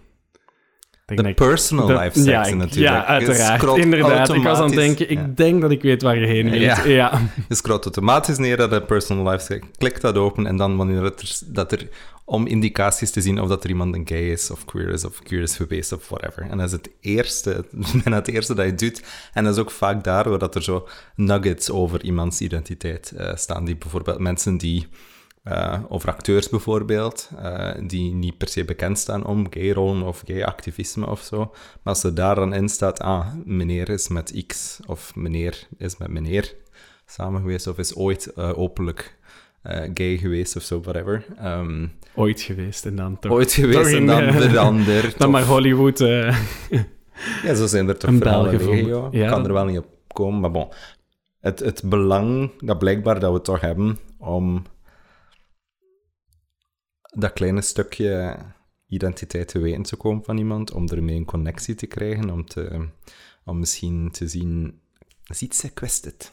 De 1.05 1.33
personal 1.33 1.87
life 1.87 2.19
sectie 2.19 2.55
natuurlijk. 2.55 2.93
Ja, 2.93 3.05
uiteraard. 3.05 3.77
Inderdaad. 3.77 4.33
Ik 4.33 4.43
was 4.43 4.57
aan 4.57 4.65
het 4.65 4.75
denken, 4.75 5.09
ik 5.09 5.37
denk 5.37 5.61
dat 5.61 5.71
ik 5.71 5.81
weet 5.81 6.01
waar 6.01 6.17
je 6.17 6.25
heen 6.25 6.49
wilt. 6.49 6.63
Ja. 6.63 6.83
ja. 6.83 7.21
Je 7.49 7.55
scrolt 7.55 7.83
automatisch 7.83 8.37
neer 8.37 8.57
naar 8.57 8.69
de 8.69 8.81
personal 8.81 9.29
life 9.31 9.45
sectie, 9.45 9.69
klikt 9.77 10.01
dat 10.01 10.15
open 10.17 10.47
en 10.47 10.57
dan 10.57 10.77
wanneer 10.77 11.03
het 11.03 11.21
er, 11.21 11.39
dat 11.45 11.71
er 11.71 11.87
om 12.25 12.47
indicaties 12.47 13.11
te 13.11 13.21
zien 13.21 13.41
of 13.41 13.47
dat 13.47 13.63
er 13.63 13.69
iemand 13.69 13.95
een 13.95 14.07
gay 14.07 14.31
is, 14.31 14.51
of 14.51 14.65
queer 14.65 14.89
is, 14.89 15.05
of 15.05 15.19
queer 15.23 15.41
is 15.41 15.55
geweest, 15.55 15.91
of 15.91 16.09
whatever. 16.09 16.49
En 16.49 16.57
dat 16.57 16.67
is 16.67 16.71
het 16.71 16.89
eerste, 16.99 17.65
bijna 18.03 18.17
het 18.17 18.27
eerste 18.27 18.53
dat 18.53 18.65
je 18.65 18.75
doet. 18.75 19.03
En 19.33 19.43
dat 19.43 19.53
is 19.53 19.59
ook 19.59 19.71
vaak 19.71 20.03
daar 20.03 20.29
waar 20.29 20.39
dat 20.39 20.55
er 20.55 20.63
zo 20.63 20.87
nuggets 21.15 21.69
over 21.69 22.03
iemands 22.03 22.41
identiteit 22.41 23.13
uh, 23.17 23.35
staan. 23.35 23.65
Die 23.65 23.75
bijvoorbeeld 23.75 24.19
mensen 24.19 24.57
die 24.57 24.87
uh, 25.43 25.79
over 25.89 26.09
acteurs 26.09 26.49
bijvoorbeeld, 26.49 27.29
uh, 27.39 27.71
die 27.87 28.13
niet 28.13 28.37
per 28.37 28.47
se 28.47 28.65
bekend 28.65 28.99
staan 28.99 29.25
om 29.25 29.47
gay-rollen 29.49 30.01
of 30.03 30.21
gay-activisme 30.25 31.07
of 31.07 31.21
zo. 31.21 31.37
Maar 31.37 31.93
als 31.93 32.03
er 32.03 32.15
daar 32.15 32.35
dan 32.35 32.53
in 32.53 32.69
staat, 32.69 32.99
ah, 32.99 33.27
meneer 33.45 33.89
is 33.89 34.07
met 34.07 34.43
X 34.47 34.79
of 34.85 35.15
meneer 35.15 35.67
is 35.77 35.97
met 35.97 36.07
meneer 36.09 36.55
samen 37.05 37.41
geweest 37.41 37.67
of 37.67 37.77
is 37.77 37.95
ooit 37.95 38.31
uh, 38.37 38.57
openlijk 38.57 39.17
gay 39.93 40.17
geweest 40.17 40.55
of 40.55 40.61
zo, 40.63 40.81
whatever. 40.81 41.25
Um, 41.43 41.91
ooit 42.15 42.41
geweest 42.41 42.85
en 42.85 42.95
dan 42.95 43.19
toch. 43.19 43.31
Ooit 43.31 43.51
geweest 43.51 43.93
en 43.93 44.05
dan 44.05 44.33
veranderd. 44.33 45.17
dan 45.19 45.31
maar 45.31 45.45
Hollywood. 45.45 45.99
Ja, 47.43 47.53
zo 47.55 47.67
zijn 47.67 47.87
er 47.87 47.97
toch 47.97 48.15
verhalen. 48.17 48.53
Ik 48.53 49.13
Ja, 49.13 49.29
kan 49.29 49.45
er 49.45 49.53
wel 49.53 49.65
niet 49.65 49.77
op 49.77 49.85
komen, 50.07 50.39
maar 50.39 50.51
bon. 50.51 50.67
Het, 51.39 51.59
het 51.59 51.81
belang 51.85 52.51
dat 52.59 52.79
blijkbaar 52.79 53.19
dat 53.19 53.33
we 53.33 53.41
toch 53.41 53.61
hebben 53.61 53.99
om 54.17 54.63
dat 57.13 57.33
kleine 57.33 57.61
stukje 57.61 58.37
identiteit 58.87 59.47
te 59.47 59.59
weten 59.59 59.83
te 59.83 59.95
komen 59.95 60.23
van 60.23 60.37
iemand, 60.37 60.71
om 60.71 60.87
ermee 60.87 61.15
een 61.15 61.25
connectie 61.25 61.75
te 61.75 61.85
krijgen, 61.85 62.29
om, 62.29 62.45
te, 62.45 62.87
om 63.43 63.59
misschien 63.59 64.11
te 64.11 64.27
zien, 64.27 64.79
ziet 65.23 65.55
ze 65.55 65.69
kwest 65.69 66.05
het. 66.05 66.31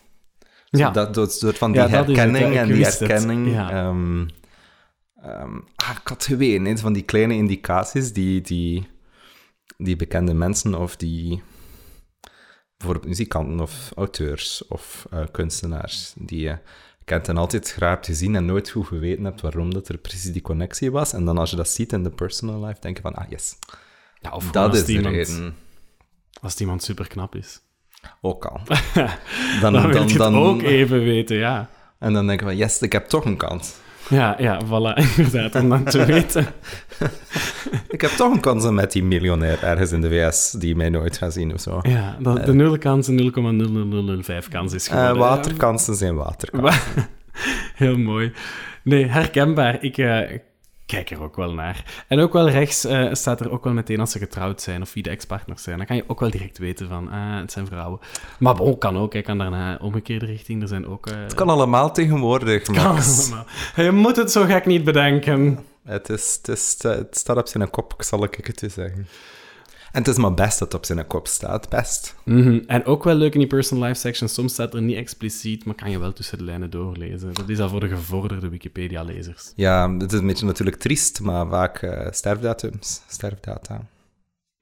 Ja. 0.71 0.91
Dat, 0.91 1.15
dat 1.15 1.33
soort 1.33 1.59
van 1.59 1.73
die 1.73 1.81
Ja, 1.81 1.89
herkenning 1.89 2.57
en 2.57 2.73
die 2.73 2.85
herkenning. 2.85 3.53
Ja. 3.53 3.71
ehm, 3.71 4.29
ehm, 5.23 5.59
ah, 5.77 5.97
ik 6.01 6.09
had 6.09 6.25
geweten, 6.25 6.65
hè, 6.65 6.79
van 6.79 6.93
die 6.93 7.03
kleine 7.03 7.35
indicaties 7.35 8.13
die, 8.13 8.41
die, 8.41 8.89
die 9.77 9.97
bekende 9.97 10.35
mensen 10.35 10.75
of 10.75 10.97
die 10.97 11.43
bijvoorbeeld 12.77 13.09
muzikanten 13.09 13.61
of 13.61 13.91
auteurs 13.97 14.67
of 14.69 15.07
eh, 15.11 15.25
kunstenaars, 15.31 16.15
die 16.19 16.41
je 16.41 16.59
kent 17.05 17.29
en 17.29 17.37
altijd 17.37 17.73
graag 17.73 17.91
hebt 17.91 18.07
gezien 18.07 18.37
en 18.37 18.45
nooit 18.45 18.71
goed 18.71 18.87
geweten 18.87 19.25
hebt 19.25 19.41
waarom 19.41 19.75
dat 19.75 19.89
er 19.89 19.99
precies 19.99 20.33
die 20.33 20.43
connectie 20.43 20.91
was. 20.91 21.13
En 21.13 21.25
dan 21.25 21.39
als 21.39 21.51
je 21.51 21.57
dat 21.57 21.69
ziet 21.69 21.93
in 21.93 22.03
de 22.03 22.11
personal 22.11 22.65
life, 22.65 22.81
denk 22.81 22.97
je 22.97 23.03
van, 23.03 23.15
ah 23.15 23.29
yes, 23.29 23.57
Ja, 24.21 24.31
of 24.31 24.51
dat 24.51 24.75
is 24.75 24.81
het 24.81 24.89
iemand, 24.89 25.15
reden. 25.15 25.55
Als 26.41 26.53
het 26.53 26.61
iemand 26.61 26.83
super 26.83 27.09
knap 27.09 27.35
is. 27.35 27.61
Ook 28.21 28.45
al. 28.45 28.61
Dan, 29.61 29.73
Dan, 29.73 29.83
wil 29.83 29.93
dan, 29.93 30.09
je 30.09 30.19
dan, 30.19 30.35
het 30.35 30.45
ook 30.45 30.63
even 30.63 31.05
weten, 31.05 31.37
ja. 31.37 31.71
En 31.99 32.13
dan 32.13 32.27
denk 32.27 32.41
je 32.41 32.47
van, 32.47 32.57
yes, 32.57 32.83
ik 32.83 32.93
heb 32.93 33.07
toch 33.07 33.25
een 33.25 33.37
kans. 33.37 33.75
Ja, 34.11 34.35
ja, 34.39 34.61
voilà, 34.65 34.95
inderdaad, 35.17 35.55
om 35.63 35.69
dat 35.69 35.91
te 35.91 36.05
weten. 36.13 36.47
Ik 37.89 38.01
heb 38.01 38.11
toch 38.11 38.33
een 38.33 38.41
kans 38.41 38.65
om 38.65 38.75
met 38.75 38.93
die 38.93 39.05
miljonair 39.05 39.63
ergens 39.63 39.93
in 39.93 40.01
de 40.01 40.09
VS 40.09 40.51
die 40.51 40.77
mij 40.77 40.89
nooit 40.89 41.17
gaat 41.19 41.33
zien 41.33 41.55
of 41.55 41.61
zo. 41.61 41.79
Ja, 41.83 42.17
dat 42.21 42.47
de 42.47 42.55
nul 42.55 42.79
kans 42.79 43.09
een 43.09 43.17
0,00005 44.25 44.49
kans 44.49 44.73
is 44.73 44.89
Eh, 44.89 44.95
geworden. 44.97 45.19
waterkansen 45.19 45.95
zijn 45.95 46.15
waterkansen. 46.15 46.81
Heel 47.75 47.99
mooi. 47.99 48.33
Nee, 48.83 49.07
herkenbaar. 49.07 49.83
Ik 49.83 49.99
eh, 49.99 50.19
kijk 50.91 51.11
er 51.11 51.23
ook 51.23 51.37
wel 51.37 51.53
naar. 51.53 52.05
En 52.09 52.19
ook 52.21 52.33
wel 52.33 52.49
rechts 52.51 52.85
eh, 52.85 53.09
staat 53.13 53.41
er 53.41 53.51
ook 53.51 53.65
wel 53.65 53.73
meteen 53.73 54.01
als 54.01 54.11
ze 54.11 54.19
getrouwd 54.19 54.63
zijn 54.63 54.83
of 54.83 54.93
wie 54.93 55.03
de 55.03 55.11
ex-partners 55.11 55.63
zijn. 55.63 55.77
Dan 55.77 55.87
kan 55.87 55.97
je 55.97 56.05
ook 56.07 56.21
wel 56.21 56.31
direct 56.31 56.59
weten 56.59 56.89
van, 56.89 57.09
ah, 57.11 57.41
het 57.41 57.53
zijn 57.53 57.67
vrouwen. 57.67 58.01
Maar 58.39 58.55
bon, 58.55 58.79
kan 58.79 58.99
ook. 58.99 59.15
Ik 59.15 59.25
kan 59.25 59.39
daarna 59.39 59.79
omgekeerde 59.81 60.27
richting. 60.27 60.63
Er 60.63 60.69
zijn 60.69 60.87
ook... 60.87 61.07
eh, 61.07 61.15
Het 61.23 61.35
kan 61.35 61.49
allemaal 61.49 61.93
tegenwoordig, 61.93 62.63
kan 62.73 62.75
Max. 62.75 63.21
allemaal. 63.27 63.47
Je 63.77 63.91
moet 63.91 64.17
het 64.17 64.33
zo 64.33 64.45
gek 64.45 64.67
niet 64.67 64.85
bedenken. 64.85 65.59
Het, 65.85 66.09
is, 66.09 66.39
het, 66.43 66.49
is, 66.57 66.77
het 66.83 67.17
staat 67.17 67.37
op 67.37 67.47
zijn 67.47 67.71
kop, 67.71 67.95
zal 67.99 68.25
ik 68.25 68.39
het 68.43 68.61
je 68.61 68.69
zeggen. 68.69 69.07
En 69.93 69.99
het 69.99 70.09
is 70.09 70.17
maar 70.17 70.35
best 70.35 70.59
dat 70.59 70.73
het 70.73 70.81
op 70.81 70.87
zijn 70.87 71.07
kop 71.07 71.27
staat, 71.27 71.69
best. 71.69 72.15
Mhm. 72.25 72.59
En 72.67 72.85
ook 72.85 73.05
wel 73.05 73.15
leuk 73.15 73.33
in 73.33 73.39
die 73.39 73.49
personal 73.49 73.89
life 73.89 74.01
section. 74.01 74.29
Soms 74.29 74.53
staat 74.53 74.75
er 74.75 74.83
niet 74.83 74.97
expliciet, 74.97 75.65
maar 75.65 75.75
kan 75.75 75.91
je 75.91 75.99
wel 75.99 76.13
tussen 76.13 76.39
de 76.39 76.45
lijnen 76.45 76.71
doorlezen. 76.71 77.35
Dat 77.35 77.49
is 77.49 77.61
al 77.61 77.69
voor 77.69 77.81
de 77.81 77.89
gevorderde 77.89 78.49
Wikipedia-lezers. 78.49 79.53
Ja, 79.57 79.93
het 79.99 80.13
is 80.13 80.19
een 80.19 80.27
beetje 80.27 80.47
natuurlijk 80.47 80.77
triest, 80.77 81.21
maar 81.21 81.49
vaak 81.49 81.83
eh, 81.83 82.07
sterfdatums, 82.11 83.03
sterfdata. 83.09 83.87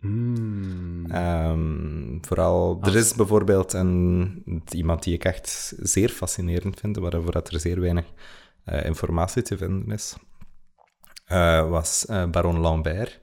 Mm. 0.01 1.11
Ehm, 1.11 2.19
vooral, 2.21 2.79
er 2.83 2.97
is 2.97 3.15
bijvoorbeeld 3.15 3.73
een, 3.73 4.63
iemand 4.71 5.03
die 5.03 5.15
ik 5.15 5.25
echt 5.25 5.75
zeer 5.79 6.09
fascinerend 6.09 6.81
vind, 6.81 6.97
waarover 6.97 7.33
dat 7.33 7.53
er 7.53 7.61
zeer 7.61 7.81
weinig 7.81 8.05
eh, 8.65 8.85
informatie 8.85 9.43
te 9.43 9.57
vinden 9.57 9.93
is, 9.93 10.17
eh, 11.25 11.69
was 11.69 12.07
Baron 12.31 12.59
Lambert 12.59 13.21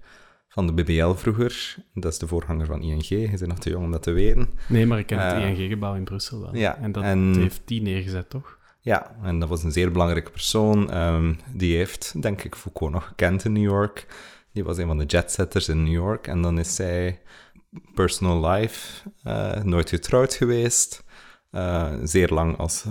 van 0.56 0.68
de 0.68 0.74
BBL 0.84 1.14
vroeger. 1.14 1.76
Dat 1.94 2.12
is 2.12 2.20
de 2.20 2.28
voorganger 2.28 2.66
van 2.66 2.82
ING, 2.82 3.04
je 3.06 3.28
bent 3.30 3.48
nog 3.48 3.60
te 3.60 3.70
jong 3.70 3.86
om 3.86 3.92
dat 3.92 4.04
te 4.04 4.12
weten. 4.12 4.50
Nee, 4.68 4.86
maar 4.86 5.00
ik 5.00 5.06
ken 5.06 5.20
het 5.20 5.34
Eh, 5.34 5.50
ING-gebouw 5.50 5.96
in 5.96 6.04
Brussel 6.04 6.42
wel. 6.42 6.56
ja, 6.56 6.78
en 6.78 6.92
dat 6.92 7.04
en- 7.04 7.36
heeft 7.40 7.62
die 7.66 7.82
neergezet, 7.82 8.30
toch? 8.30 8.58
Ja, 8.80 9.16
en 9.24 9.40
dat 9.40 9.50
was 9.50 9.64
een 9.64 9.72
zeer 9.72 9.92
belangrijke 9.92 10.32
persoon. 10.32 10.92
Ehm, 10.92 11.34
die 11.54 11.76
heeft, 11.78 12.22
denk 12.22 12.44
ik, 12.44 12.56
Foucault 12.56 12.94
nog 12.94 13.08
gekend 13.08 13.46
in 13.46 13.52
New 13.54 13.64
York. 13.64 14.08
Die 14.54 14.64
was 14.64 14.78
een 14.78 14.88
van 14.88 14.98
de 14.98 15.06
jetsetters 15.06 15.70
in 15.70 15.84
New 15.84 15.94
York. 15.94 16.28
En 16.28 16.42
dan 16.42 16.60
is 16.60 16.76
zij 16.76 17.20
personal 17.94 18.50
life, 18.52 19.10
eh, 19.24 19.64
nooit 19.64 19.90
getrouwd 19.90 20.34
geweest. 20.34 21.04
eh, 21.52 21.94
zeer 22.04 22.28
lang 22.30 22.58
als 22.58 22.86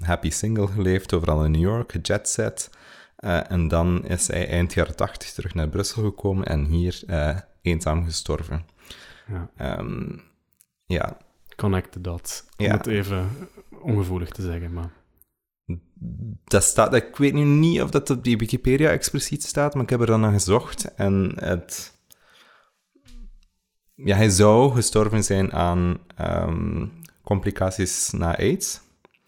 happy 0.00 0.30
single 0.30 0.66
geleefd, 0.66 1.12
overal 1.12 1.44
in 1.44 1.50
New 1.50 1.60
York, 1.60 1.92
gejetset. 1.92 2.70
Eh, 3.18 3.50
en 3.50 3.68
dan 3.68 4.04
is 4.04 4.26
hij 4.26 4.48
eind 4.48 4.74
jaren 4.74 4.96
tachtig 4.96 5.30
terug 5.30 5.54
naar 5.54 5.68
Brussel 5.68 6.02
gekomen 6.02 6.46
en 6.46 6.64
hier 6.64 7.02
eh, 7.06 7.38
eenzaam 7.62 8.04
gestorven. 8.04 8.64
Ja. 9.28 9.50
Ehm, 9.56 10.18
ja, 10.86 11.16
Connect 11.56 11.92
the 11.92 12.00
dots. 12.00 12.44
Om 12.56 12.64
Ja. 12.66 12.76
het 12.76 12.86
even 12.86 13.28
ongevoelig 13.80 14.30
te 14.30 14.42
zeggen, 14.42 14.72
maar... 14.72 14.90
Dat 16.44 16.62
staat, 16.62 16.94
ik 16.94 17.16
weet 17.16 17.32
nu 17.34 17.44
niet 17.44 17.82
of 17.82 17.90
dat 17.90 18.10
op 18.10 18.24
die 18.24 18.36
Wikipedia 18.36 18.90
expliciet 18.90 19.42
staat, 19.42 19.74
maar 19.74 19.82
ik 19.82 19.90
heb 19.90 20.00
er 20.00 20.06
dan 20.06 20.20
naar 20.20 20.32
gezocht. 20.32 20.94
En 20.94 21.32
het... 21.40 21.96
Ja, 23.94 24.16
hij 24.16 24.28
zou 24.28 24.74
gestorven 24.74 25.24
zijn 25.24 25.52
aan 25.52 25.98
ehm, 26.16 26.86
complicaties 27.22 28.10
na 28.10 28.36
AIDS. 28.38 28.80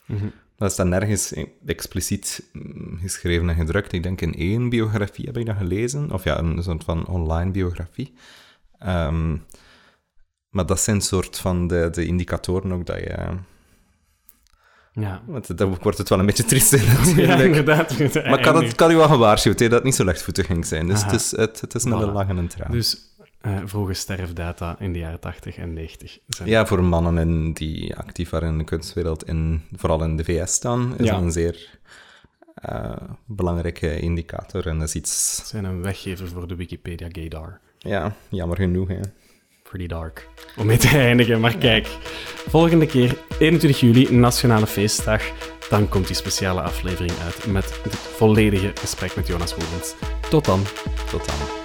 Mhm. 0.07 0.27
Dat 0.61 0.71
is 0.71 0.77
dan 0.77 0.89
nergens 0.89 1.33
expliciet 1.67 2.49
mm, 2.53 2.99
geschreven 3.01 3.49
en 3.49 3.55
gedrukt. 3.55 3.93
Ik 3.93 4.03
denk 4.03 4.21
in 4.21 4.35
één 4.35 4.69
biografie 4.69 5.25
heb 5.25 5.37
ik 5.37 5.47
dat 5.47 5.57
gelezen. 5.57 6.13
Of 6.13 6.25
ja, 6.25 6.39
een 6.39 6.63
soort 6.63 6.85
van 6.85 7.07
online 7.07 7.51
biografie. 7.51 8.15
Ehm, 8.79 9.37
maar 10.49 10.67
dat 10.67 10.81
zijn 10.81 11.01
soort 11.01 11.39
van 11.39 11.67
de, 11.67 11.89
de 11.93 12.05
indicatoren 12.05 12.73
ook 12.73 12.87
dat 12.87 12.99
je... 12.99 13.17
Ja. 14.93 15.23
Want 15.27 15.59
dan 15.59 15.79
wordt 15.83 15.99
het 15.99 16.09
wel 16.09 16.19
een 16.19 16.27
beetje 16.27 16.45
triest 16.45 16.73
in 16.73 16.83
ja, 16.85 16.99
natuurlijk. 16.99 17.41
inderdaad. 17.41 17.99
Maar 17.99 18.39
ik 18.39 18.45
had, 18.45 18.63
het, 18.63 18.81
had 18.81 18.91
u 18.91 18.97
wel 18.97 19.09
gewaarschuwd, 19.09 19.59
hè, 19.59 19.65
dat 19.65 19.75
het 19.75 19.85
niet 19.85 19.95
zo 19.95 20.05
lichtvoetig 20.05 20.47
ging 20.47 20.67
zijn. 20.67 20.87
Dus 20.87 21.01
Aha. 21.01 21.11
het 21.11 21.21
is, 21.21 21.31
het, 21.31 21.61
het 21.61 21.75
is 21.75 21.85
met 21.85 22.01
een 22.01 22.13
lach 22.13 22.29
en 22.29 22.37
een 22.37 22.49
traan. 22.49 22.71
Dus 22.71 23.10
eh, 23.41 23.59
vroege 23.65 23.93
sterfdata 23.95 24.77
in 24.79 24.93
de 24.93 24.99
jaren 24.99 25.21
80 25.21 25.57
en 25.57 25.73
90. 25.73 26.19
Zijn 26.29 26.49
Ja, 26.49 26.67
voor 26.67 26.85
mannen 26.85 27.19
in 27.19 27.53
die 27.53 27.97
actief 27.97 28.31
waren 28.31 28.49
in 28.49 28.59
de 28.59 28.65
kunstwereld, 28.65 29.25
in, 29.29 29.63
vooral 29.77 30.03
in 30.05 30.17
de 30.17 30.25
VS 30.25 30.53
staan, 30.53 30.95
is 30.99 31.07
Ja. 31.07 31.13
dat 31.13 31.23
een 31.23 31.33
zeer 31.33 31.79
eh, 32.55 32.93
belangrijke 33.27 34.01
indicator. 34.01 34.67
En 34.67 34.79
dat 34.79 34.89
is 34.89 34.95
iets, 34.95 35.43
zijn 35.49 35.65
een 35.65 35.83
weggever 35.83 36.29
voor 36.29 36.49
de 36.49 36.55
Wikipedia 36.57 37.09
Gaydar. 37.13 37.61
ja, 37.79 38.15
jammer 38.29 38.57
genoeg. 38.57 38.89
Hè. 38.89 39.01
Pretty 39.63 39.87
dark. 39.89 40.29
Om 40.57 40.67
mee 40.67 40.77
te 40.77 40.89
eindigen, 41.09 41.41
maar 41.41 41.57
kijk. 41.57 41.87
Volgende 42.49 42.87
keer, 42.87 43.17
21 43.39 43.81
juli, 43.81 44.13
Nationale 44.17 44.67
Feestdag. 44.67 45.23
Dan 45.69 45.89
komt 45.89 46.07
die 46.07 46.17
speciale 46.17 46.61
aflevering 46.63 47.13
uit 47.25 47.47
met 47.47 47.81
het 47.83 47.95
volledige 47.95 48.73
gesprek 48.75 49.17
met 49.17 49.27
Jonas 49.27 49.55
Woelens. 49.55 49.95
Tot 50.31 50.45
dan. 50.45 50.63
Tot 51.11 51.27
dan. 51.27 51.60